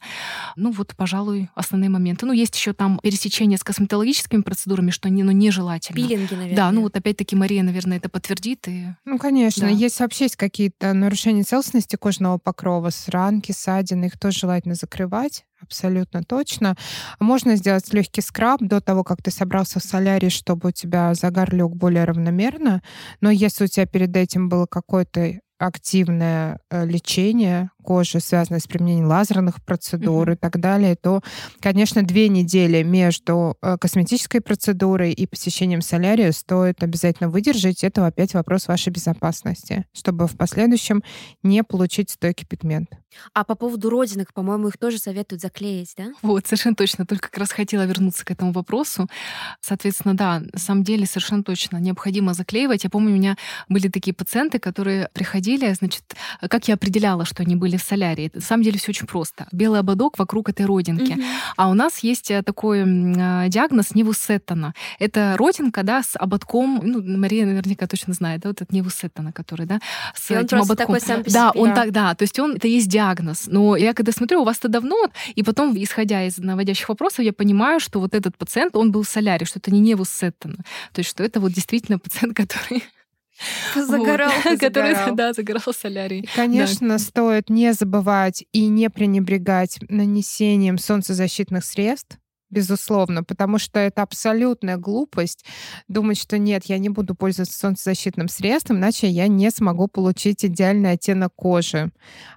Ну 0.56 0.72
вот, 0.72 0.94
пожалуй, 0.96 1.50
основные 1.56 1.90
моменты. 1.90 2.28
Ну, 2.28 2.34
есть 2.34 2.56
еще 2.56 2.74
там 2.74 3.00
пересечение 3.02 3.58
с 3.58 3.64
косметологическими 3.64 4.44
процедурами, 4.60 4.92
что 4.92 5.10
не, 5.10 5.24
ну, 5.24 5.32
нежелательно. 5.32 5.96
Пилинги, 5.96 6.34
наверное. 6.34 6.56
Да, 6.56 6.72
ну 6.72 6.82
вот 6.82 6.96
опять-таки 6.96 7.36
Мария, 7.36 7.64
наверное, 7.64 7.98
это 7.98 8.10
подтвердит. 8.10 8.68
И... 8.68 8.88
Ну, 9.06 9.18
конечно. 9.18 9.64
Да. 9.64 9.70
Если 9.70 10.04
вообще 10.04 10.26
есть 10.26 10.36
какие-то 10.36 10.94
нарушения 10.94 11.44
целостности 11.44 11.96
кожного 11.96 12.38
покрова, 12.38 12.90
сранки, 12.90 13.52
ссадины, 13.52 14.06
их 14.06 14.20
тоже 14.20 14.40
желательно 14.40 14.76
закрывать. 14.76 15.46
Абсолютно 15.62 16.24
точно. 16.24 16.76
Можно 17.20 17.56
сделать 17.56 17.94
легкий 17.94 18.22
скраб 18.22 18.62
до 18.62 18.82
того, 18.82 19.04
как 19.04 19.22
ты 19.22 19.32
собрался 19.32 19.80
в 19.80 19.84
солярий, 19.84 20.30
чтобы 20.30 20.70
у 20.70 20.72
тебя 20.72 21.14
загар 21.14 21.54
лег 21.54 21.72
более 21.72 22.06
равномерно. 22.06 22.82
Но 23.22 23.30
если 23.30 23.66
у 23.66 23.68
тебя 23.68 23.86
перед 23.86 24.16
этим 24.16 24.50
было 24.50 24.66
какое-то 24.66 25.40
активное 25.58 26.60
э, 26.70 26.86
лечение 26.86 27.72
кожи, 27.90 28.20
связанное 28.20 28.60
с 28.60 28.68
применением 28.68 29.08
лазерных 29.08 29.64
процедур 29.66 30.28
Мгм. 30.28 30.34
и 30.34 30.36
так 30.36 30.60
далее, 30.60 30.96
то, 30.96 31.22
конечно, 31.60 32.04
две 32.04 32.30
недели 32.30 32.84
между 32.84 33.58
э, 33.64 33.78
косметической 33.80 34.42
процедурой 34.42 35.12
и 35.12 35.26
посещением 35.26 35.82
солярия 35.82 36.32
стоит 36.32 36.84
обязательно 36.84 37.30
выдержать. 37.30 37.84
Это 37.84 38.06
опять 38.06 38.36
вопрос 38.36 38.68
вашей 38.68 38.92
безопасности, 38.92 39.86
чтобы 39.92 40.28
в 40.28 40.38
последующем 40.38 41.02
не 41.42 41.64
получить 41.64 42.12
стойкий 42.12 42.46
пигмент. 42.46 42.90
А 43.34 43.44
по 43.44 43.56
поводу 43.56 43.90
родинок, 43.90 44.34
по-моему, 44.34 44.68
их 44.68 44.78
тоже 44.78 45.00
советуют 45.00 45.42
заклеить, 45.42 45.94
да? 45.98 46.10
Вот, 46.22 46.46
совершенно 46.46 46.76
точно. 46.76 47.08
Только 47.08 47.30
как 47.30 47.40
раз 47.40 47.52
хотела 47.52 47.88
вернуться 47.88 48.24
к 48.24 48.30
этому 48.30 48.52
вопросу. 48.52 49.08
Соответственно, 49.62 50.16
да, 50.16 50.42
на 50.54 50.60
самом 50.60 50.84
деле 50.84 51.08
совершенно 51.08 51.44
точно 51.44 51.78
необходимо 51.78 52.36
заклеивать. 52.36 52.84
Я 52.84 52.92
помню, 52.92 53.10
у 53.12 53.16
меня 53.16 53.36
были 53.68 53.88
такие 53.88 54.14
пациенты, 54.14 54.60
которые 54.60 55.10
приходили, 55.14 55.74
значит, 55.74 56.04
как 56.50 56.68
я 56.68 56.76
определяла, 56.76 57.26
что 57.26 57.42
они 57.42 57.56
были 57.56 57.78
в 57.80 57.84
солярии. 57.84 58.32
На 58.34 58.42
самом 58.42 58.64
деле 58.64 58.78
все 58.78 58.92
очень 58.92 59.08
просто. 59.08 59.48
Белый 59.52 59.80
ободок 59.80 60.18
вокруг 60.20 60.50
этой 60.50 60.66
родинки. 60.66 61.14
Мгм. 61.14 61.24
А 61.58 61.70
у 61.70 61.74
нас 61.74 62.00
есть 62.00 62.32
э, 62.32 62.44
такой 62.44 62.84
а, 62.84 63.48
диагноз 63.48 63.96
Невусеттона. 63.96 64.74
Это 65.00 65.36
родинка, 65.38 65.84
да, 65.84 66.04
с 66.04 66.16
ободком, 66.18 66.82
ну, 66.84 67.02
Мария 67.18 67.46
наверняка 67.46 67.88
точно 67.88 68.14
знает, 68.14 68.42
да, 68.42 68.50
вот 68.50 68.62
этот 68.62 68.72
Невусеттона, 68.72 69.32
который, 69.32 69.66
да, 69.66 69.80
с 70.16 70.30
И 70.32 70.36
он 70.36 70.46
этим 70.46 70.58
ободком. 70.58 70.78
такой 70.78 71.02
сам 71.02 71.24
по 71.24 71.32
да, 71.32 71.52
себе. 71.52 71.62
он 71.62 71.74
так, 71.74 71.92
да, 71.92 72.14
то 72.16 72.24
есть 72.24 72.40
он, 72.40 72.56
это 72.56 72.68
есть 72.68 72.88
диагноз. 72.90 73.48
Но 73.48 73.76
я 73.76 73.94
когда 73.94 74.12
смотрю, 74.12 74.42
у 74.42 74.46
вас-то 74.46 74.68
давно, 74.68 74.98
и 75.36 75.44
потом, 75.44 75.76
исходя 75.76 76.26
из 76.26 76.38
наводящих 76.38 76.90
вопросов, 76.90 77.20
я 77.20 77.34
понимаю, 77.34 77.80
что 77.80 78.00
вот 78.00 78.14
этот 78.14 78.38
пациент, 78.38 78.76
он 78.76 78.92
был 78.92 79.04
в 79.04 79.08
солярии, 79.08 79.46
что 79.46 79.60
это 79.60 79.72
не 79.72 79.80
Невусеттона. 79.80 80.58
То 80.94 81.00
есть 81.00 81.10
что 81.10 81.24
это 81.24 81.40
вот 81.40 81.52
действительно 81.52 82.00
пациент, 82.00 82.36
который... 82.36 82.84
Загорал. 83.76 84.32
вот, 84.44 84.60
который, 84.60 84.96
загорал. 84.96 85.16
да, 85.16 85.34
загорал. 85.34 85.62
И, 86.24 86.26
конечно, 86.36 86.98
стоит 87.00 87.50
не 87.50 87.74
забывать 87.74 88.44
и 88.52 88.68
не 88.68 88.90
пренебрегать 88.90 89.80
нанесением 89.90 90.78
солнцезащитных 90.78 91.64
средств, 91.64 92.18
безусловно, 92.50 93.24
потому 93.24 93.60
что 93.60 93.80
это 93.80 94.02
абсолютная 94.02 94.78
глупость 94.78 95.46
думать, 95.88 96.20
что 96.20 96.38
нет, 96.38 96.66
я 96.66 96.78
не 96.78 96.90
буду 96.90 97.16
пользоваться 97.16 97.58
солнцезащитным 97.58 98.28
средством, 98.28 98.78
иначе 98.78 99.08
я 99.08 99.28
не 99.28 99.50
смогу 99.52 99.88
получить 99.88 100.44
идеальный 100.44 100.92
оттенок 100.92 101.34
кожи. 101.36 101.92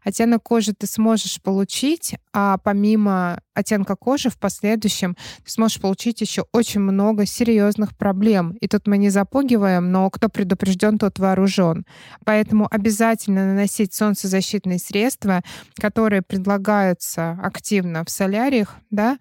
Оттенок 0.04 0.42
кожи 0.42 0.74
ты 0.74 0.86
сможешь 0.86 1.40
получить, 1.40 2.16
а 2.32 2.58
помимо 2.58 3.40
оттенка 3.54 3.96
кожи 3.96 4.30
в 4.30 4.38
последующем 4.38 5.16
ты 5.44 5.50
сможешь 5.50 5.80
получить 5.80 6.20
еще 6.20 6.44
очень 6.52 6.80
много 6.80 7.26
серьезных 7.26 7.96
проблем. 7.96 8.56
И 8.60 8.68
тут 8.68 8.86
мы 8.86 8.98
не 8.98 9.10
запугиваем, 9.10 9.90
но 9.90 10.10
кто 10.10 10.28
предупрежден, 10.28 10.98
тот 10.98 11.18
вооружен. 11.18 11.84
Поэтому 12.24 12.68
обязательно 12.70 13.46
наносить 13.46 13.94
солнцезащитные 13.94 14.78
средства, 14.78 15.42
которые 15.76 16.22
предлагаются 16.22 17.38
активно 17.42 18.04
в 18.04 18.10
соляриях, 18.10 18.76
да, 18.90 19.18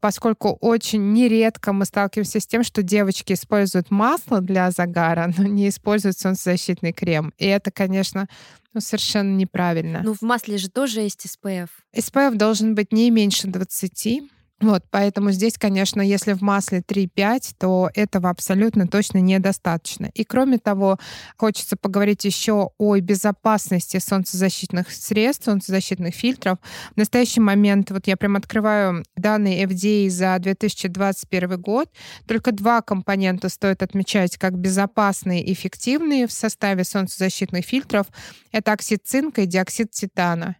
поскольку 0.00 0.56
очень 0.60 1.12
нередко 1.12 1.72
мы 1.72 1.84
сталкиваемся 1.84 2.40
с 2.40 2.46
тем, 2.46 2.62
что 2.64 2.82
девочки 2.82 3.32
используют 3.32 3.90
масло 3.90 4.40
для 4.40 4.70
загара, 4.70 5.32
но 5.38 5.44
не 5.44 5.68
используют 5.68 6.18
солнцезащитный 6.18 6.92
крем. 6.92 7.32
И 7.38 7.46
это, 7.46 7.70
конечно, 7.70 8.28
ну, 8.74 8.80
совершенно 8.80 9.34
неправильно. 9.36 10.02
Ну, 10.04 10.14
в 10.14 10.22
масле 10.22 10.58
же 10.58 10.68
тоже 10.68 11.00
есть 11.00 11.24
SPF. 11.26 11.68
SPF 11.96 12.34
должен 12.34 12.74
быть 12.74 12.92
не 12.92 13.10
меньше 13.10 13.46
20, 13.46 14.22
Вот, 14.64 14.82
поэтому 14.90 15.30
здесь, 15.30 15.58
конечно, 15.58 16.00
если 16.00 16.32
в 16.32 16.40
масле 16.40 16.78
3-5, 16.80 17.56
то 17.58 17.90
этого 17.92 18.30
абсолютно 18.30 18.88
точно 18.88 19.18
недостаточно. 19.18 20.10
И 20.14 20.24
кроме 20.24 20.56
того, 20.56 20.98
хочется 21.36 21.76
поговорить 21.76 22.24
еще 22.24 22.70
о 22.78 22.96
безопасности 22.96 23.98
солнцезащитных 23.98 24.90
средств, 24.90 25.44
солнцезащитных 25.44 26.14
фильтров. 26.14 26.56
В 26.94 26.96
настоящий 26.96 27.40
момент, 27.40 27.90
вот 27.90 28.06
я 28.06 28.16
прям 28.16 28.36
открываю 28.36 29.04
данные 29.16 29.64
FDA 29.64 30.08
за 30.08 30.38
2021 30.38 31.60
год, 31.60 31.90
только 32.26 32.50
два 32.50 32.80
компонента 32.80 33.50
стоит 33.50 33.82
отмечать 33.82 34.38
как 34.38 34.56
безопасные 34.56 35.44
и 35.44 35.52
эффективные 35.52 36.26
в 36.26 36.32
составе 36.32 36.84
солнцезащитных 36.84 37.66
фильтров. 37.66 38.06
Это 38.50 38.72
оксид 38.72 39.02
цинка 39.04 39.42
и 39.42 39.46
диоксид 39.46 39.90
титана. 39.90 40.56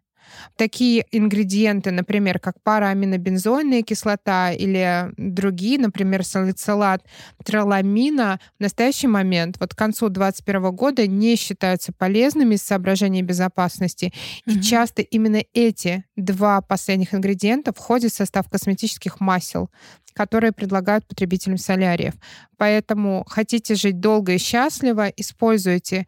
Такие 0.57 1.05
ингредиенты, 1.11 1.91
например, 1.91 2.39
как 2.39 2.61
парааминобензойная 2.63 3.83
кислота 3.83 4.53
или 4.53 5.11
другие, 5.17 5.79
например, 5.79 6.25
салицилат 6.25 7.03
троламина, 7.45 8.41
в 8.59 8.63
настоящий 8.63 9.07
момент, 9.07 9.57
вот 9.61 9.75
к 9.75 9.79
концу 9.79 10.09
2021 10.09 10.75
года, 10.75 11.07
не 11.07 11.37
считаются 11.37 11.93
полезными 11.93 12.55
из 12.55 12.63
соображений 12.63 13.23
безопасности. 13.23 14.13
Mm-hmm. 14.47 14.53
И 14.53 14.63
часто 14.63 15.03
именно 15.03 15.43
эти 15.53 16.05
два 16.17 16.61
последних 16.61 17.15
ингредиента 17.15 17.73
входят 17.73 18.13
в 18.13 18.17
состав 18.17 18.49
косметических 18.49 19.21
масел 19.21 19.71
которые 20.15 20.53
предлагают 20.53 21.07
потребителям 21.07 21.59
соляриев. 21.59 22.15
Поэтому 22.57 23.25
хотите 23.29 23.75
жить 23.75 24.01
долго 24.01 24.35
и 24.35 24.39
счастливо, 24.39 25.09
используйте 25.09 26.07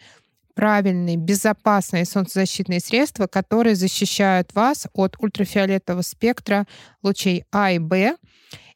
правильные, 0.57 1.17
безопасные 1.17 2.07
солнцезащитные 2.07 2.81
средства, 2.81 3.27
которые 3.27 3.77
защищают 3.77 4.55
вас 4.55 4.89
от 4.95 5.15
ультрафиолетового 5.21 6.03
спектра 6.03 6.67
лучей 7.03 7.45
А 7.53 7.71
и 7.71 7.79
Б. 7.79 8.17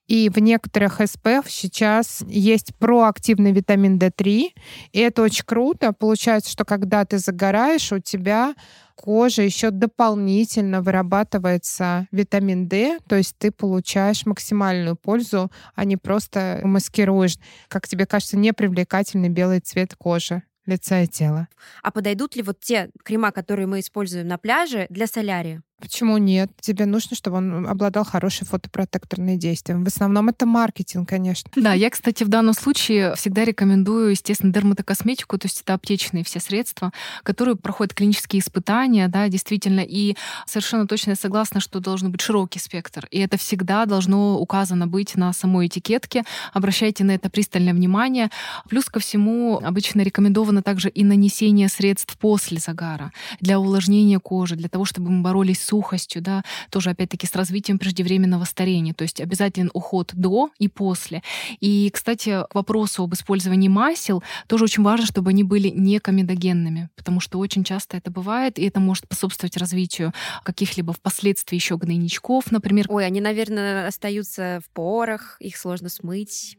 И 0.06 0.28
в 0.28 0.38
некоторых 0.38 1.00
СПФ 1.00 1.48
сейчас 1.48 2.22
есть 2.26 2.74
проактивный 2.78 3.52
витамин 3.52 3.96
D3, 3.96 4.48
и 4.92 4.98
это 4.98 5.22
очень 5.22 5.44
круто. 5.44 5.92
Получается, 5.92 6.50
что 6.50 6.64
когда 6.64 7.04
ты 7.04 7.18
загораешь, 7.18 7.92
у 7.92 8.00
тебя 8.00 8.54
кожа 8.96 9.42
еще 9.42 9.70
дополнительно 9.70 10.82
вырабатывается 10.82 12.08
витамин 12.10 12.66
D, 12.66 12.98
то 13.08 13.14
есть 13.16 13.36
ты 13.38 13.52
получаешь 13.52 14.26
максимальную 14.26 14.96
пользу, 14.96 15.50
а 15.76 15.84
не 15.84 15.96
просто 15.96 16.60
маскируешь, 16.64 17.38
как 17.68 17.86
тебе 17.86 18.04
кажется, 18.04 18.36
непривлекательный 18.36 19.28
белый 19.28 19.60
цвет 19.60 19.94
кожи 19.96 20.42
лица 20.70 21.02
и 21.02 21.06
тела. 21.06 21.48
А 21.82 21.90
подойдут 21.90 22.36
ли 22.36 22.42
вот 22.42 22.60
те 22.60 22.90
крема, 23.04 23.32
которые 23.32 23.66
мы 23.66 23.80
используем 23.80 24.28
на 24.28 24.38
пляже, 24.38 24.86
для 24.88 25.06
солярия? 25.06 25.62
Почему 25.80 26.18
нет? 26.18 26.50
Тебе 26.60 26.86
нужно, 26.86 27.16
чтобы 27.16 27.38
он 27.38 27.66
обладал 27.66 28.04
хорошей 28.04 28.46
фотопротекторной 28.46 29.36
действием. 29.36 29.84
В 29.84 29.88
основном 29.88 30.28
это 30.28 30.46
маркетинг, 30.46 31.08
конечно. 31.08 31.50
Да, 31.60 31.74
я, 31.74 31.90
кстати, 31.90 32.24
в 32.24 32.28
данном 32.28 32.54
случае 32.54 33.14
всегда 33.14 33.44
рекомендую, 33.44 34.10
естественно, 34.10 34.52
дерматокосметику, 34.52 35.38
то 35.38 35.46
есть 35.46 35.60
это 35.60 35.74
аптечные 35.74 36.24
все 36.24 36.40
средства, 36.40 36.92
которые 37.22 37.54
проходят 37.56 37.94
клинические 37.94 38.40
испытания, 38.40 39.08
да, 39.08 39.28
действительно, 39.28 39.80
и 39.80 40.16
совершенно 40.46 40.86
точно 40.86 41.10
я 41.10 41.16
согласна, 41.16 41.60
что 41.60 41.80
должен 41.80 42.10
быть 42.10 42.22
широкий 42.22 42.58
спектр, 42.58 43.06
и 43.10 43.18
это 43.20 43.36
всегда 43.36 43.86
должно 43.86 44.38
указано 44.38 44.86
быть 44.86 45.14
на 45.16 45.32
самой 45.32 45.68
этикетке. 45.68 46.24
Обращайте 46.52 47.04
на 47.04 47.12
это 47.12 47.30
пристальное 47.30 47.74
внимание. 47.74 48.30
Плюс 48.68 48.86
ко 48.86 49.00
всему 49.00 49.60
обычно 49.62 50.00
рекомендовано 50.00 50.62
также 50.62 50.88
и 50.88 51.04
нанесение 51.04 51.68
средств 51.68 52.16
после 52.18 52.58
загара 52.58 53.12
для 53.40 53.58
увлажнения 53.60 54.18
кожи, 54.18 54.56
для 54.56 54.68
того, 54.68 54.84
чтобы 54.84 55.10
мы 55.10 55.22
боролись 55.22 55.62
с 55.62 55.69
сухостью, 55.70 56.20
да, 56.20 56.42
тоже 56.70 56.90
опять-таки 56.90 57.26
с 57.26 57.34
развитием 57.36 57.78
преждевременного 57.78 58.44
старения. 58.44 58.92
То 58.92 59.02
есть 59.02 59.20
обязателен 59.20 59.70
уход 59.72 60.10
до 60.14 60.50
и 60.58 60.68
после. 60.68 61.22
И, 61.60 61.90
кстати, 61.90 62.44
к 62.50 62.54
вопросу 62.54 63.04
об 63.04 63.14
использовании 63.14 63.68
масел 63.68 64.22
тоже 64.48 64.64
очень 64.64 64.82
важно, 64.82 65.06
чтобы 65.06 65.30
они 65.30 65.44
были 65.44 65.68
не 65.68 66.00
комедогенными, 66.00 66.88
потому 66.96 67.20
что 67.20 67.38
очень 67.38 67.62
часто 67.62 67.96
это 67.96 68.10
бывает, 68.10 68.58
и 68.58 68.64
это 68.64 68.80
может 68.80 69.04
способствовать 69.04 69.56
развитию 69.56 70.12
каких-либо 70.42 70.92
впоследствии 70.92 71.56
еще 71.56 71.76
гнойничков, 71.76 72.50
например. 72.50 72.86
Ой, 72.88 73.06
они, 73.06 73.20
наверное, 73.20 73.86
остаются 73.86 74.60
в 74.64 74.70
порах, 74.74 75.36
их 75.40 75.56
сложно 75.56 75.88
смыть 75.88 76.56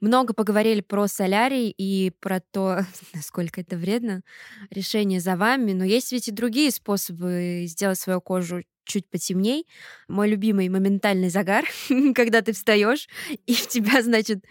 много 0.00 0.34
поговорили 0.34 0.80
про 0.80 1.06
солярий 1.08 1.70
и 1.70 2.12
про 2.20 2.40
то, 2.40 2.80
насколько 3.14 3.60
это 3.60 3.76
вредно. 3.76 4.22
Решение 4.70 5.20
за 5.20 5.36
вами. 5.36 5.72
Но 5.72 5.84
есть 5.84 6.12
ведь 6.12 6.28
и 6.28 6.32
другие 6.32 6.70
способы 6.70 7.64
сделать 7.66 7.98
свою 7.98 8.20
кожу 8.20 8.62
чуть 8.84 9.08
потемней. 9.08 9.66
Мой 10.08 10.28
любимый 10.28 10.68
моментальный 10.68 11.28
загар, 11.28 11.64
когда 12.14 12.42
ты 12.42 12.52
встаешь, 12.52 13.08
и 13.46 13.54
в 13.54 13.68
тебя, 13.68 14.02
значит, 14.02 14.44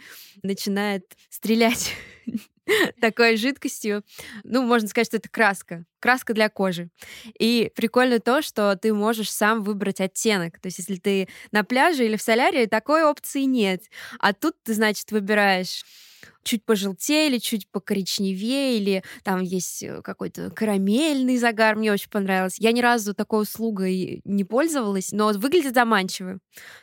начинает 0.44 1.04
стрелять 1.30 1.92
такой 3.02 3.38
жидкостью. 3.38 4.04
Ну, 4.44 4.64
можно 4.64 4.88
сказать, 4.88 5.08
что 5.08 5.18
это 5.18 5.30
краска. 5.30 5.86
Краска 6.00 6.34
для 6.34 6.50
кожи. 6.50 6.90
И 7.40 7.72
прикольно 7.76 8.20
то, 8.20 8.42
что 8.42 8.76
ты 8.76 8.94
можешь 8.94 9.32
сам 9.32 9.64
выбрать 9.64 10.02
оттенок. 10.02 10.60
То 10.60 10.68
есть, 10.68 10.80
если 10.80 10.96
ты 10.98 11.28
на 11.52 11.64
пляже 11.64 12.06
или 12.06 12.18
в 12.18 12.22
солярии, 12.22 12.66
такой 12.66 13.04
опции 13.04 13.42
нет. 13.42 13.84
А 14.20 14.34
тут 14.34 14.56
ты, 14.64 14.74
значит, 14.74 15.12
выбираешь 15.12 15.84
чуть 16.44 16.66
пожелтели, 16.66 17.38
чуть 17.38 17.70
покоричневее, 17.70 18.78
или 18.78 19.04
там 19.24 19.42
есть 19.42 19.84
э, 19.84 20.02
какой-то 20.02 20.50
карамельный 20.52 21.38
загар, 21.38 21.76
мне 21.76 21.92
очень 21.92 22.10
понравилось. 22.10 22.60
Я 22.60 22.72
ни 22.72 22.82
разу 22.82 23.14
такой 23.14 23.44
услугой 23.44 24.22
не 24.24 24.44
пользовалась, 24.44 25.12
но 25.12 25.32
выглядит 25.34 25.76
заманчиво. 25.76 26.40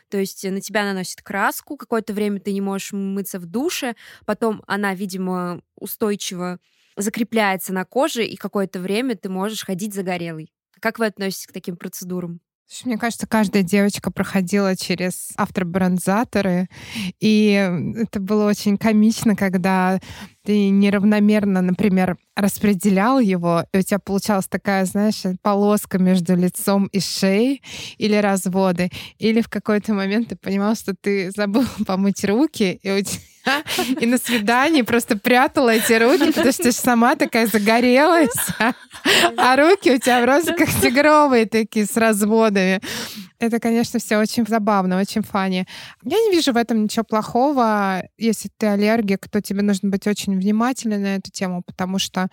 То 0.09 0.17
есть 0.17 0.43
на 0.43 0.61
тебя 0.61 0.83
наносит 0.83 1.21
краску, 1.21 1.77
какое-то 1.77 2.13
время 2.13 2.39
ты 2.39 2.53
не 2.53 2.61
можешь 2.61 2.93
мыться 2.93 3.39
в 3.39 3.45
душе, 3.45 3.95
потом 4.25 4.63
она, 4.67 4.93
видимо, 4.93 5.61
устойчиво 5.75 6.59
закрепляется 6.97 7.73
на 7.73 7.85
коже, 7.85 8.25
и 8.25 8.35
какое-то 8.35 8.79
время 8.79 9.15
ты 9.15 9.29
можешь 9.29 9.65
ходить 9.65 9.93
загорелый. 9.93 10.51
Как 10.79 10.99
вы 10.99 11.07
относитесь 11.07 11.47
к 11.47 11.53
таким 11.53 11.77
процедурам? 11.77 12.39
Мне 12.83 12.97
кажется, 12.97 13.27
каждая 13.27 13.63
девочка 13.63 14.11
проходила 14.11 14.75
через 14.75 15.29
автобронзаторы, 15.37 16.67
и 17.19 17.51
это 17.95 18.19
было 18.19 18.49
очень 18.49 18.77
комично, 18.77 19.35
когда 19.35 19.99
ты 20.43 20.69
неравномерно, 20.69 21.61
например, 21.61 22.17
распределял 22.35 23.19
его, 23.19 23.65
и 23.71 23.77
у 23.77 23.81
тебя 23.81 23.99
получалась 23.99 24.47
такая, 24.47 24.85
знаешь, 24.85 25.21
полоска 25.41 25.99
между 25.99 26.35
лицом 26.35 26.85
и 26.87 26.99
шеей, 26.99 27.61
или 27.97 28.15
разводы, 28.15 28.89
или 29.19 29.41
в 29.41 29.49
какой-то 29.49 29.93
момент 29.93 30.29
ты 30.29 30.35
понимал, 30.35 30.75
что 30.75 30.95
ты 30.95 31.31
забыл 31.31 31.65
помыть 31.87 32.25
руки, 32.25 32.79
и 32.81 32.91
у 32.91 33.01
тебя 33.01 33.21
и 33.99 34.05
на 34.05 34.17
свидании 34.17 34.81
просто 34.81 35.17
прятала 35.17 35.69
эти 35.69 35.93
руки, 35.93 36.31
потому 36.31 36.51
что 36.51 36.63
ты 36.63 36.71
сама 36.71 37.15
такая 37.15 37.47
загорелась, 37.47 38.35
а 39.37 39.55
руки 39.55 39.91
у 39.91 39.99
тебя 39.99 40.23
просто 40.23 40.53
как 40.53 40.69
тигровые 40.69 41.45
такие 41.45 41.85
с 41.85 41.95
разводами. 41.97 42.81
Это, 43.39 43.59
конечно, 43.59 43.99
все 43.99 44.17
очень 44.17 44.45
забавно, 44.47 44.99
очень 44.99 45.21
фани. 45.21 45.65
Я 46.03 46.17
не 46.17 46.31
вижу 46.31 46.53
в 46.53 46.57
этом 46.57 46.83
ничего 46.83 47.03
плохого. 47.03 48.03
Если 48.17 48.49
ты 48.57 48.67
аллергик, 48.67 49.29
то 49.29 49.41
тебе 49.41 49.61
нужно 49.61 49.89
быть 49.89 50.07
очень 50.07 50.37
внимательным 50.37 51.01
на 51.01 51.15
эту 51.17 51.31
тему, 51.31 51.61
потому 51.65 51.99
что 51.99 52.29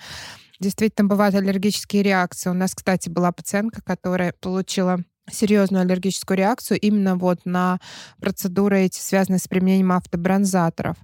действительно 0.61 1.09
бывают 1.09 1.35
аллергические 1.35 2.03
реакции. 2.03 2.51
У 2.51 2.55
нас, 2.55 2.75
кстати, 2.75 3.09
была 3.09 3.33
пациентка, 3.33 3.83
которая 3.83 4.33
получила 4.41 5.01
серьезную 5.33 5.83
аллергическую 5.83 6.37
реакцию 6.37 6.79
именно 6.81 7.17
вот 7.17 7.41
на 7.45 7.79
процедуры 8.21 8.83
эти, 8.83 9.01
связанные 9.01 9.39
с 9.39 9.49
применением 9.49 9.93
автобронзаторов. 9.93 10.97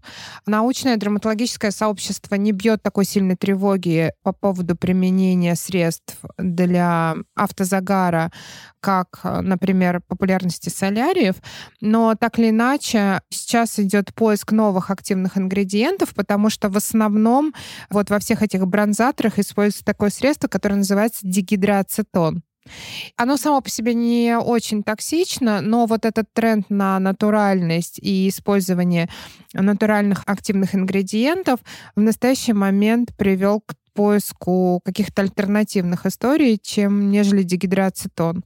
Научное 0.47 0.97
дерматологическое 0.97 1.71
сообщество 1.71 2.35
не 2.35 2.53
бьет 2.53 2.83
такой 2.83 3.05
сильной 3.05 3.37
тревоги 3.37 4.13
по 4.23 4.33
поводу 4.33 4.77
применения 4.77 5.55
средств 5.57 6.17
для 6.39 7.17
автозагара, 7.35 8.33
как, 8.81 9.21
например, 9.23 10.01
популярности 10.07 10.69
соляриев, 10.69 11.37
но 11.81 12.15
так 12.15 12.39
или 12.39 12.51
иначе 12.51 13.21
сейчас 13.31 13.79
идет 13.79 14.15
поиск 14.15 14.53
новых 14.53 14.91
активных 14.91 15.37
ингредиентов, 15.37 16.15
потому 16.15 16.51
что 16.51 16.69
в 16.69 16.77
основном 16.77 17.55
вот 17.91 18.11
во 18.11 18.19
всех 18.19 18.43
этих 18.43 18.67
бронзаторах 18.67 19.39
используется 19.39 19.85
такое 19.85 20.11
средство, 20.11 20.49
которое 20.49 20.77
называется 20.77 21.21
дигидроацетон. 21.23 22.43
Оно 23.17 23.37
само 23.37 23.61
по 23.61 23.69
себе 23.69 23.95
не 23.95 24.39
очень 24.39 24.83
токсично, 24.83 25.61
но 25.61 25.87
вот 25.87 26.05
этот 26.05 26.33
тренд 26.33 26.71
на 26.71 26.99
натуральность 26.99 27.99
и 28.01 28.29
использование 28.29 29.09
натуральных 29.53 30.23
активных 30.27 30.75
ингредиентов 30.75 31.61
в 31.97 32.01
настоящий 32.01 32.53
момент 32.53 33.17
привел 33.17 33.61
к 33.61 33.75
поиску 33.99 34.81
каких-то 34.85 35.23
альтернативных 35.23 36.07
историй, 36.07 36.61
чем 36.63 37.11
нежели 37.11 37.43
дигидроацетон. 37.43 38.45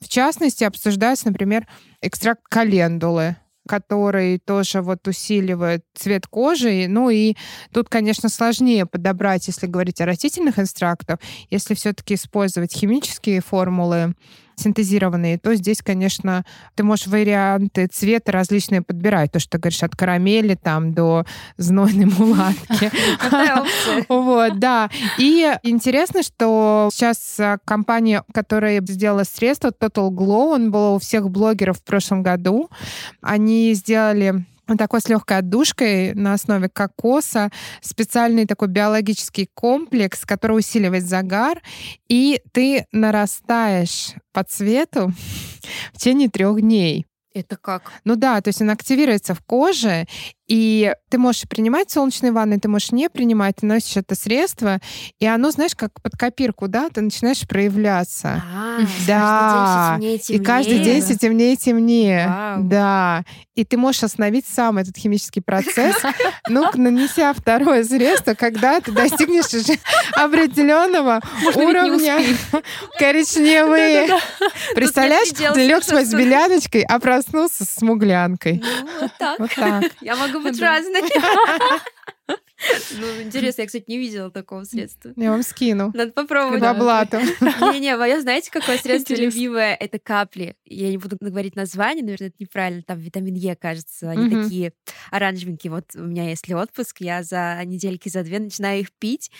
В 0.00 0.06
частности, 0.06 0.62
обсуждается, 0.62 1.26
например, 1.26 1.66
экстракт 2.00 2.42
календулы, 2.48 3.36
который 3.66 4.38
тоже 4.38 4.82
вот 4.82 5.06
усиливает 5.06 5.84
цвет 5.94 6.26
кожи. 6.26 6.86
Ну 6.88 7.10
и 7.10 7.34
тут, 7.72 7.88
конечно, 7.88 8.28
сложнее 8.28 8.86
подобрать, 8.86 9.46
если 9.46 9.66
говорить 9.66 10.00
о 10.00 10.06
растительных 10.06 10.58
экстрактах. 10.58 11.18
Если 11.50 11.74
все-таки 11.74 12.14
использовать 12.14 12.72
химические 12.72 13.40
формулы 13.40 14.14
синтезированные, 14.62 15.38
то 15.38 15.54
здесь, 15.54 15.82
конечно, 15.82 16.44
ты 16.74 16.84
можешь 16.84 17.06
варианты 17.06 17.86
цвета 17.86 18.32
различные 18.32 18.82
подбирать. 18.82 19.32
То, 19.32 19.38
что 19.38 19.52
ты 19.52 19.58
говоришь, 19.58 19.82
от 19.82 19.96
карамели 19.96 20.54
там 20.54 20.94
до 20.94 21.24
знойной 21.56 22.06
мулатки. 22.06 22.90
Вот, 24.08 24.58
да. 24.58 24.90
И 25.18 25.52
интересно, 25.62 26.22
что 26.22 26.88
сейчас 26.92 27.38
компания, 27.64 28.24
которая 28.32 28.80
сделала 28.80 29.24
средство 29.24 29.68
Total 29.68 30.10
Glow, 30.10 30.54
он 30.54 30.70
был 30.70 30.94
у 30.94 30.98
всех 30.98 31.30
блогеров 31.30 31.78
в 31.78 31.84
прошлом 31.84 32.22
году. 32.22 32.70
Они 33.20 33.72
сделали 33.74 34.44
такой 34.78 35.00
с 35.00 35.08
легкой 35.08 35.38
отдушкой 35.38 36.14
на 36.14 36.34
основе 36.34 36.68
кокоса, 36.68 37.50
специальный 37.80 38.46
такой 38.46 38.68
биологический 38.68 39.48
комплекс, 39.54 40.24
который 40.24 40.58
усиливает 40.58 41.04
загар, 41.04 41.60
и 42.08 42.40
ты 42.52 42.86
нарастаешь 42.92 44.14
по 44.32 44.44
цвету 44.44 45.12
в 45.92 45.98
течение 45.98 46.28
трех 46.28 46.60
дней. 46.60 47.06
Это 47.34 47.56
как? 47.56 47.92
Ну 48.04 48.16
да, 48.16 48.40
то 48.42 48.48
есть 48.48 48.60
он 48.60 48.68
активируется 48.68 49.34
в 49.34 49.40
коже, 49.40 50.06
и 50.52 50.94
ты 51.08 51.16
можешь 51.16 51.48
принимать 51.48 51.90
солнечные 51.90 52.30
ванны, 52.30 52.60
ты 52.60 52.68
можешь 52.68 52.92
не 52.92 53.08
принимать, 53.08 53.56
ты 53.56 53.64
носишь 53.64 53.96
это 53.96 54.14
средство, 54.14 54.80
и 55.18 55.24
оно, 55.24 55.50
знаешь, 55.50 55.74
как 55.74 56.02
под 56.02 56.12
копирку, 56.12 56.68
да, 56.68 56.90
ты 56.90 57.00
начинаешь 57.00 57.48
проявляться. 57.48 58.42
А, 58.54 58.80
да. 59.06 59.96
Каждый 59.98 60.10
день 60.10 60.18
все 60.18 60.18
темнее, 60.18 60.18
темнее. 60.18 60.42
И 60.42 60.44
каждый 60.44 60.78
день 60.80 61.02
все 61.02 61.16
темнее 61.16 61.52
и 61.54 61.56
темнее. 61.56 62.26
Вау. 62.28 62.62
Да. 62.64 63.24
И 63.54 63.64
ты 63.64 63.78
можешь 63.78 64.02
остановить 64.02 64.44
сам 64.46 64.76
этот 64.76 64.94
химический 64.94 65.40
процесс, 65.40 65.96
ну, 66.48 66.68
нанеся 66.74 67.32
второе 67.32 67.82
средство, 67.82 68.34
когда 68.34 68.78
ты 68.80 68.92
достигнешь 68.92 69.54
уже 69.54 69.78
определенного 70.12 71.22
уровня 71.54 72.18
коричневые. 72.98 74.08
Представляешь, 74.74 75.30
ты 75.30 75.66
лег 75.66 75.82
спать 75.82 76.08
с 76.08 76.12
беляночкой, 76.12 76.82
а 76.82 76.98
проснулся 76.98 77.64
с 77.64 77.70
смуглянкой. 77.70 78.62
Ну, 78.62 79.00
вот 79.00 79.12
так. 79.18 79.38
Вот 79.38 79.54
так. 79.54 79.84
Я 80.02 80.16
могу 80.16 80.41
быть 80.42 80.60
разной. 80.60 81.02
Ну, 82.98 83.22
интересно, 83.22 83.62
я, 83.62 83.66
кстати, 83.66 83.84
не 83.88 83.98
видела 83.98 84.30
такого 84.30 84.62
средства. 84.64 85.12
Я 85.16 85.32
вам 85.32 85.42
скину. 85.42 85.90
Надо 85.94 86.12
попробовать. 86.12 86.60
По 86.60 86.74
блату. 86.74 87.18
Не-не, 87.72 87.96
мое, 87.96 88.20
знаете, 88.20 88.50
какое 88.50 88.78
средство 88.78 89.14
любимое? 89.14 89.74
Это 89.74 89.98
капли. 89.98 90.54
Я 90.64 90.88
не 90.90 90.98
буду 90.98 91.16
говорить 91.20 91.56
название, 91.56 92.04
наверное, 92.04 92.28
это 92.28 92.36
неправильно. 92.38 92.82
Там 92.82 92.98
витамин 92.98 93.34
Е, 93.34 93.56
кажется. 93.56 94.10
Они 94.10 94.30
такие 94.30 94.72
оранжевенькие. 95.10 95.72
Вот 95.72 95.86
у 95.96 96.04
меня, 96.04 96.30
если 96.30 96.54
отпуск, 96.54 97.00
я 97.00 97.22
за 97.22 97.60
недельки, 97.64 98.08
за 98.08 98.22
две 98.22 98.38
начинаю 98.38 98.80
их 98.80 98.92
пить. 98.92 99.30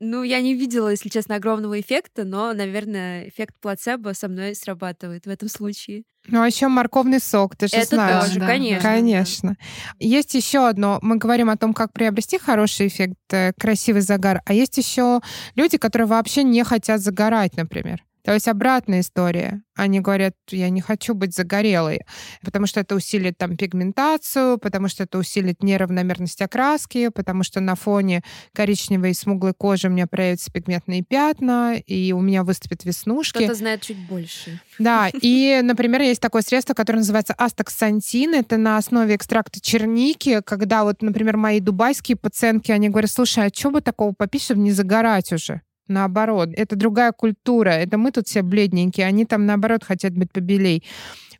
Ну, 0.00 0.24
я 0.24 0.40
не 0.40 0.54
видела, 0.54 0.88
если 0.88 1.08
честно, 1.10 1.36
огромного 1.36 1.78
эффекта, 1.78 2.24
но, 2.24 2.52
наверное, 2.54 3.28
эффект 3.28 3.54
плацебо 3.60 4.14
со 4.14 4.28
мной 4.28 4.56
срабатывает 4.56 5.26
в 5.26 5.28
этом 5.28 5.48
случае. 5.48 6.02
Ну, 6.28 6.40
а 6.40 6.46
еще 6.46 6.68
морковный 6.68 7.18
сок, 7.18 7.56
ты 7.56 7.66
же 7.66 7.76
Это 7.76 7.96
знаешь. 7.96 8.24
тоже, 8.26 8.40
да, 8.40 8.46
конечно. 8.46 8.88
Конечно. 8.88 9.56
Есть 9.98 10.34
еще 10.34 10.68
одно. 10.68 10.98
Мы 11.02 11.16
говорим 11.16 11.50
о 11.50 11.56
том, 11.56 11.74
как 11.74 11.92
приобрести 11.92 12.38
хороший 12.38 12.86
эффект, 12.86 13.16
э, 13.32 13.52
красивый 13.58 14.02
загар. 14.02 14.40
А 14.46 14.52
есть 14.54 14.78
еще 14.78 15.20
люди, 15.56 15.78
которые 15.78 16.06
вообще 16.06 16.44
не 16.44 16.62
хотят 16.62 17.00
загорать, 17.00 17.56
например. 17.56 18.04
То 18.24 18.32
есть 18.32 18.48
обратная 18.48 19.00
история. 19.00 19.62
Они 19.74 20.00
говорят, 20.00 20.34
я 20.50 20.68
не 20.68 20.80
хочу 20.80 21.14
быть 21.14 21.34
загорелой, 21.34 22.00
потому 22.42 22.66
что 22.66 22.80
это 22.80 22.94
усилит 22.94 23.38
там 23.38 23.56
пигментацию, 23.56 24.58
потому 24.58 24.88
что 24.88 25.04
это 25.04 25.18
усилит 25.18 25.62
неравномерность 25.62 26.40
окраски, 26.40 27.08
потому 27.08 27.42
что 27.42 27.60
на 27.60 27.74
фоне 27.74 28.22
коричневой 28.54 29.10
и 29.10 29.14
смуглой 29.14 29.54
кожи 29.54 29.88
у 29.88 29.90
меня 29.90 30.06
проявятся 30.06 30.52
пигментные 30.52 31.02
пятна, 31.02 31.76
и 31.78 32.12
у 32.12 32.20
меня 32.20 32.44
выступят 32.44 32.84
веснушки. 32.84 33.38
Кто-то 33.38 33.54
знает 33.54 33.82
чуть 33.82 33.98
больше. 33.98 34.60
Да, 34.78 35.10
и, 35.20 35.60
например, 35.62 36.02
есть 36.02 36.20
такое 36.20 36.42
средство, 36.42 36.74
которое 36.74 36.98
называется 36.98 37.34
астаксантин. 37.34 38.34
Это 38.34 38.56
на 38.56 38.76
основе 38.76 39.16
экстракта 39.16 39.60
черники, 39.60 40.42
когда 40.44 40.84
вот, 40.84 41.02
например, 41.02 41.36
мои 41.36 41.60
дубайские 41.60 42.16
пациентки, 42.16 42.70
они 42.70 42.88
говорят, 42.88 43.10
слушай, 43.10 43.46
а 43.46 43.50
что 43.52 43.70
бы 43.70 43.80
такого 43.80 44.12
попить, 44.12 44.42
чтобы 44.42 44.60
не 44.60 44.70
загорать 44.72 45.32
уже? 45.32 45.62
Наоборот, 45.88 46.50
это 46.54 46.76
другая 46.76 47.12
культура. 47.12 47.70
Это 47.70 47.98
мы 47.98 48.12
тут 48.12 48.28
все 48.28 48.42
бледненькие, 48.42 49.06
они 49.06 49.24
там, 49.24 49.46
наоборот, 49.46 49.84
хотят 49.84 50.14
быть 50.14 50.32
побелей. 50.32 50.84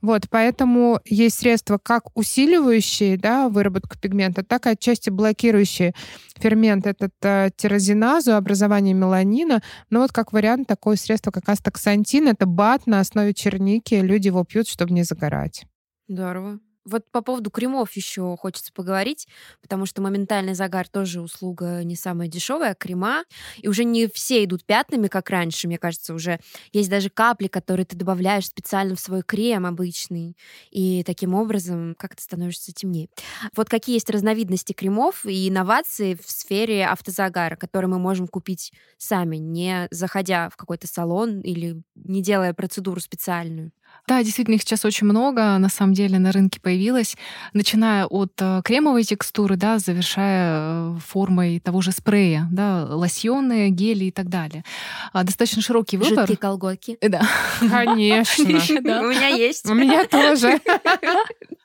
Вот, 0.03 0.23
поэтому 0.29 0.99
есть 1.05 1.39
средства 1.39 1.79
как 1.79 2.17
усиливающие 2.19 3.17
да, 3.17 3.49
выработку 3.49 3.97
пигмента, 3.97 4.43
так 4.43 4.67
и 4.67 4.71
отчасти 4.71 5.11
блокирующие 5.11 5.95
фермент, 6.37 6.89
этот 6.89 7.13
э, 7.23 7.51
тирозиназу, 7.57 8.35
образование 8.35 8.95
меланина. 8.95 9.63
Но 9.91 10.01
вот 10.01 10.11
как 10.11 10.33
вариант 10.33 10.67
такое 10.67 10.97
средство, 10.97 11.31
как 11.31 11.49
астаксантин, 11.49 12.27
это 12.27 12.47
бат 12.47 12.89
на 12.89 12.99
основе 12.99 13.33
черники. 13.33 13.95
Люди 13.95 14.27
его 14.27 14.43
пьют, 14.43 14.67
чтобы 14.67 14.93
не 14.93 15.05
загорать. 15.05 15.67
Здорово. 16.09 16.59
Вот 16.85 17.05
по 17.13 17.23
поводу 17.23 17.51
кремов 17.51 17.93
еще 17.93 18.37
хочется 18.39 18.73
поговорить, 18.73 19.29
потому 19.61 19.87
что 19.87 20.03
моментальный 20.03 20.55
загар 20.55 20.89
тоже 20.89 21.21
услуга 21.21 21.85
не 21.85 21.95
самая 21.95 22.29
дешевая, 22.29 22.75
крема. 22.75 23.25
И 23.59 23.69
уже 23.69 23.85
не 23.85 24.09
все 24.09 24.45
идут 24.45 24.65
пятнами, 24.65 25.07
как 25.09 25.31
раньше, 25.31 25.69
мне 25.69 25.79
кажется, 25.79 26.13
уже 26.15 26.41
есть 26.73 26.91
даже 26.91 27.09
капли, 27.09 27.47
которые 27.47 27.87
ты 27.87 27.97
добавляешь 27.97 28.47
специально 28.47 28.97
в 28.97 29.01
свой 29.01 29.23
крем 29.23 29.65
обычный. 29.67 30.37
И 30.71 31.05
таким 31.05 31.35
образом 31.35 31.95
как 31.99 32.17
то 32.17 32.23
становишься 32.23 32.73
темнее. 32.73 33.09
Вот 33.57 33.69
какие 33.69 33.95
есть 33.97 34.11
разновидности 34.11 34.73
кремов 34.73 35.25
и 35.25 35.49
инновации 35.49 36.15
в 36.15 36.31
сфере 36.31 36.87
автозагара, 36.87 37.57
которые 37.57 37.89
мы 37.91 37.99
можем 37.99 38.27
купить 38.27 38.73
сами, 38.99 39.37
не 39.37 39.89
заходя 39.91 40.49
в 40.51 40.57
какой-то 40.57 40.87
салон 40.87 41.41
или 41.41 41.83
не 41.95 42.23
делая 42.23 42.55
процедуру 42.55 43.01
специальную? 43.01 43.73
Да, 44.09 44.23
действительно, 44.23 44.57
их 44.57 44.63
сейчас 44.63 44.85
очень 44.85 45.07
много, 45.07 45.59
на 45.59 45.69
самом 45.69 45.95
деле, 45.95 46.19
на 46.19 46.33
рынке 46.33 46.61
появилось, 46.61 47.17
начиная 47.53 48.07
от 48.07 48.33
э, 48.41 48.61
кремовой 48.65 49.05
текстуры, 49.05 49.57
да, 49.57 49.79
завершая 49.79 50.95
э, 50.95 50.99
формой 51.07 51.61
того 51.61 51.81
же 51.83 51.93
спрея, 51.93 52.49
да, 52.51 52.85
лосьоны, 52.85 53.71
гели 53.71 54.07
и 54.07 54.11
так 54.11 54.29
далее. 54.29 54.65
А, 55.13 55.23
достаточно 55.23 55.63
широкий 55.63 55.99
выбор. 55.99 56.21
Жидкие 56.27 56.37
колготки. 56.37 56.99
Да. 57.01 57.23
Конечно. 57.61 58.45
У 59.03 59.07
меня 59.07 59.29
есть. 59.29 59.69
У 59.71 59.75
меня 59.75 60.05
тоже. 60.07 60.61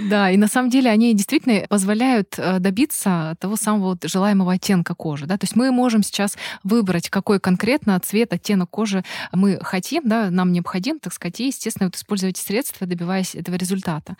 Да, 0.00 0.30
и 0.30 0.36
на 0.36 0.48
самом 0.48 0.70
деле 0.70 0.90
они 0.90 1.14
действительно 1.14 1.66
позволяют 1.68 2.34
э, 2.36 2.58
добиться 2.58 3.36
того 3.40 3.56
самого 3.56 3.96
желаемого 4.02 4.52
оттенка 4.52 4.94
кожи. 4.94 5.26
Да? 5.26 5.38
То 5.38 5.44
есть 5.44 5.56
мы 5.56 5.70
можем 5.72 6.02
сейчас 6.02 6.36
выбрать, 6.62 7.08
какой 7.08 7.40
конкретно 7.40 7.98
цвет, 8.00 8.32
оттенок 8.32 8.70
кожи 8.70 9.04
мы 9.32 9.58
хотим, 9.62 10.02
да, 10.06 10.30
нам 10.30 10.52
необходим, 10.52 10.98
так 10.98 11.12
сказать, 11.12 11.40
и, 11.40 11.46
естественно, 11.46 11.90
использовать 11.94 12.36
средства, 12.36 12.86
добиваясь 12.86 13.34
этого 13.34 13.56
результата. 13.56 14.16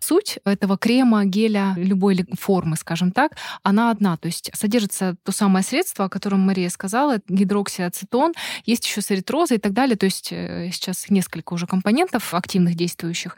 Суть 0.00 0.38
этого 0.44 0.76
крема, 0.76 1.24
геля, 1.24 1.74
любой 1.76 2.26
формы, 2.38 2.76
скажем 2.76 3.12
так, 3.12 3.32
она 3.62 3.90
одна. 3.90 4.16
То 4.16 4.26
есть 4.26 4.50
содержится 4.54 5.16
то 5.22 5.32
самое 5.32 5.64
средство, 5.64 6.06
о 6.06 6.08
котором 6.08 6.40
Мария 6.40 6.68
сказала, 6.70 7.20
гидроксиацетон, 7.28 8.32
есть 8.64 8.86
еще 8.86 9.02
саритроза 9.02 9.54
и 9.54 9.58
так 9.58 9.72
далее. 9.72 9.96
То 9.96 10.06
есть 10.06 10.28
э, 10.32 10.70
сейчас 10.72 11.10
несколько 11.10 11.54
уже 11.54 11.66
компонентов 11.66 12.34
активных 12.34 12.74
действующих. 12.74 13.36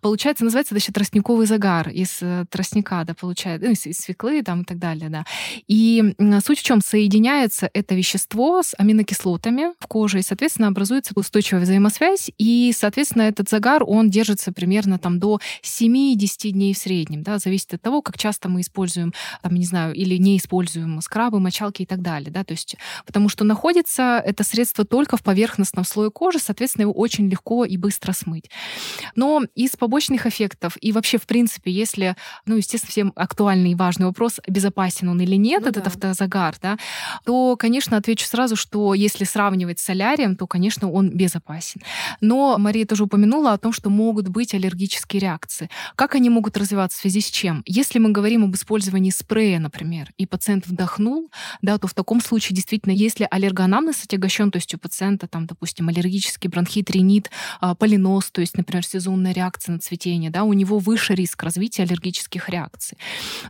Получается, 0.00 0.44
называется 0.44 0.61
называется 0.62 0.74
значит, 0.74 0.94
тростниковый 0.94 1.46
загар 1.46 1.88
из 1.88 2.18
э, 2.20 2.44
тростника, 2.48 3.04
да, 3.04 3.14
получает, 3.14 3.62
ну, 3.62 3.70
из, 3.70 3.86
из 3.86 3.98
свеклы 3.98 4.42
там 4.42 4.62
и 4.62 4.64
так 4.64 4.78
далее, 4.78 5.08
да. 5.08 5.24
И 5.68 6.14
суть 6.44 6.60
в 6.60 6.62
чем 6.62 6.80
соединяется 6.80 7.68
это 7.72 7.94
вещество 7.94 8.62
с 8.62 8.74
аминокислотами 8.78 9.72
в 9.78 9.86
коже, 9.86 10.20
и, 10.20 10.22
соответственно, 10.22 10.68
образуется 10.68 11.12
устойчивая 11.14 11.62
взаимосвязь, 11.62 12.30
и, 12.38 12.72
соответственно, 12.76 13.22
этот 13.22 13.48
загар, 13.48 13.82
он 13.86 14.10
держится 14.10 14.52
примерно 14.52 14.98
там 14.98 15.18
до 15.18 15.40
7-10 15.62 16.50
дней 16.50 16.74
в 16.74 16.78
среднем, 16.78 17.22
да, 17.22 17.38
зависит 17.38 17.74
от 17.74 17.82
того, 17.82 18.02
как 18.02 18.18
часто 18.18 18.48
мы 18.48 18.60
используем, 18.60 19.12
там, 19.42 19.54
не 19.54 19.64
знаю, 19.64 19.94
или 19.94 20.16
не 20.16 20.36
используем 20.36 21.00
скрабы, 21.00 21.40
мочалки 21.40 21.82
и 21.82 21.86
так 21.86 22.02
далее, 22.02 22.30
да, 22.30 22.44
то 22.44 22.52
есть, 22.52 22.76
потому 23.06 23.28
что 23.28 23.44
находится 23.44 24.22
это 24.24 24.44
средство 24.44 24.84
только 24.84 25.16
в 25.16 25.22
поверхностном 25.22 25.84
слое 25.84 26.10
кожи, 26.10 26.38
соответственно, 26.38 26.82
его 26.82 26.92
очень 26.92 27.28
легко 27.28 27.64
и 27.64 27.76
быстро 27.76 28.12
смыть. 28.12 28.50
Но 29.16 29.42
из 29.54 29.76
побочных 29.76 30.26
эффектов 30.26 30.51
эффектов? 30.52 30.76
И 30.80 30.92
вообще, 30.92 31.18
в 31.18 31.26
принципе, 31.26 31.70
если, 31.70 32.16
ну, 32.46 32.56
естественно, 32.56 32.90
всем 32.90 33.12
актуальный 33.16 33.72
и 33.72 33.74
важный 33.74 34.06
вопрос, 34.06 34.40
безопасен 34.46 35.08
он 35.08 35.20
или 35.20 35.36
нет, 35.36 35.62
ну, 35.62 35.68
этот 35.68 35.84
да. 35.84 35.90
автозагар, 35.90 36.54
да, 36.60 36.78
то, 37.24 37.56
конечно, 37.56 37.96
отвечу 37.96 38.26
сразу, 38.26 38.56
что 38.56 38.94
если 38.94 39.24
сравнивать 39.24 39.78
с 39.78 39.84
солярием, 39.84 40.36
то, 40.36 40.46
конечно, 40.46 40.90
он 40.90 41.10
безопасен. 41.10 41.82
Но 42.20 42.56
Мария 42.58 42.86
тоже 42.86 43.04
упомянула 43.04 43.52
о 43.52 43.58
том, 43.58 43.72
что 43.72 43.90
могут 43.90 44.28
быть 44.28 44.54
аллергические 44.54 45.20
реакции. 45.20 45.68
Как 45.96 46.14
они 46.14 46.30
могут 46.30 46.56
развиваться, 46.56 46.98
в 46.98 47.00
связи 47.00 47.20
с 47.20 47.30
чем? 47.30 47.62
Если 47.66 47.98
мы 47.98 48.10
говорим 48.10 48.44
об 48.44 48.54
использовании 48.54 49.10
спрея, 49.10 49.58
например, 49.58 50.10
и 50.18 50.26
пациент 50.26 50.66
вдохнул, 50.66 51.30
да, 51.62 51.78
то 51.78 51.86
в 51.86 51.94
таком 51.94 52.20
случае 52.20 52.54
действительно, 52.56 52.92
если 52.92 53.26
аллергоанамнез 53.30 54.04
отягощен, 54.04 54.50
то 54.50 54.56
есть 54.56 54.74
у 54.74 54.78
пациента 54.78 55.26
там, 55.26 55.46
допустим, 55.46 55.88
аллергический 55.88 56.48
бронхит, 56.48 56.90
ринит, 56.90 57.30
а, 57.60 57.74
полинос, 57.74 58.30
то 58.30 58.40
есть, 58.40 58.56
например, 58.56 58.84
сезонная 58.84 59.32
реакция 59.32 59.72
на 59.72 59.78
цветение, 59.78 60.30
да, 60.30 60.41
у 60.44 60.52
него 60.52 60.78
выше 60.78 61.14
риск 61.14 61.42
развития 61.42 61.82
аллергических 61.82 62.48
реакций. 62.48 62.98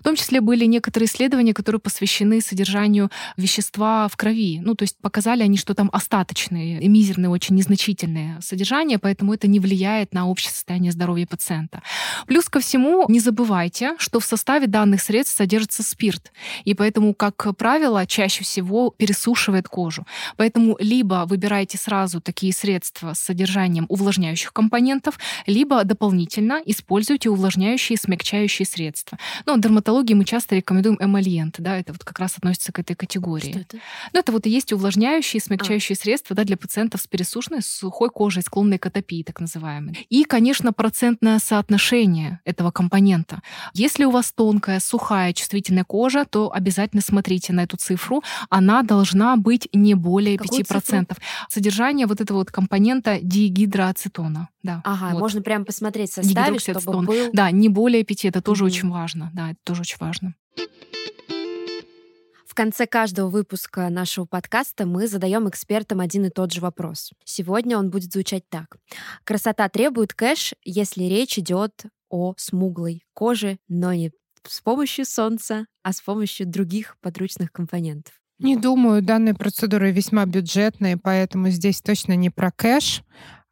В 0.00 0.02
том 0.02 0.16
числе 0.16 0.40
были 0.40 0.64
некоторые 0.64 1.06
исследования, 1.06 1.54
которые 1.54 1.80
посвящены 1.80 2.40
содержанию 2.40 3.10
вещества 3.36 4.08
в 4.08 4.16
крови. 4.16 4.60
Ну, 4.60 4.74
то 4.74 4.82
есть 4.82 4.96
показали 5.00 5.42
они, 5.42 5.56
что 5.56 5.74
там 5.74 5.90
остаточные, 5.92 6.88
мизерные, 6.88 7.30
очень 7.30 7.56
незначительные 7.56 8.40
содержания, 8.40 8.98
поэтому 8.98 9.34
это 9.34 9.48
не 9.48 9.60
влияет 9.60 10.14
на 10.14 10.28
общее 10.28 10.52
состояние 10.52 10.92
здоровья 10.92 11.26
пациента. 11.26 11.82
Плюс 12.26 12.48
ко 12.48 12.60
всему, 12.60 13.06
не 13.08 13.20
забывайте, 13.20 13.94
что 13.98 14.20
в 14.20 14.24
составе 14.24 14.66
данных 14.66 15.02
средств 15.02 15.36
содержится 15.36 15.82
спирт, 15.82 16.32
и 16.64 16.74
поэтому, 16.74 17.14
как 17.14 17.56
правило, 17.56 18.06
чаще 18.06 18.44
всего 18.44 18.90
пересушивает 18.90 19.68
кожу. 19.68 20.06
Поэтому 20.36 20.76
либо 20.78 21.24
выбирайте 21.26 21.78
сразу 21.78 22.20
такие 22.20 22.52
средства 22.52 23.14
с 23.14 23.20
содержанием 23.20 23.86
увлажняющих 23.88 24.52
компонентов, 24.52 25.18
либо 25.46 25.82
дополнительно 25.84 26.60
используйте 26.64 26.81
увлажняющие 27.30 27.96
и 27.96 28.00
смягчающие 28.00 28.66
средства. 28.66 29.18
Ну, 29.46 29.56
в 29.56 29.60
дерматологии 29.60 30.14
мы 30.14 30.24
часто 30.24 30.56
рекомендуем 30.56 30.98
эмольент, 31.00 31.56
да, 31.58 31.76
это 31.78 31.92
вот 31.92 32.04
как 32.04 32.18
раз 32.18 32.36
относится 32.36 32.72
к 32.72 32.78
этой 32.78 32.94
категории. 32.94 33.50
Что 33.50 33.60
это? 33.60 33.76
Ну, 34.12 34.20
это 34.20 34.32
вот 34.32 34.46
и 34.46 34.50
есть 34.50 34.72
увлажняющие 34.72 35.40
и 35.40 35.42
смягчающие 35.42 35.94
а. 35.94 36.02
средства 36.02 36.36
да, 36.36 36.44
для 36.44 36.56
пациентов 36.56 37.00
с 37.00 37.06
пересушенной, 37.06 37.62
с 37.62 37.66
сухой 37.66 38.10
кожей, 38.10 38.42
склонной 38.42 38.78
к 38.78 38.86
атопии, 38.86 39.22
так 39.22 39.40
называемой. 39.40 40.06
И, 40.08 40.24
конечно, 40.24 40.72
процентное 40.72 41.38
соотношение 41.38 42.40
этого 42.44 42.70
компонента. 42.70 43.42
Если 43.74 44.04
у 44.04 44.10
вас 44.10 44.32
тонкая, 44.32 44.80
сухая, 44.80 45.32
чувствительная 45.32 45.84
кожа, 45.84 46.24
то 46.24 46.52
обязательно 46.52 47.02
смотрите 47.02 47.52
на 47.52 47.62
эту 47.64 47.76
цифру. 47.76 48.22
Она 48.48 48.82
должна 48.82 49.36
быть 49.36 49.68
не 49.72 49.94
более 49.94 50.38
Какую 50.38 50.62
5%. 50.62 50.80
Цифру? 50.82 51.16
Содержание 51.48 52.06
вот 52.06 52.20
этого 52.20 52.38
вот 52.38 52.50
компонента 52.50 53.18
дигидроацетона. 53.20 54.48
Да, 54.62 54.80
ага, 54.84 55.10
вот. 55.12 55.20
можно 55.20 55.42
прямо 55.42 55.64
посмотреть 55.64 56.10
в 56.10 56.14
составе, 56.14 56.58
чтобы 56.80 57.06
был... 57.06 57.30
Да, 57.32 57.50
не 57.50 57.68
более 57.68 58.04
5, 58.04 58.24
это 58.26 58.42
тоже 58.42 58.64
mm-hmm. 58.64 58.66
очень 58.66 58.90
важно. 58.90 59.30
Да, 59.34 59.50
это 59.50 59.58
тоже 59.64 59.82
очень 59.82 59.96
важно. 60.00 60.34
В 62.52 62.54
конце 62.54 62.86
каждого 62.86 63.30
выпуска 63.30 63.88
нашего 63.88 64.26
подкаста 64.26 64.84
мы 64.84 65.08
задаем 65.08 65.48
экспертам 65.48 66.00
один 66.00 66.26
и 66.26 66.28
тот 66.28 66.52
же 66.52 66.60
вопрос. 66.60 67.12
Сегодня 67.24 67.78
он 67.78 67.88
будет 67.88 68.12
звучать 68.12 68.46
так. 68.50 68.76
Красота 69.24 69.70
требует 69.70 70.12
кэш, 70.12 70.52
если 70.62 71.04
речь 71.04 71.38
идет 71.38 71.84
о 72.10 72.34
смуглой 72.36 73.04
коже, 73.14 73.56
но 73.68 73.94
не 73.94 74.12
с 74.46 74.60
помощью 74.60 75.06
солнца, 75.06 75.64
а 75.82 75.94
с 75.94 76.02
помощью 76.02 76.46
других 76.46 76.96
подручных 77.00 77.52
компонентов. 77.52 78.12
Не 78.38 78.56
думаю, 78.56 79.00
данные 79.00 79.34
процедуры 79.34 79.90
весьма 79.90 80.26
бюджетные, 80.26 80.98
поэтому 80.98 81.48
здесь 81.48 81.80
точно 81.80 82.16
не 82.16 82.28
про 82.28 82.50
кэш, 82.50 83.02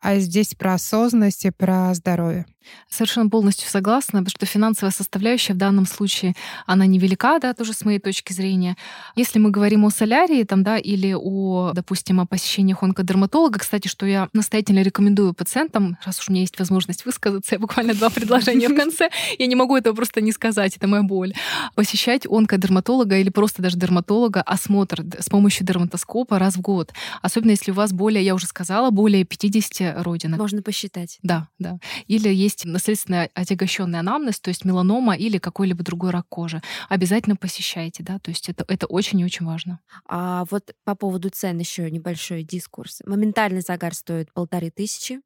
а 0.01 0.19
здесь 0.19 0.55
про 0.55 0.75
осознанность 0.75 1.45
и 1.45 1.51
про 1.51 1.95
здоровье. 1.95 2.47
Совершенно 2.89 3.29
полностью 3.31 3.69
согласна, 3.69 4.21
потому 4.21 4.31
что 4.31 4.47
финансовая 4.47 4.93
составляющая 4.93 5.55
в 5.55 5.57
данном 5.57 5.87
случае, 5.87 6.35
она 6.67 6.87
невелика, 6.87 7.39
да, 7.39 7.55
тоже 7.55 7.73
с 7.73 7.85
моей 7.85 7.99
точки 7.99 8.33
зрения. 8.33 8.77
Если 9.17 9.39
мы 9.39 9.51
говорим 9.51 9.85
о 9.85 9.91
солярии 9.91 10.43
там, 10.45 10.63
да, 10.63 10.79
или 10.79 11.15
о, 11.17 11.73
допустим, 11.75 12.21
о 12.21 12.27
посещениях 12.27 12.83
онкодерматолога, 12.83 13.59
кстати, 13.59 13.89
что 13.89 14.07
я 14.07 14.29
настоятельно 14.33 14.83
рекомендую 14.83 15.35
пациентам, 15.35 15.99
раз 16.05 16.21
уж 16.21 16.29
у 16.29 16.33
меня 16.33 16.43
есть 16.43 16.59
возможность 16.59 17.05
высказаться, 17.05 17.55
я 17.55 17.59
буквально 17.59 17.95
два 17.95 18.11
предложения 18.11 18.69
в 18.69 18.77
конце, 18.77 19.11
я 19.39 19.47
не 19.47 19.55
могу 19.55 19.77
этого 19.77 19.95
просто 19.95 20.21
не 20.21 20.33
сказать, 20.33 20.77
это 20.77 20.87
моя 20.87 21.03
боль. 21.03 21.35
Посещать 21.75 22.27
онкодерматолога 22.27 23.19
или 23.19 23.31
просто 23.31 23.63
даже 23.63 23.77
дерматолога 23.77 24.43
осмотр 24.43 25.05
с 25.19 25.29
помощью 25.29 25.67
дерматоскопа 25.67 26.39
раз 26.39 26.57
в 26.57 26.61
год. 26.61 26.93
Особенно 27.23 27.51
если 27.51 27.71
у 27.71 27.75
вас 27.75 27.93
более, 27.93 28.25
я 28.25 28.35
уже 28.35 28.47
сказала, 28.47 28.91
более 28.91 29.25
50 29.25 30.05
родинок. 30.05 30.39
Можно 30.39 30.63
посчитать. 30.63 31.19
Да, 31.23 31.49
да. 31.59 31.79
Или 32.07 32.29
есть 32.29 32.50
есть 32.51 32.65
наследственно 32.65 33.29
отягощенный 33.35 34.01
анамнез, 34.01 34.41
то 34.41 34.49
есть 34.49 34.65
меланома 34.65 35.17
или 35.17 35.39
какой-либо 35.39 35.83
другой 35.85 36.11
рак 36.11 36.27
кожи, 36.29 36.61
обязательно 36.89 37.37
посещайте, 37.37 38.03
да, 38.03 38.19
то 38.19 38.31
есть 38.31 38.49
это, 38.49 38.65
это 38.69 38.87
очень 38.87 39.21
и 39.21 39.25
очень 39.25 39.47
важно. 39.47 39.81
А 40.07 40.45
вот 40.51 40.75
по 40.85 40.95
поводу 40.95 41.31
цен 41.31 41.59
еще 41.59 41.91
небольшой 41.91 42.43
дискурс. 42.43 43.01
Моментальный 43.07 43.61
загар 43.61 43.95
стоит 43.95 44.33
полторы 44.33 44.71
тысячи, 44.71 45.21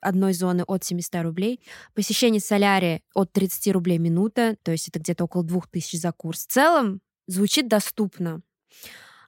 одной 0.00 0.32
зоны 0.32 0.62
от 0.66 0.84
700 0.84 1.22
рублей. 1.22 1.60
Посещение 1.94 2.40
солярия 2.40 3.02
от 3.14 3.32
30 3.32 3.72
рублей 3.72 3.98
минута, 3.98 4.56
то 4.62 4.72
есть 4.72 4.88
это 4.88 4.98
где-то 4.98 5.24
около 5.24 5.44
двух 5.44 5.68
тысяч 5.68 6.00
за 6.00 6.12
курс. 6.12 6.46
В 6.46 6.52
целом 6.52 7.00
звучит 7.26 7.68
доступно. 7.68 8.40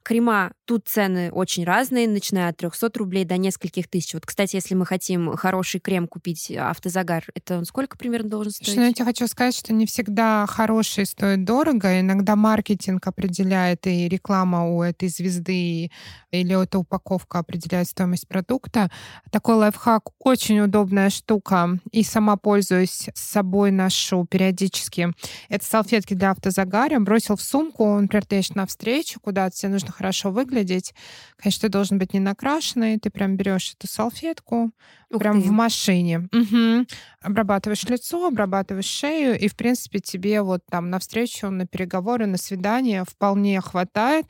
Крема, 0.05 0.53
тут 0.67 0.87
цены 0.87 1.31
очень 1.33 1.65
разные, 1.65 2.07
начиная 2.07 2.51
от 2.51 2.59
300 2.59 2.91
рублей 2.99 3.25
до 3.25 3.39
нескольких 3.39 3.89
тысяч. 3.89 4.13
Вот, 4.13 4.27
кстати, 4.27 4.55
если 4.57 4.75
мы 4.75 4.85
хотим 4.85 5.35
хороший 5.35 5.81
крем 5.81 6.07
купить, 6.07 6.51
автозагар, 6.51 7.25
это 7.35 7.57
он 7.57 7.65
сколько 7.65 7.97
примерно 7.97 8.29
должен 8.29 8.53
стоить? 8.53 8.77
Ну, 8.77 8.83
я 8.85 8.93
тебе 8.93 9.07
хочу 9.07 9.27
сказать, 9.27 9.57
что 9.57 9.73
не 9.73 9.87
всегда 9.87 10.45
хороший 10.47 11.07
стоит 11.07 11.45
дорого. 11.45 12.01
Иногда 12.01 12.37
маркетинг 12.37 13.07
определяет, 13.07 13.87
и 13.87 14.07
реклама 14.07 14.69
у 14.69 14.83
этой 14.83 15.09
звезды 15.09 15.91
или 16.31 16.63
эта 16.63 16.79
упаковка 16.79 17.39
определяет 17.39 17.89
стоимость 17.89 18.29
продукта. 18.29 18.91
Такой 19.31 19.55
лайфхак 19.55 20.11
очень 20.19 20.61
удобная 20.61 21.09
штука. 21.09 21.79
И 21.93 22.03
сама 22.03 22.37
пользуюсь 22.37 23.09
с 23.15 23.21
собой 23.21 23.71
ношу 23.71 24.27
периодически. 24.27 25.13
Это 25.49 25.65
салфетки 25.65 26.13
для 26.13 26.33
автозагара. 26.33 26.99
Бросил 27.01 27.37
в 27.37 27.43
сумку, 27.43 27.99
например, 27.99 28.27
ты 28.27 28.43
на 28.55 28.67
встречу 28.67 29.21
куда-то, 29.21 29.57
тебе 29.57 29.73
нужно 29.73 29.94
хорошо 29.95 30.31
выглядеть. 30.31 30.95
Конечно, 31.37 31.63
ты 31.63 31.69
должен 31.69 31.99
быть 31.99 32.13
не 32.13 32.21
накрашенный, 32.21 32.99
ты 32.99 33.11
прям 33.11 33.37
берешь 33.37 33.75
эту 33.79 33.87
салфетку, 33.91 34.71
Ух 35.11 35.19
прям 35.21 35.41
ты. 35.43 35.49
в 35.49 35.53
машине. 35.53 36.29
Угу. 36.33 36.87
Обрабатываешь 37.25 37.85
лицо, 37.85 38.27
обрабатываешь 38.27 38.85
шею, 38.85 39.39
и, 39.39 39.49
в 39.49 39.57
принципе, 39.57 39.99
тебе 39.99 40.43
вот 40.43 40.61
там 40.71 40.91
на 40.91 40.99
встречу, 40.99 41.49
на 41.49 41.67
переговоры, 41.67 42.27
на 42.27 42.37
свидание 42.37 43.05
вполне 43.09 43.59
хватает. 43.63 44.27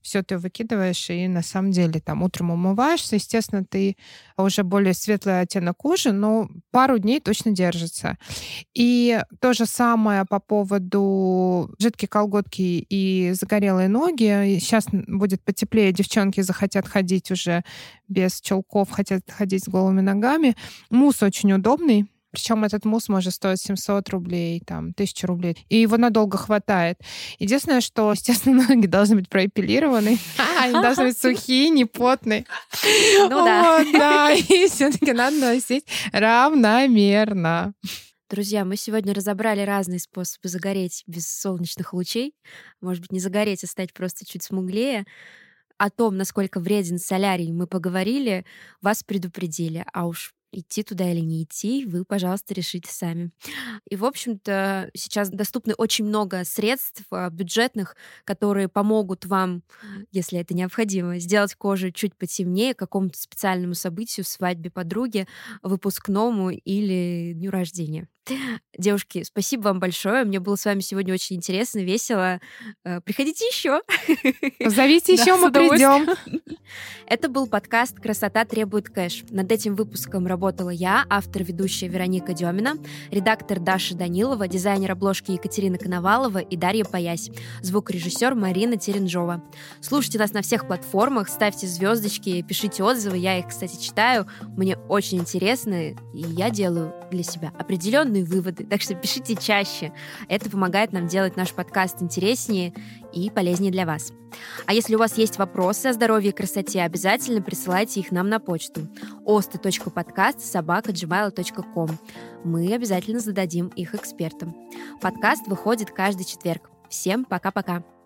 Все 0.00 0.22
ты 0.22 0.38
выкидываешь, 0.38 1.10
и 1.10 1.28
на 1.28 1.42
самом 1.42 1.72
деле 1.72 2.00
там 2.00 2.22
утром 2.22 2.50
умываешься. 2.50 3.16
Естественно, 3.16 3.64
ты 3.64 3.98
уже 4.38 4.62
более 4.62 4.94
светлый 4.94 5.42
оттенок 5.42 5.76
кожи, 5.76 6.10
но 6.10 6.48
пару 6.70 6.98
дней 6.98 7.20
точно 7.20 7.50
держится. 7.50 8.16
И 8.72 9.20
то 9.42 9.52
же 9.52 9.66
самое 9.66 10.24
по 10.24 10.40
поводу 10.40 11.70
жидкие 11.78 12.08
колготки 12.08 12.86
и 12.88 13.32
загорелые 13.32 13.88
ноги. 13.88 14.58
Сейчас 14.58 14.86
будет 14.90 15.44
потеплее, 15.44 15.92
девчонки 15.92 16.40
захотят 16.40 16.88
ходить 16.88 17.30
уже 17.30 17.62
без 18.08 18.40
чулков, 18.40 18.90
хотят 18.90 19.30
ходить 19.30 19.64
с 19.64 19.68
голыми 19.68 20.00
ногами. 20.00 20.56
Мусс 20.88 21.22
очень 21.22 21.52
удобный, 21.52 22.06
причем 22.30 22.64
этот 22.64 22.84
мусс 22.84 23.08
может 23.08 23.34
стоить 23.34 23.60
700 23.60 24.08
рублей, 24.10 24.60
там, 24.66 24.90
1000 24.90 25.26
рублей. 25.26 25.56
И 25.68 25.76
его 25.76 25.96
надолго 25.96 26.36
хватает. 26.36 26.98
Единственное, 27.38 27.80
что, 27.80 28.12
естественно, 28.12 28.66
ноги 28.68 28.86
должны 28.86 29.16
быть 29.16 29.28
проэпилированы. 29.28 30.18
Они 30.60 30.72
должны 30.74 31.06
быть 31.06 31.18
сухие, 31.18 31.70
не 31.70 31.84
потные. 31.84 32.44
Ну 33.18 33.44
да. 33.44 33.84
Да, 33.98 34.32
и 34.32 34.68
все-таки 34.68 35.12
надо 35.12 35.36
носить 35.36 35.84
равномерно. 36.12 37.74
Друзья, 38.30 38.64
мы 38.64 38.76
сегодня 38.76 39.14
разобрали 39.14 39.62
разные 39.62 39.98
способы 39.98 40.48
загореть 40.48 41.02
без 41.06 41.28
солнечных 41.28 41.94
лучей. 41.94 42.34
Может 42.80 43.02
быть, 43.02 43.12
не 43.12 43.20
загореть, 43.20 43.64
а 43.64 43.66
стать 43.66 43.92
просто 43.94 44.26
чуть 44.26 44.42
смуглее 44.42 45.06
о 45.78 45.90
том, 45.90 46.16
насколько 46.16 46.60
вреден 46.60 46.98
солярий, 46.98 47.52
мы 47.52 47.66
поговорили, 47.66 48.44
вас 48.82 49.02
предупредили. 49.02 49.86
А 49.92 50.06
уж 50.06 50.34
идти 50.52 50.82
туда 50.82 51.10
или 51.10 51.20
не 51.20 51.42
идти, 51.42 51.84
вы, 51.84 52.04
пожалуйста, 52.04 52.54
решите 52.54 52.90
сами. 52.90 53.30
И, 53.88 53.96
в 53.96 54.04
общем-то, 54.04 54.90
сейчас 54.94 55.30
доступны 55.30 55.74
очень 55.74 56.04
много 56.04 56.44
средств 56.44 57.02
а, 57.10 57.30
бюджетных, 57.30 57.96
которые 58.24 58.68
помогут 58.68 59.26
вам, 59.26 59.62
если 60.12 60.38
это 60.38 60.54
необходимо, 60.54 61.18
сделать 61.18 61.54
кожу 61.54 61.90
чуть 61.90 62.16
потемнее 62.16 62.74
какому-то 62.74 63.18
специальному 63.18 63.74
событию, 63.74 64.24
свадьбе 64.24 64.70
подруги, 64.70 65.26
выпускному 65.62 66.50
или 66.50 67.32
дню 67.34 67.50
рождения. 67.50 68.08
Девушки, 68.76 69.22
спасибо 69.24 69.62
вам 69.62 69.80
большое. 69.80 70.24
Мне 70.24 70.40
было 70.40 70.56
с 70.56 70.64
вами 70.64 70.80
сегодня 70.80 71.14
очень 71.14 71.36
интересно, 71.36 71.80
весело. 71.80 72.40
Э, 72.84 73.00
приходите 73.00 73.44
еще. 73.46 73.82
Зовите 74.64 75.12
еще, 75.14 75.36
мы 75.36 75.50
придем. 75.50 76.08
Это 77.06 77.28
был 77.28 77.46
подкаст 77.46 77.98
«Красота 77.98 78.44
требует 78.44 78.90
кэш». 78.90 79.24
Над 79.30 79.50
этим 79.50 79.74
выпуском 79.74 80.26
работала 80.26 80.70
я, 80.70 81.06
автор 81.08 81.42
ведущая 81.42 81.88
Вероника 81.88 82.34
Демина, 82.34 82.76
редактор 83.10 83.58
Даша 83.58 83.94
Данилова, 83.94 84.46
дизайнер 84.46 84.92
обложки 84.92 85.32
Екатерина 85.32 85.78
Коновалова 85.78 86.38
и 86.38 86.56
Дарья 86.56 86.84
Паясь, 86.84 87.30
звукорежиссер 87.62 88.34
Марина 88.34 88.76
Теренжова. 88.76 89.42
Слушайте 89.80 90.18
нас 90.18 90.32
на 90.32 90.42
всех 90.42 90.66
платформах, 90.66 91.28
ставьте 91.28 91.66
звездочки, 91.66 92.42
пишите 92.42 92.82
отзывы. 92.82 93.16
Я 93.16 93.38
их, 93.38 93.48
кстати, 93.48 93.80
читаю. 93.80 94.26
Мне 94.56 94.76
очень 94.88 95.18
интересно, 95.18 95.90
и 95.90 95.96
я 96.12 96.50
делаю 96.50 96.94
для 97.10 97.22
себя 97.22 97.52
определенный 97.58 98.17
умные 98.18 98.24
выводы. 98.24 98.64
Так 98.64 98.82
что 98.82 98.94
пишите 98.94 99.36
чаще. 99.36 99.92
Это 100.28 100.50
помогает 100.50 100.92
нам 100.92 101.06
делать 101.06 101.36
наш 101.36 101.52
подкаст 101.52 102.02
интереснее 102.02 102.72
и 103.12 103.30
полезнее 103.30 103.72
для 103.72 103.86
вас. 103.86 104.12
А 104.66 104.74
если 104.74 104.94
у 104.94 104.98
вас 104.98 105.16
есть 105.16 105.38
вопросы 105.38 105.86
о 105.86 105.92
здоровье 105.92 106.30
и 106.30 106.34
красоте, 106.34 106.82
обязательно 106.82 107.40
присылайте 107.40 108.00
их 108.00 108.10
нам 108.10 108.28
на 108.28 108.40
почту 108.40 108.82
osta.podcast 109.26 110.40
собака.gmail.com. 110.40 111.98
Мы 112.44 112.74
обязательно 112.74 113.20
зададим 113.20 113.68
их 113.68 113.94
экспертам. 113.94 114.54
Подкаст 115.00 115.46
выходит 115.46 115.90
каждый 115.90 116.24
четверг. 116.24 116.70
Всем 116.88 117.24
пока-пока. 117.24 117.97